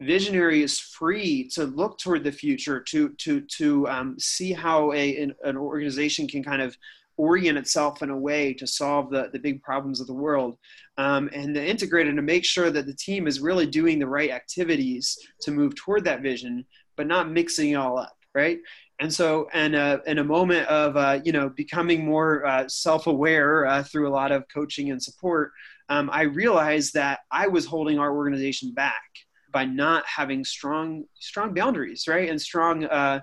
visionary 0.03 0.63
is 0.63 0.79
free 0.79 1.47
to 1.53 1.65
look 1.65 1.97
toward 1.97 2.23
the 2.23 2.31
future 2.31 2.79
to 2.79 3.09
to 3.17 3.41
to 3.41 3.87
um, 3.87 4.17
see 4.19 4.51
how 4.51 4.91
a 4.93 5.21
an, 5.21 5.33
an, 5.43 5.57
organization 5.57 6.27
can 6.27 6.43
kind 6.43 6.61
of 6.61 6.75
orient 7.17 7.57
itself 7.57 8.01
in 8.01 8.09
a 8.09 8.17
way 8.17 8.53
to 8.53 8.65
solve 8.65 9.11
the, 9.11 9.29
the 9.33 9.39
big 9.39 9.61
problems 9.61 10.01
of 10.01 10.07
the 10.07 10.13
world 10.13 10.57
um, 10.97 11.29
and 11.33 11.55
the 11.55 11.59
integrator 11.59 12.13
to 12.15 12.21
make 12.21 12.43
sure 12.43 12.71
that 12.71 12.87
the 12.87 12.95
team 12.95 13.27
is 13.27 13.39
really 13.39 13.67
doing 13.67 13.99
the 13.99 14.07
right 14.07 14.31
activities 14.31 15.17
to 15.39 15.51
move 15.51 15.75
toward 15.75 16.03
that 16.03 16.21
vision 16.21 16.65
but 16.97 17.07
not 17.07 17.29
mixing 17.29 17.71
it 17.71 17.75
all 17.75 17.99
up 17.99 18.17
right 18.33 18.59
and 19.03 19.13
so 19.13 19.49
and 19.51 19.75
uh, 19.75 19.99
in 20.07 20.19
a 20.19 20.23
moment 20.23 20.65
of 20.67 20.95
uh, 20.95 21.19
you 21.25 21.33
know 21.33 21.49
becoming 21.49 22.05
more 22.05 22.45
uh, 22.45 22.67
self-aware 22.69 23.65
uh, 23.65 23.83
through 23.83 24.07
a 24.07 24.13
lot 24.21 24.31
of 24.31 24.45
coaching 24.47 24.91
and 24.91 25.03
support 25.03 25.51
um, 25.89 26.09
i 26.13 26.21
realized 26.21 26.93
that 26.93 27.19
i 27.29 27.45
was 27.45 27.65
holding 27.65 27.99
our 27.99 28.15
organization 28.15 28.73
back 28.73 29.03
by 29.51 29.65
not 29.65 30.03
having 30.07 30.43
strong 30.43 31.03
strong 31.19 31.53
boundaries 31.53 32.07
right? 32.07 32.29
And 32.29 32.41
strong 32.41 32.85
uh, 32.85 33.19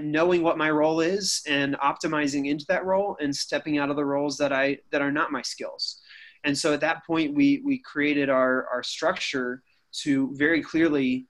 knowing 0.00 0.42
what 0.42 0.58
my 0.58 0.70
role 0.70 1.00
is 1.00 1.40
and 1.48 1.78
optimizing 1.78 2.48
into 2.48 2.66
that 2.68 2.84
role 2.84 3.16
and 3.20 3.34
stepping 3.34 3.78
out 3.78 3.90
of 3.90 3.96
the 3.96 4.04
roles 4.04 4.36
that 4.38 4.52
i 4.52 4.78
that 4.90 5.00
are 5.00 5.12
not 5.12 5.32
my 5.32 5.42
skills. 5.42 6.00
And 6.44 6.58
so 6.58 6.74
at 6.74 6.80
that 6.80 7.06
point 7.06 7.34
we 7.34 7.62
we 7.64 7.78
created 7.78 8.28
our 8.28 8.66
our 8.72 8.82
structure 8.82 9.62
to 10.02 10.34
very 10.34 10.62
clearly 10.62 11.26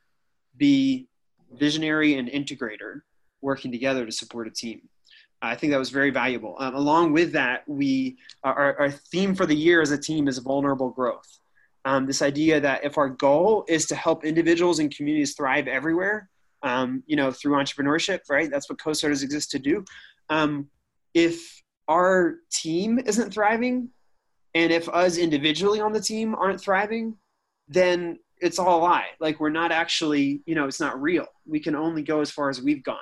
be 0.56 1.08
visionary 1.52 2.14
and 2.14 2.28
integrator 2.28 3.02
working 3.42 3.70
together 3.70 4.06
to 4.06 4.12
support 4.12 4.46
a 4.46 4.50
team 4.50 4.82
I 5.44 5.56
think 5.56 5.72
that 5.72 5.78
was 5.78 5.90
very 5.90 6.10
valuable. 6.10 6.54
Um, 6.60 6.76
along 6.76 7.14
with 7.14 7.32
that, 7.32 7.64
we 7.66 8.16
our, 8.44 8.78
our 8.78 8.90
theme 8.92 9.34
for 9.34 9.44
the 9.44 9.56
year 9.56 9.82
as 9.82 9.90
a 9.90 9.98
team 9.98 10.28
is 10.28 10.38
vulnerable 10.38 10.90
growth 10.90 11.40
um, 11.84 12.06
this 12.06 12.22
idea 12.22 12.60
that 12.60 12.84
if 12.84 12.96
our 12.96 13.08
goal 13.08 13.64
is 13.68 13.86
to 13.86 13.94
help 13.94 14.24
individuals 14.24 14.78
and 14.78 14.94
communities 14.94 15.34
thrive 15.34 15.66
everywhere, 15.66 16.28
um, 16.62 17.02
you 17.06 17.16
know, 17.16 17.32
through 17.32 17.54
entrepreneurship, 17.54 18.20
right? 18.30 18.50
That's 18.50 18.68
what 18.68 18.80
co-starters 18.80 19.22
exist 19.22 19.50
to 19.52 19.58
do. 19.58 19.84
Um, 20.30 20.68
if 21.14 21.62
our 21.88 22.36
team 22.52 23.00
isn't 23.04 23.32
thriving, 23.32 23.88
and 24.54 24.70
if 24.70 24.88
us 24.88 25.16
individually 25.16 25.80
on 25.80 25.92
the 25.92 26.00
team 26.00 26.34
aren't 26.34 26.60
thriving, 26.60 27.16
then 27.68 28.18
it's 28.40 28.58
all 28.58 28.80
a 28.80 28.82
lie. 28.82 29.06
Like 29.18 29.40
we're 29.40 29.50
not 29.50 29.72
actually, 29.72 30.42
you 30.46 30.54
know, 30.54 30.66
it's 30.66 30.80
not 30.80 31.00
real. 31.00 31.26
We 31.46 31.58
can 31.58 31.74
only 31.74 32.02
go 32.02 32.20
as 32.20 32.30
far 32.30 32.48
as 32.50 32.62
we've 32.62 32.84
gone. 32.84 32.98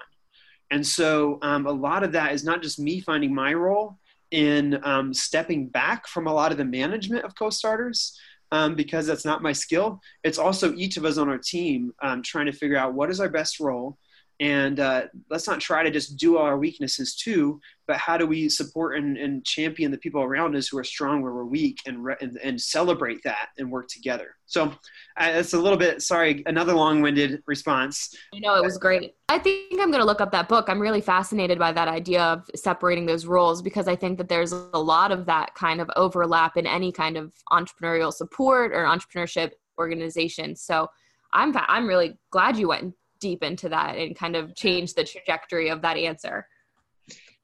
And 0.70 0.86
so 0.86 1.38
um, 1.42 1.66
a 1.66 1.72
lot 1.72 2.02
of 2.04 2.12
that 2.12 2.32
is 2.32 2.44
not 2.44 2.62
just 2.62 2.78
me 2.78 3.00
finding 3.00 3.34
my 3.34 3.52
role 3.54 3.98
in 4.30 4.80
um, 4.84 5.12
stepping 5.12 5.66
back 5.66 6.06
from 6.06 6.26
a 6.26 6.32
lot 6.32 6.52
of 6.52 6.58
the 6.58 6.64
management 6.64 7.24
of 7.24 7.34
co-starters, 7.34 8.18
um, 8.52 8.74
because 8.74 9.06
that's 9.06 9.24
not 9.24 9.42
my 9.42 9.52
skill. 9.52 10.00
It's 10.22 10.38
also 10.38 10.74
each 10.74 10.96
of 10.96 11.04
us 11.04 11.18
on 11.18 11.28
our 11.28 11.38
team 11.38 11.92
um, 12.02 12.22
trying 12.22 12.46
to 12.46 12.52
figure 12.52 12.76
out 12.76 12.94
what 12.94 13.10
is 13.10 13.20
our 13.20 13.28
best 13.28 13.60
role. 13.60 13.98
And 14.40 14.80
uh, 14.80 15.02
let's 15.28 15.46
not 15.46 15.60
try 15.60 15.82
to 15.82 15.90
just 15.90 16.16
do 16.16 16.38
all 16.38 16.44
our 16.44 16.56
weaknesses 16.56 17.14
too, 17.14 17.60
but 17.86 17.98
how 17.98 18.16
do 18.16 18.26
we 18.26 18.48
support 18.48 18.96
and, 18.96 19.18
and 19.18 19.44
champion 19.44 19.90
the 19.90 19.98
people 19.98 20.22
around 20.22 20.56
us 20.56 20.68
who 20.68 20.78
are 20.78 20.84
strong 20.84 21.20
where 21.20 21.34
we're 21.34 21.44
weak 21.44 21.80
and, 21.86 22.02
re- 22.02 22.16
and, 22.22 22.38
and, 22.42 22.58
celebrate 22.58 23.22
that 23.22 23.48
and 23.58 23.70
work 23.70 23.88
together. 23.88 24.28
So 24.46 24.72
it's 25.18 25.52
a 25.52 25.58
little 25.58 25.76
bit, 25.76 26.00
sorry, 26.00 26.42
another 26.46 26.72
long 26.72 27.02
winded 27.02 27.42
response. 27.46 28.14
You 28.32 28.40
know, 28.40 28.54
it 28.54 28.64
was 28.64 28.78
great. 28.78 29.14
I 29.28 29.38
think 29.38 29.72
I'm 29.72 29.90
going 29.90 30.00
to 30.00 30.06
look 30.06 30.22
up 30.22 30.32
that 30.32 30.48
book. 30.48 30.70
I'm 30.70 30.80
really 30.80 31.02
fascinated 31.02 31.58
by 31.58 31.72
that 31.72 31.88
idea 31.88 32.22
of 32.22 32.48
separating 32.54 33.04
those 33.04 33.26
roles 33.26 33.60
because 33.60 33.88
I 33.88 33.96
think 33.96 34.16
that 34.16 34.30
there's 34.30 34.52
a 34.52 34.78
lot 34.78 35.12
of 35.12 35.26
that 35.26 35.54
kind 35.54 35.82
of 35.82 35.90
overlap 35.96 36.56
in 36.56 36.66
any 36.66 36.92
kind 36.92 37.18
of 37.18 37.34
entrepreneurial 37.52 38.12
support 38.12 38.72
or 38.72 38.84
entrepreneurship 38.84 39.50
organization. 39.78 40.56
So 40.56 40.88
I'm, 41.32 41.52
I'm 41.68 41.86
really 41.86 42.18
glad 42.30 42.56
you 42.56 42.68
went 42.68 42.94
deep 43.20 43.42
into 43.42 43.68
that 43.68 43.96
and 43.96 44.16
kind 44.16 44.36
of 44.36 44.54
change 44.54 44.94
the 44.94 45.04
trajectory 45.04 45.68
of 45.68 45.82
that 45.82 45.96
answer 45.96 46.46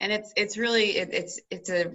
and 0.00 0.12
it's 0.12 0.32
it's 0.36 0.56
really 0.56 0.96
it, 0.98 1.08
it's 1.12 1.40
it's 1.50 1.70
a 1.70 1.92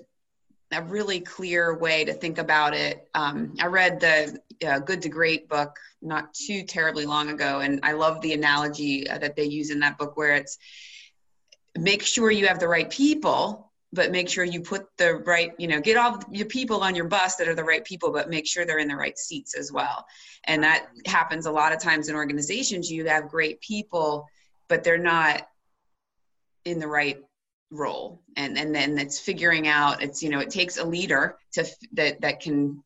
a 0.73 0.81
really 0.83 1.19
clear 1.19 1.77
way 1.77 2.05
to 2.05 2.13
think 2.13 2.37
about 2.37 2.73
it. 2.73 3.09
Um, 3.13 3.55
I 3.59 3.65
read 3.65 3.99
the 3.99 4.39
uh, 4.65 4.79
Good 4.79 5.01
to 5.01 5.09
Great 5.09 5.49
book 5.49 5.77
not 6.01 6.33
too 6.33 6.63
terribly 6.63 7.05
long 7.05 7.29
ago, 7.29 7.59
and 7.59 7.81
I 7.83 7.91
love 7.91 8.21
the 8.21 8.33
analogy 8.33 9.07
uh, 9.09 9.17
that 9.17 9.35
they 9.35 9.43
use 9.43 9.69
in 9.69 9.81
that 9.81 9.97
book 9.97 10.15
where 10.15 10.35
it's 10.35 10.57
make 11.77 12.03
sure 12.03 12.31
you 12.31 12.47
have 12.47 12.59
the 12.59 12.67
right 12.67 12.89
people, 12.89 13.70
but 13.93 14.11
make 14.11 14.29
sure 14.29 14.43
you 14.43 14.61
put 14.61 14.85
the 14.97 15.15
right, 15.15 15.51
you 15.57 15.67
know, 15.67 15.81
get 15.81 15.97
all 15.97 16.19
your 16.31 16.45
people 16.45 16.81
on 16.81 16.95
your 16.95 17.05
bus 17.05 17.35
that 17.35 17.47
are 17.47 17.55
the 17.55 17.63
right 17.63 17.83
people, 17.83 18.11
but 18.11 18.29
make 18.29 18.47
sure 18.47 18.65
they're 18.65 18.79
in 18.79 18.87
the 18.87 18.95
right 18.95 19.17
seats 19.17 19.53
as 19.53 19.71
well. 19.71 20.05
And 20.45 20.63
that 20.63 20.87
happens 21.05 21.45
a 21.45 21.51
lot 21.51 21.73
of 21.73 21.79
times 21.79 22.07
in 22.07 22.15
organizations. 22.15 22.89
You 22.89 23.05
have 23.07 23.27
great 23.27 23.59
people, 23.61 24.27
but 24.69 24.83
they're 24.83 24.97
not 24.97 25.45
in 26.63 26.79
the 26.79 26.87
right 26.87 27.17
role 27.71 28.21
and 28.35 28.57
and 28.57 28.75
then 28.75 28.97
it's 28.97 29.17
figuring 29.17 29.67
out 29.67 30.03
it's 30.03 30.21
you 30.21 30.29
know 30.29 30.39
it 30.39 30.49
takes 30.49 30.77
a 30.77 30.83
leader 30.83 31.37
to 31.53 31.65
that 31.93 32.19
that 32.19 32.41
can 32.41 32.83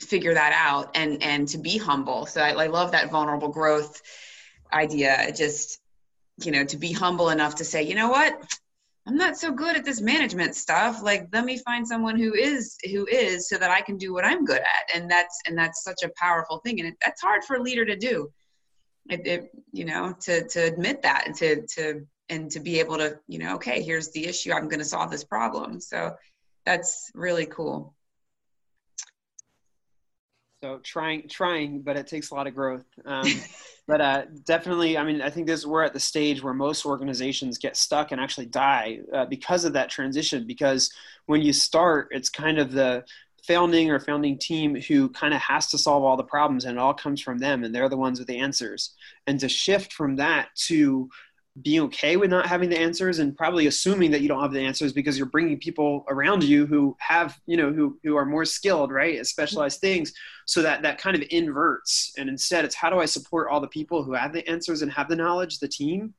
figure 0.00 0.32
that 0.32 0.52
out 0.54 0.96
and 0.96 1.22
and 1.22 1.48
to 1.48 1.58
be 1.58 1.76
humble 1.76 2.24
so 2.24 2.40
I, 2.40 2.64
I 2.64 2.66
love 2.68 2.92
that 2.92 3.10
vulnerable 3.10 3.48
growth 3.48 4.00
idea 4.72 5.30
just 5.36 5.78
you 6.42 6.50
know 6.50 6.64
to 6.64 6.78
be 6.78 6.92
humble 6.92 7.28
enough 7.28 7.56
to 7.56 7.64
say 7.64 7.82
you 7.82 7.94
know 7.94 8.08
what 8.08 8.42
i'm 9.06 9.16
not 9.16 9.36
so 9.36 9.52
good 9.52 9.76
at 9.76 9.84
this 9.84 10.00
management 10.00 10.54
stuff. 10.54 11.02
Like 11.02 11.28
let 11.32 11.44
me 11.44 11.58
find 11.58 11.86
someone 11.86 12.18
who 12.18 12.34
is 12.34 12.76
who 12.84 13.06
is 13.06 13.48
so 13.48 13.56
that 13.58 13.70
i 13.70 13.80
can 13.80 13.96
do 13.96 14.12
what 14.12 14.24
i'm 14.24 14.44
good 14.44 14.60
at. 14.60 14.94
And 14.94 15.10
that's 15.10 15.38
and 15.46 15.56
that's 15.56 15.82
such 15.82 16.02
a 16.04 16.10
powerful 16.16 16.58
thing. 16.58 16.80
And 16.80 16.88
it, 16.88 16.94
that's 17.04 17.22
hard 17.22 17.44
for 17.44 17.56
a 17.56 17.62
leader 17.62 17.84
to 17.84 17.96
do. 17.96 18.30
It, 19.08 19.26
it 19.26 19.50
you 19.72 19.84
know 19.84 20.14
to 20.22 20.46
to 20.48 20.60
admit 20.60 21.02
that 21.02 21.24
and 21.26 21.36
to 21.36 21.66
to 21.76 22.06
and 22.28 22.50
to 22.50 22.60
be 22.60 22.80
able 22.80 22.98
to 22.98 23.18
you 23.28 23.38
know 23.38 23.54
okay 23.56 23.82
here's 23.82 24.10
the 24.10 24.26
issue. 24.26 24.52
I'm 24.52 24.68
going 24.68 24.80
to 24.80 24.84
solve 24.84 25.10
this 25.10 25.24
problem. 25.24 25.80
So 25.80 26.14
that's 26.64 27.10
really 27.14 27.46
cool 27.46 27.95
so 30.66 30.80
trying 30.82 31.28
trying 31.28 31.80
but 31.80 31.96
it 31.96 32.06
takes 32.06 32.30
a 32.30 32.34
lot 32.34 32.46
of 32.46 32.54
growth. 32.54 32.84
Um, 33.04 33.26
but 33.88 34.00
uh, 34.00 34.22
definitely 34.44 34.98
i 34.98 35.04
mean 35.04 35.22
i 35.22 35.30
think 35.30 35.46
this 35.46 35.64
we're 35.64 35.84
at 35.84 35.92
the 35.92 36.00
stage 36.00 36.42
where 36.42 36.52
most 36.52 36.84
organizations 36.84 37.56
get 37.56 37.76
stuck 37.76 38.10
and 38.10 38.20
actually 38.20 38.46
die 38.46 38.98
uh, 39.14 39.24
because 39.26 39.64
of 39.64 39.72
that 39.74 39.88
transition 39.88 40.44
because 40.44 40.90
when 41.26 41.40
you 41.40 41.52
start 41.52 42.08
it's 42.10 42.28
kind 42.28 42.58
of 42.58 42.72
the 42.72 43.04
founding 43.46 43.90
or 43.90 44.00
founding 44.00 44.36
team 44.38 44.74
who 44.74 45.08
kind 45.10 45.32
of 45.32 45.40
has 45.40 45.68
to 45.68 45.78
solve 45.78 46.02
all 46.02 46.16
the 46.16 46.24
problems 46.24 46.64
and 46.64 46.76
it 46.76 46.80
all 46.80 46.94
comes 46.94 47.20
from 47.20 47.38
them 47.38 47.62
and 47.62 47.74
they're 47.74 47.88
the 47.88 47.96
ones 47.96 48.18
with 48.18 48.26
the 48.26 48.38
answers. 48.38 48.94
And 49.26 49.38
to 49.40 49.48
shift 49.48 49.92
from 49.92 50.16
that 50.16 50.48
to 50.66 51.08
being 51.62 51.80
okay 51.80 52.16
with 52.16 52.30
not 52.30 52.46
having 52.46 52.68
the 52.68 52.78
answers 52.78 53.18
and 53.18 53.36
probably 53.36 53.66
assuming 53.66 54.10
that 54.10 54.20
you 54.20 54.28
don't 54.28 54.42
have 54.42 54.52
the 54.52 54.60
answers 54.60 54.92
because 54.92 55.16
you're 55.16 55.26
bringing 55.26 55.58
people 55.58 56.04
around 56.08 56.44
you 56.44 56.66
who 56.66 56.94
have 56.98 57.38
you 57.46 57.56
know 57.56 57.72
who 57.72 57.98
who 58.02 58.16
are 58.16 58.26
more 58.26 58.44
skilled 58.44 58.92
right 58.92 59.18
at 59.18 59.26
specialized 59.26 59.80
things. 59.80 60.12
So 60.44 60.62
that 60.62 60.82
that 60.82 60.98
kind 60.98 61.16
of 61.16 61.22
inverts. 61.30 62.12
And 62.18 62.28
instead 62.28 62.64
it's 62.64 62.74
how 62.74 62.90
do 62.90 62.98
i 62.98 63.06
support 63.06 63.48
all 63.50 63.60
the 63.60 63.68
people 63.68 64.02
who 64.02 64.12
have 64.12 64.32
the 64.32 64.46
answers 64.48 64.82
and 64.82 64.92
have 64.92 65.08
the 65.08 65.16
knowledge 65.16 65.58
the 65.58 65.68
team 65.68 66.14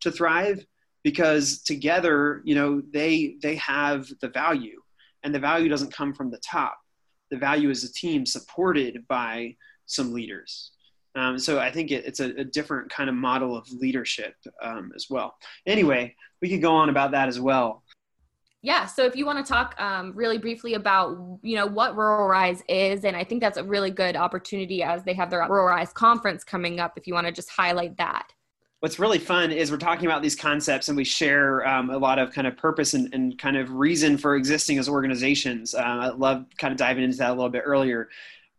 to 0.00 0.10
thrive? 0.10 0.64
Because 1.04 1.62
together 1.62 2.42
you 2.44 2.54
know 2.54 2.82
they 2.92 3.36
they 3.42 3.56
have 3.56 4.08
the 4.20 4.28
value. 4.28 4.80
And 5.22 5.34
the 5.34 5.38
value 5.38 5.68
doesn't 5.68 5.92
come 5.92 6.14
from 6.14 6.30
the 6.30 6.38
top. 6.38 6.78
The 7.30 7.36
value 7.36 7.68
is 7.68 7.84
a 7.84 7.92
team 7.92 8.24
supported 8.24 9.06
by 9.06 9.56
some 9.84 10.14
leaders 10.14 10.72
um, 11.14 11.38
so 11.38 11.58
I 11.58 11.70
think 11.70 11.90
it, 11.90 12.04
it's 12.06 12.20
a, 12.20 12.30
a, 12.36 12.44
different 12.44 12.90
kind 12.90 13.08
of 13.08 13.16
model 13.16 13.56
of 13.56 13.70
leadership 13.72 14.34
um, 14.62 14.92
as 14.94 15.06
well. 15.10 15.34
Anyway, 15.66 16.14
we 16.40 16.48
could 16.48 16.62
go 16.62 16.72
on 16.72 16.88
about 16.88 17.10
that 17.12 17.28
as 17.28 17.40
well. 17.40 17.82
Yeah. 18.62 18.86
So 18.86 19.06
if 19.06 19.16
you 19.16 19.24
want 19.24 19.44
to 19.44 19.52
talk 19.52 19.80
um, 19.80 20.12
really 20.14 20.36
briefly 20.36 20.74
about, 20.74 21.16
you 21.42 21.56
know, 21.56 21.66
what 21.66 21.96
Rural 21.96 22.28
Rise 22.28 22.62
is, 22.68 23.04
and 23.04 23.16
I 23.16 23.24
think 23.24 23.40
that's 23.40 23.56
a 23.56 23.64
really 23.64 23.90
good 23.90 24.16
opportunity 24.16 24.82
as 24.82 25.02
they 25.02 25.14
have 25.14 25.30
their 25.30 25.46
Rural 25.48 25.66
Rise 25.66 25.92
conference 25.92 26.44
coming 26.44 26.78
up. 26.78 26.92
If 26.96 27.06
you 27.06 27.14
want 27.14 27.26
to 27.26 27.32
just 27.32 27.50
highlight 27.50 27.96
that. 27.96 28.32
What's 28.80 28.98
really 28.98 29.18
fun 29.18 29.50
is 29.50 29.70
we're 29.70 29.76
talking 29.76 30.06
about 30.06 30.22
these 30.22 30.36
concepts 30.36 30.88
and 30.88 30.96
we 30.96 31.04
share 31.04 31.66
um, 31.66 31.90
a 31.90 31.98
lot 31.98 32.18
of 32.18 32.32
kind 32.32 32.46
of 32.46 32.56
purpose 32.56 32.94
and, 32.94 33.12
and, 33.12 33.38
kind 33.38 33.58
of 33.58 33.70
reason 33.72 34.16
for 34.16 34.36
existing 34.36 34.78
as 34.78 34.88
organizations. 34.88 35.74
Uh, 35.74 35.80
I 35.80 36.08
love 36.08 36.46
kind 36.56 36.72
of 36.72 36.78
diving 36.78 37.04
into 37.04 37.18
that 37.18 37.28
a 37.28 37.34
little 37.34 37.50
bit 37.50 37.62
earlier 37.66 38.08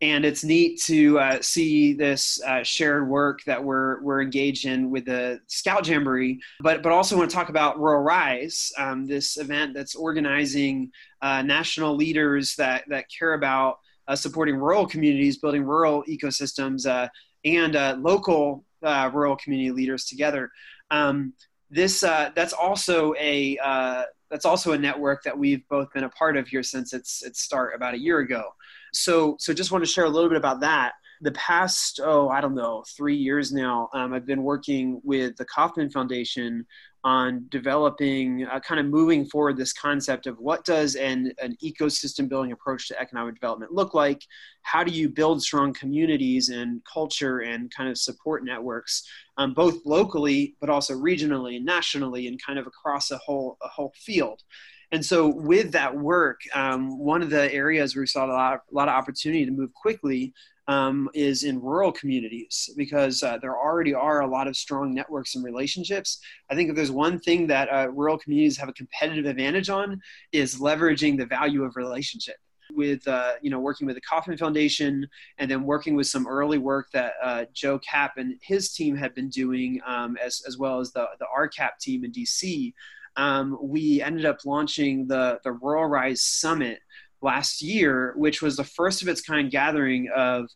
and 0.02 0.26
it's 0.26 0.43
neat 0.43 0.82
to 0.82 1.20
uh, 1.20 1.41
see 1.41 1.93
this 1.93 2.41
uh, 2.43 2.64
shared 2.64 3.08
work 3.08 3.43
that 3.45 3.64
we're 3.64 4.02
we're 4.02 4.22
engaged 4.22 4.66
in 4.66 4.89
with 4.89 5.06
the 5.06 5.39
Scout 5.47 5.88
Jamboree, 5.88 6.39
but 6.60 6.82
but 6.82 6.91
also 6.91 7.18
want 7.18 7.30
to 7.30 7.36
talk 7.36 7.49
about 7.49 7.80
Rural 7.80 8.02
Rise, 8.02 8.72
um, 8.78 9.06
this 9.06 9.38
event 9.38 9.74
that's 9.76 9.95
organizing 9.95 10.91
uh, 11.22 11.43
national 11.43 11.95
leaders 11.95 12.56
that 12.56 12.84
that 12.89 13.06
care 13.16 13.36
about 13.36 13.80
uh, 14.08 14.16
supporting 14.16 14.56
rural 14.56 14.88
communities, 14.88 15.38
building 15.38 15.64
rural 15.64 16.04
ecosystems, 16.10 16.88
uh, 16.88 17.08
and 17.45 17.76
uh, 17.76 17.95
local 17.99 18.66
rural 18.82 19.36
community 19.36 19.72
leaders 19.72 20.06
together. 20.06 20.52
Um, 20.89 21.34
this 21.70 22.02
that's 22.02 22.54
also 22.54 23.14
a 23.20 23.58
that's 24.32 24.45
also 24.45 24.72
a 24.72 24.78
network 24.78 25.22
that 25.24 25.38
we've 25.38 25.68
both 25.68 25.93
been 25.93 26.06
a 26.06 26.10
part 26.10 26.38
of 26.38 26.47
here 26.47 26.64
since 26.64 26.93
its 26.93 27.22
its 27.22 27.39
start 27.39 27.76
about 27.76 27.93
a 27.93 27.99
year 27.99 28.20
ago. 28.20 28.56
So, 28.94 29.36
so 29.39 29.54
just 29.54 29.72
want 29.72 29.84
to 29.84 29.89
share 29.89 30.06
a 30.06 30.10
little 30.10 30.30
bit 30.30 30.38
about 30.38 30.62
that. 30.62 30.94
The 31.22 31.32
past, 31.34 32.00
oh, 32.04 32.30
I 32.30 32.42
don't 32.42 32.56
know, 32.56 32.84
three 32.98 33.16
years 33.16 33.52
now, 33.52 33.89
um, 33.94 34.12
I've 34.14 34.26
been 34.26 34.44
working 34.44 35.00
with 35.04 35.36
the 35.38 35.46
Kauffman 35.46 35.92
Foundation 35.92 36.66
on 37.04 37.46
developing, 37.50 38.46
uh, 38.46 38.60
kind 38.60 38.80
of 38.80 38.86
moving 38.86 39.26
forward 39.26 39.58
this 39.58 39.74
concept 39.74 40.28
of 40.28 40.38
what 40.39 40.64
does 40.66 40.96
an, 40.96 41.32
an 41.42 41.56
ecosystem 41.64 42.30
building 42.30 42.52
approach 42.52 42.88
to 42.88 43.00
economic 43.00 43.36
development 43.36 43.72
look 43.72 43.94
like? 43.94 44.24
How 44.64 44.84
do 44.84 44.92
you 44.92 45.10
build 45.10 45.42
strong 45.42 45.74
communities 45.74 46.50
and 46.50 46.82
culture 46.92 47.39
and 47.39 47.72
kind 47.76 47.89
of 47.89 47.98
support 47.98 48.44
networks, 48.44 49.04
um, 49.38 49.54
both 49.54 49.86
locally, 49.86 50.56
but 50.60 50.70
also 50.70 50.94
regionally 50.96 51.58
and 51.58 51.66
nationally 51.66 52.28
and 52.28 52.42
kind 52.44 52.60
of 52.60 52.68
across 52.68 53.10
a 53.12 53.18
whole, 53.18 53.58
a 53.64 53.68
whole 53.68 53.94
field? 53.96 54.42
And 54.92 55.06
so, 55.06 55.28
with 55.28 55.72
that 55.72 55.96
work, 55.96 56.42
um, 56.54 57.00
one 57.00 57.22
of 57.22 57.30
the 57.30 57.52
areas 57.54 57.96
where 57.96 58.02
we 58.02 58.08
saw 58.08 58.26
a 58.26 58.28
lot, 58.28 58.54
a 58.54 58.76
lot 58.76 58.89
of 58.89 58.96
opportunity 58.96 59.46
to 59.46 59.52
move 59.52 59.74
quickly 59.74 60.34
um, 60.68 61.10
is 61.14 61.44
in 61.44 61.62
rural 61.62 61.92
communities 61.92 62.70
because 62.78 63.24
uh, 63.24 63.38
there 63.38 63.58
already 63.58 63.94
are 63.94 64.22
a 64.22 64.28
lot 64.28 64.48
of 64.48 64.56
strong 64.56 64.94
networks 64.94 65.36
and 65.36 65.44
relationships. 65.44 66.20
I 66.50 66.56
think 66.56 66.70
if 66.70 66.76
there's 66.76 66.92
one 66.92 67.20
thing 67.20 67.48
that 67.48 67.70
uh, 67.72 67.89
rural 67.92 68.18
communities 68.18 68.58
have 68.58 68.70
a 68.70 68.74
competitive 68.74 69.26
advantage 69.26 69.70
on 69.70 70.02
is 70.32 70.60
leveraging 70.60 71.18
the 71.18 71.26
value 71.26 71.64
of 71.64 71.76
relationship 71.76 72.36
with 72.74 73.06
uh, 73.08 73.34
you 73.42 73.50
know 73.50 73.60
working 73.60 73.88
with 73.88 73.96
the 73.96 74.02
Kauffman 74.02 74.38
Foundation 74.38 75.08
and 75.38 75.50
then 75.50 75.64
working 75.64 75.96
with 75.96 76.08
some 76.08 76.28
early 76.28 76.58
work 76.58 76.88
that 76.94 77.14
uh, 77.22 77.46
Joe 77.54 77.80
Kapp 77.80 78.18
and 78.18 78.38
his 78.42 78.72
team 78.74 78.96
had 78.96 79.14
been 79.14 79.30
doing 79.30 79.82
um, 79.86 80.18
as 80.24 80.42
as 80.48 80.58
well 80.58 80.80
as 80.80 80.92
the 80.92 81.06
the 81.20 81.28
RCAP 81.38 81.72
team 81.80 82.06
in 82.06 82.12
DC 82.12 82.74
um, 83.18 83.57
we 83.62 84.01
ended 84.01 84.26
up 84.26 84.39
launching 84.45 85.07
the, 85.07 85.39
the 85.43 85.51
Rural 85.51 85.86
Rise 85.86 86.22
Summit 86.22 86.80
last 87.22 87.62
year, 87.62 88.14
which 88.18 88.41
was 88.41 88.55
the 88.55 88.64
first 88.64 89.01
of 89.01 89.07
its 89.07 89.22
kind 89.22 89.51
gathering 89.51 90.09
of 90.16 90.47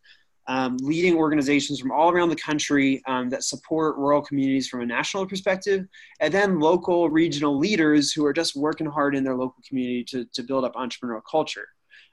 um, 0.48 0.78
leading 0.82 1.16
organizations 1.16 1.80
from 1.80 1.92
all 1.92 2.12
around 2.12 2.30
the 2.30 2.36
country 2.36 3.02
um, 3.08 3.30
that 3.30 3.44
support 3.44 3.98
rural 3.98 4.22
communities 4.22 4.68
from 4.68 4.82
a 4.82 4.86
national 4.86 5.26
perspective, 5.26 5.86
and 6.20 6.34
then 6.34 6.60
local 6.60 7.10
regional 7.10 7.58
leaders 7.58 8.12
who 8.12 8.26
are 8.26 8.34
just 8.34 8.56
working 8.56 8.86
hard 8.88 9.16
in 9.16 9.24
their 9.24 9.36
local 9.36 9.62
community 9.68 10.04
to, 10.04 10.26
to 10.34 10.44
build 10.44 10.64
up 10.64 10.76
entrepreneurial 10.76 11.22
culture. 11.30 11.68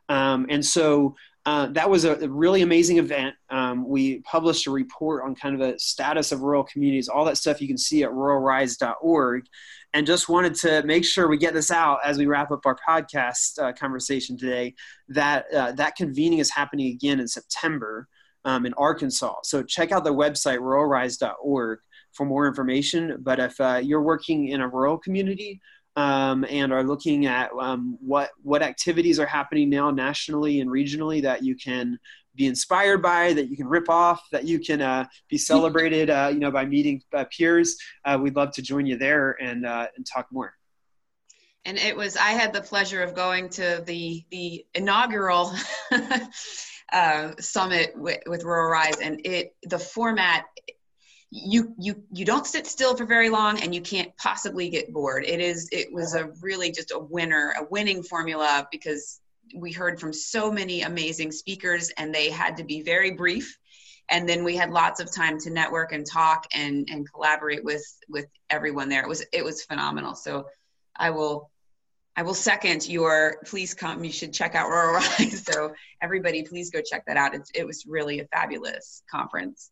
Um, 0.09 0.47
and 0.49 0.64
so 0.64 1.14
uh, 1.45 1.66
that 1.68 1.90
was 1.90 2.05
a, 2.05 2.28
really 2.28 2.62
amazing 2.62 2.99
event. 2.99 3.34
Um, 3.51 3.88
we 3.88 4.20
published 4.20 4.66
a 4.66 4.70
report 4.70 5.24
on 5.24 5.34
kind 5.34 5.55
of 5.55 5.61
a 5.61 5.78
status 5.78 6.30
of 6.30 6.43
rural 6.43 6.62
communities, 6.62 7.09
all 7.09 7.24
that 7.24 7.36
stuff 7.36 7.61
you 7.61 7.66
can 7.66 7.78
see 7.78 8.05
at 8.05 8.11
ruralrise.org 8.11 9.47
and 9.95 10.07
just 10.07 10.28
wanted 10.28 10.55
to 10.55 10.82
make 10.84 11.05
sure 11.05 11.28
we 11.28 11.36
get 11.36 11.53
this 11.53 11.70
out 11.70 11.99
as 12.05 12.16
we 12.16 12.26
wrap 12.26 12.51
up 12.51 12.64
our 12.64 12.78
podcast 12.88 13.59
uh, 13.61 13.72
conversation 13.72 14.38
today 14.38 14.74
that 15.09 15.53
uh, 15.53 15.72
that 15.72 15.97
convening 15.97 16.38
is 16.38 16.51
happening 16.51 16.86
again 16.93 17.20
in 17.20 17.28
september 17.28 18.09
um, 18.45 18.66
in 18.66 18.74
arkansas. 18.74 19.36
So 19.45 19.62
check 19.62 19.93
out 19.93 20.05
the 20.05 20.14
website 20.14 20.59
ruralrise.org 20.59 21.78
for 22.12 22.26
more 22.26 22.47
information. 22.47 23.18
But 23.20 23.38
if 23.40 23.61
uh, 23.61 23.80
you're 23.82 24.03
working 24.03 24.49
in 24.49 24.61
a 24.61 24.68
rural 24.68 24.99
community 24.99 25.61
um, 25.97 26.45
and 26.49 26.72
are 26.72 26.84
looking 26.84 27.26
at 27.26 27.51
um, 27.61 27.99
what 28.01 28.30
what 28.43 28.62
activities 28.62 29.18
are 29.18 29.26
happening 29.26 29.68
now 29.68 29.90
nationally 29.90 30.61
and 30.61 30.70
regionally 30.70 31.22
that 31.22 31.43
you 31.43 31.55
can 31.55 31.99
be 32.34 32.47
inspired 32.47 33.03
by, 33.03 33.32
that 33.34 33.49
you 33.49 33.57
can 33.57 33.66
rip 33.66 33.88
off, 33.88 34.22
that 34.30 34.45
you 34.45 34.59
can 34.59 34.80
uh, 34.80 35.07
be 35.28 35.36
celebrated, 35.36 36.09
uh, 36.09 36.30
you 36.32 36.38
know, 36.38 36.51
by 36.51 36.64
meeting 36.64 37.03
uh, 37.14 37.24
peers. 37.36 37.76
Uh, 38.05 38.18
we'd 38.20 38.36
love 38.36 38.53
to 38.53 38.62
join 38.62 38.86
you 38.86 38.97
there 38.97 39.36
and 39.40 39.66
uh, 39.66 39.86
and 39.97 40.07
talk 40.07 40.26
more. 40.30 40.55
And 41.64 41.78
it 41.78 41.97
was 41.97 42.16
I 42.16 42.30
had 42.30 42.53
the 42.53 42.62
pleasure 42.62 43.03
of 43.03 43.14
going 43.14 43.49
to 43.51 43.82
the 43.86 44.24
the 44.30 44.64
inaugural 44.74 45.53
uh, 46.93 47.32
summit 47.38 47.93
with, 47.97 48.20
with 48.26 48.45
Rural 48.45 48.70
Rise, 48.70 48.99
and 49.01 49.20
it 49.24 49.55
the 49.64 49.78
format 49.78 50.47
you 51.35 51.74
you 51.78 52.03
you 52.12 52.26
don't 52.26 52.47
sit 52.47 52.66
still 52.66 52.95
for 52.95 53.07
very 53.07 53.30
long 53.30 53.59
and 53.62 53.74
you 53.74 53.80
can't 53.80 54.14
possibly 54.18 54.68
get 54.68 54.93
bored. 54.93 55.24
It 55.24 55.41
is 55.41 55.66
it 55.72 55.91
was 55.91 56.14
a 56.14 56.30
really 56.43 56.70
just 56.70 56.91
a 56.91 56.99
winner 56.99 57.55
a 57.59 57.64
winning 57.70 58.03
formula 58.03 58.68
because 58.70 59.18
we 59.57 59.72
heard 59.72 59.99
from 59.99 60.12
so 60.12 60.53
many 60.53 60.83
amazing 60.83 61.33
speakers 61.33 61.89
and 61.97 62.14
they 62.14 62.28
had 62.28 62.59
to 62.59 62.64
be 62.64 62.83
very 62.83 63.12
brief. 63.12 63.57
And 64.11 64.28
then 64.28 64.45
we 64.45 64.57
had 64.57 64.70
lots 64.72 65.01
of 65.01 65.11
time 65.11 65.39
to 65.39 65.51
network 65.51 65.93
and 65.93 66.05
talk 66.07 66.45
and 66.53 66.87
and 66.91 67.11
collaborate 67.11 67.64
with 67.64 67.85
with 68.11 68.26
everyone 68.51 68.91
there. 68.91 69.03
It 69.03 69.09
was 69.09 69.24
it 69.33 69.43
was 69.43 69.64
phenomenal. 69.64 70.14
So 70.14 70.45
i 70.97 71.09
will 71.09 71.51
i 72.14 72.22
will 72.22 72.35
second 72.35 72.87
your 72.87 73.39
please 73.47 73.72
come 73.72 74.05
you 74.05 74.12
should 74.12 74.35
check 74.35 74.55
out 74.55 74.68
rural 74.68 74.93
rise 75.18 75.43
so 75.51 75.72
everybody 76.03 76.43
please 76.43 76.68
go 76.70 76.83
check 76.83 77.05
that 77.07 77.16
out. 77.16 77.35
It's, 77.35 77.51
it 77.55 77.66
was 77.66 77.87
really 77.87 78.20
a 78.20 78.26
fabulous 78.26 79.03
conference 79.11 79.70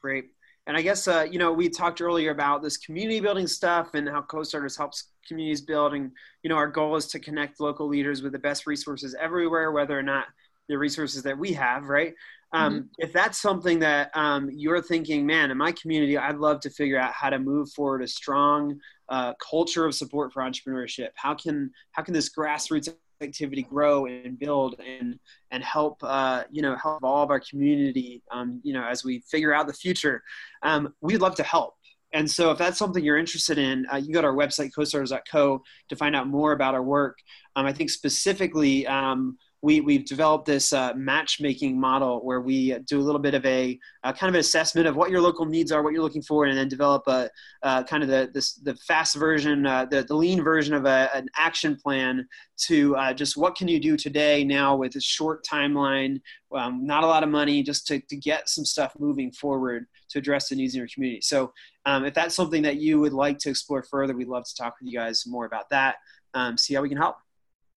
great 0.00 0.30
and 0.66 0.76
I 0.76 0.82
guess 0.82 1.08
uh, 1.08 1.26
you 1.28 1.38
know 1.38 1.52
we 1.52 1.68
talked 1.68 2.00
earlier 2.00 2.30
about 2.30 2.62
this 2.62 2.76
community 2.76 3.20
building 3.20 3.46
stuff 3.46 3.94
and 3.94 4.08
how 4.08 4.22
co-starters 4.22 4.76
helps 4.76 5.08
communities 5.26 5.62
build. 5.62 5.94
And 5.94 6.12
you 6.42 6.50
know 6.50 6.56
our 6.56 6.68
goal 6.68 6.96
is 6.96 7.06
to 7.08 7.18
connect 7.18 7.60
local 7.60 7.88
leaders 7.88 8.22
with 8.22 8.32
the 8.32 8.38
best 8.38 8.66
resources 8.66 9.16
everywhere, 9.18 9.72
whether 9.72 9.98
or 9.98 10.02
not 10.02 10.26
the 10.68 10.78
resources 10.78 11.22
that 11.24 11.36
we 11.36 11.52
have, 11.54 11.88
right? 11.88 12.14
Um, 12.52 12.74
mm-hmm. 12.74 12.86
If 12.98 13.12
that's 13.12 13.40
something 13.40 13.80
that 13.80 14.10
um, 14.14 14.48
you're 14.52 14.82
thinking, 14.82 15.26
man, 15.26 15.50
in 15.50 15.58
my 15.58 15.72
community, 15.72 16.16
I'd 16.16 16.36
love 16.36 16.60
to 16.60 16.70
figure 16.70 16.98
out 16.98 17.12
how 17.12 17.30
to 17.30 17.38
move 17.38 17.70
forward 17.70 18.02
a 18.02 18.08
strong 18.08 18.78
uh, 19.08 19.34
culture 19.34 19.86
of 19.86 19.94
support 19.94 20.32
for 20.32 20.42
entrepreneurship. 20.42 21.08
How 21.14 21.34
can 21.34 21.72
how 21.92 22.02
can 22.02 22.14
this 22.14 22.30
grassroots 22.32 22.94
activity 23.22 23.62
grow 23.62 24.06
and 24.06 24.38
build 24.38 24.80
and 24.84 25.18
and 25.50 25.62
help 25.62 25.98
uh, 26.02 26.44
you 26.50 26.62
know 26.62 26.76
help 26.76 26.98
evolve 26.98 27.30
our 27.30 27.40
community 27.40 28.22
um, 28.30 28.60
you 28.62 28.72
know 28.72 28.84
as 28.84 29.04
we 29.04 29.20
figure 29.30 29.54
out 29.54 29.66
the 29.66 29.72
future 29.72 30.22
um, 30.62 30.92
we'd 31.00 31.20
love 31.20 31.34
to 31.36 31.42
help. 31.42 31.74
And 32.12 32.28
so 32.28 32.50
if 32.50 32.58
that's 32.58 32.76
something 32.76 33.04
you're 33.04 33.18
interested 33.18 33.56
in 33.56 33.86
uh, 33.92 33.96
you 33.96 34.12
go 34.12 34.20
to 34.20 34.26
our 34.26 34.34
website 34.34 34.70
co-starters.co 34.74 35.62
to 35.88 35.96
find 35.96 36.16
out 36.16 36.26
more 36.26 36.52
about 36.52 36.74
our 36.74 36.82
work. 36.82 37.18
Um, 37.56 37.66
i 37.66 37.72
think 37.72 37.90
specifically 37.90 38.86
um, 38.86 39.36
we, 39.62 39.80
we've 39.80 40.06
developed 40.06 40.46
this 40.46 40.72
uh, 40.72 40.94
matchmaking 40.96 41.78
model 41.78 42.20
where 42.24 42.40
we 42.40 42.78
do 42.86 42.98
a 42.98 43.02
little 43.02 43.20
bit 43.20 43.34
of 43.34 43.44
a 43.44 43.78
kind 44.04 44.22
of 44.22 44.34
an 44.34 44.40
assessment 44.40 44.86
of 44.86 44.96
what 44.96 45.10
your 45.10 45.20
local 45.20 45.44
needs 45.44 45.70
are, 45.70 45.82
what 45.82 45.92
you're 45.92 46.02
looking 46.02 46.22
for, 46.22 46.46
and 46.46 46.56
then 46.56 46.68
develop 46.68 47.06
a 47.08 47.28
uh, 47.62 47.82
kind 47.84 48.02
of 48.02 48.08
the, 48.08 48.30
this, 48.32 48.54
the 48.54 48.74
fast 48.76 49.16
version, 49.16 49.66
uh, 49.66 49.84
the, 49.84 50.02
the 50.04 50.14
lean 50.14 50.42
version 50.42 50.72
of 50.72 50.86
a, 50.86 51.10
an 51.14 51.28
action 51.36 51.76
plan 51.76 52.26
to 52.56 52.96
uh, 52.96 53.12
just 53.12 53.36
what 53.36 53.54
can 53.54 53.68
you 53.68 53.78
do 53.78 53.96
today 53.96 54.44
now 54.44 54.74
with 54.74 54.96
a 54.96 55.00
short 55.00 55.44
timeline, 55.44 56.20
um, 56.54 56.86
not 56.86 57.04
a 57.04 57.06
lot 57.06 57.22
of 57.22 57.28
money, 57.28 57.62
just 57.62 57.86
to, 57.86 58.00
to 58.00 58.16
get 58.16 58.48
some 58.48 58.64
stuff 58.64 58.94
moving 58.98 59.30
forward 59.30 59.84
to 60.08 60.18
address 60.18 60.48
the 60.48 60.56
needs 60.56 60.74
in 60.74 60.78
your 60.78 60.88
community. 60.92 61.20
So 61.20 61.52
um, 61.84 62.06
if 62.06 62.14
that's 62.14 62.34
something 62.34 62.62
that 62.62 62.76
you 62.76 62.98
would 63.00 63.12
like 63.12 63.38
to 63.40 63.50
explore 63.50 63.82
further, 63.82 64.16
we'd 64.16 64.28
love 64.28 64.44
to 64.44 64.54
talk 64.54 64.76
with 64.80 64.90
you 64.90 64.98
guys 64.98 65.24
more 65.26 65.44
about 65.44 65.68
that, 65.68 65.96
um, 66.32 66.56
see 66.56 66.74
how 66.74 66.80
we 66.80 66.88
can 66.88 66.98
help. 66.98 67.16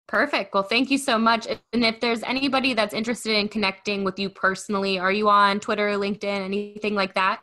Perfect. 0.08 0.54
Well, 0.54 0.64
thank 0.64 0.92
you 0.92 0.98
so 0.98 1.18
much. 1.18 1.48
And 1.48 1.84
if 1.84 2.00
there's 2.00 2.24
anybody 2.24 2.74
that's 2.74 2.94
interested 2.94 3.36
in 3.36 3.48
connecting 3.48 4.04
with 4.04 4.20
you 4.20 4.30
personally, 4.30 5.00
are 5.00 5.12
you 5.12 5.30
on 5.30 5.60
Twitter, 5.60 5.90
LinkedIn, 5.92 6.24
anything 6.24 6.94
like 6.94 7.14
that? 7.16 7.42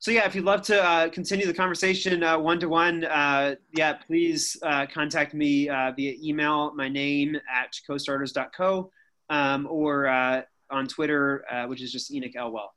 So 0.00 0.10
yeah, 0.10 0.26
if 0.26 0.34
you'd 0.34 0.44
love 0.44 0.62
to 0.62 0.82
uh, 0.82 1.08
continue 1.10 1.46
the 1.46 1.54
conversation 1.54 2.20
one 2.42 2.58
to 2.58 2.68
one, 2.68 3.02
yeah, 3.02 3.92
please 4.04 4.56
uh, 4.64 4.84
contact 4.92 5.32
me 5.32 5.68
uh, 5.68 5.92
via 5.92 6.14
email. 6.20 6.74
My 6.74 6.88
name 6.88 7.36
at 7.36 7.78
costarters.co 7.88 8.90
um, 9.30 9.68
or 9.70 10.08
uh, 10.08 10.42
on 10.70 10.88
Twitter, 10.88 11.44
uh, 11.48 11.66
which 11.66 11.80
is 11.82 11.92
just 11.92 12.12
Enoch 12.12 12.34
Elwell. 12.34 12.74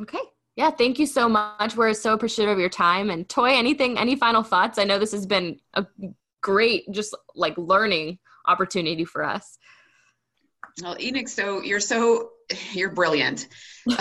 Okay. 0.00 0.20
Yeah, 0.54 0.70
thank 0.70 1.00
you 1.00 1.06
so 1.06 1.28
much. 1.28 1.76
We're 1.76 1.92
so 1.92 2.12
appreciative 2.14 2.52
of 2.52 2.60
your 2.60 2.68
time. 2.68 3.10
And 3.10 3.28
Toy, 3.28 3.50
anything, 3.50 3.98
any 3.98 4.14
final 4.14 4.44
thoughts? 4.44 4.78
I 4.78 4.84
know 4.84 5.00
this 5.00 5.10
has 5.10 5.26
been 5.26 5.58
a 5.74 5.84
great, 6.40 6.84
just 6.92 7.16
like 7.34 7.58
learning 7.58 8.18
opportunity 8.46 9.04
for 9.04 9.24
us. 9.24 9.58
Well, 10.82 10.96
Enoch, 11.00 11.28
so 11.28 11.62
you're 11.62 11.80
so 11.80 12.30
you're 12.72 12.90
brilliant. 12.90 13.48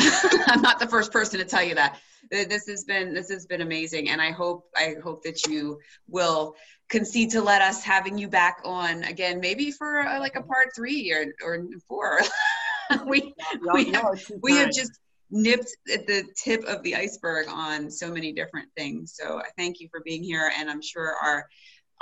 I'm 0.48 0.62
not 0.62 0.80
the 0.80 0.88
first 0.88 1.12
person 1.12 1.40
to 1.40 1.46
tell 1.46 1.64
you 1.64 1.76
that. 1.76 2.00
This 2.32 2.68
has 2.68 2.86
been 2.86 3.14
this 3.14 3.30
has 3.30 3.46
been 3.46 3.62
amazing, 3.62 4.10
and 4.10 4.22
I 4.22 4.32
hope 4.32 4.66
I 4.76 4.96
hope 5.04 5.24
that 5.24 5.46
you 5.48 5.80
will 6.08 6.56
concede 6.90 7.32
to 7.32 7.42
let 7.42 7.62
us 7.62 7.84
having 7.84 8.18
you 8.18 8.28
back 8.28 8.62
on 8.64 9.04
again, 9.04 9.40
maybe 9.40 9.72
for 9.72 10.00
a, 10.00 10.20
like 10.20 10.36
a 10.36 10.42
part 10.42 10.70
three 10.76 11.12
or 11.12 11.26
or 11.44 11.66
four. 11.88 12.20
we 13.06 13.34
we 13.74 13.92
have, 13.92 14.20
we 14.42 14.54
have 14.58 14.72
just 14.72 15.00
nipped 15.30 15.76
at 15.94 16.08
the 16.08 16.24
tip 16.42 16.64
of 16.64 16.82
the 16.84 16.96
iceberg 16.96 17.48
on 17.50 17.90
so 17.92 18.12
many 18.12 18.32
different 18.32 18.70
things. 18.78 19.16
So 19.20 19.40
I 19.40 19.50
thank 19.58 19.80
you 19.80 19.90
for 19.92 20.02
being 20.06 20.24
here, 20.24 20.52
and 20.58 20.70
I'm 20.70 20.82
sure 20.82 21.14
our 21.22 21.48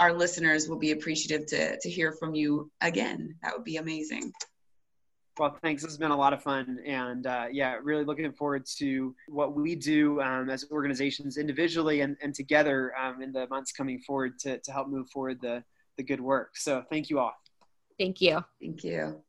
our 0.01 0.11
listeners 0.11 0.67
will 0.67 0.79
be 0.79 0.91
appreciative 0.91 1.45
to, 1.45 1.79
to 1.79 1.89
hear 1.89 2.11
from 2.11 2.33
you 2.33 2.71
again. 2.81 3.35
That 3.43 3.53
would 3.53 3.63
be 3.63 3.77
amazing. 3.77 4.33
Well, 5.37 5.55
thanks. 5.61 5.83
This 5.83 5.91
has 5.91 5.97
been 5.97 6.11
a 6.11 6.17
lot 6.17 6.33
of 6.33 6.41
fun. 6.41 6.79
And 6.85 7.27
uh, 7.27 7.45
yeah, 7.51 7.77
really 7.81 8.03
looking 8.03 8.31
forward 8.33 8.65
to 8.79 9.15
what 9.27 9.55
we 9.55 9.75
do 9.75 10.19
um, 10.19 10.49
as 10.49 10.65
organizations 10.71 11.37
individually 11.37 12.01
and, 12.01 12.17
and 12.21 12.33
together 12.33 12.93
um, 12.99 13.21
in 13.21 13.31
the 13.31 13.47
months 13.47 13.71
coming 13.71 13.99
forward 13.99 14.39
to, 14.39 14.57
to 14.57 14.71
help 14.71 14.87
move 14.89 15.07
forward 15.09 15.37
the, 15.39 15.63
the 15.97 16.03
good 16.03 16.19
work. 16.19 16.57
So 16.57 16.83
thank 16.89 17.11
you 17.11 17.19
all. 17.19 17.33
Thank 17.99 18.21
you. 18.21 18.43
Thank 18.59 18.83
you. 18.83 19.21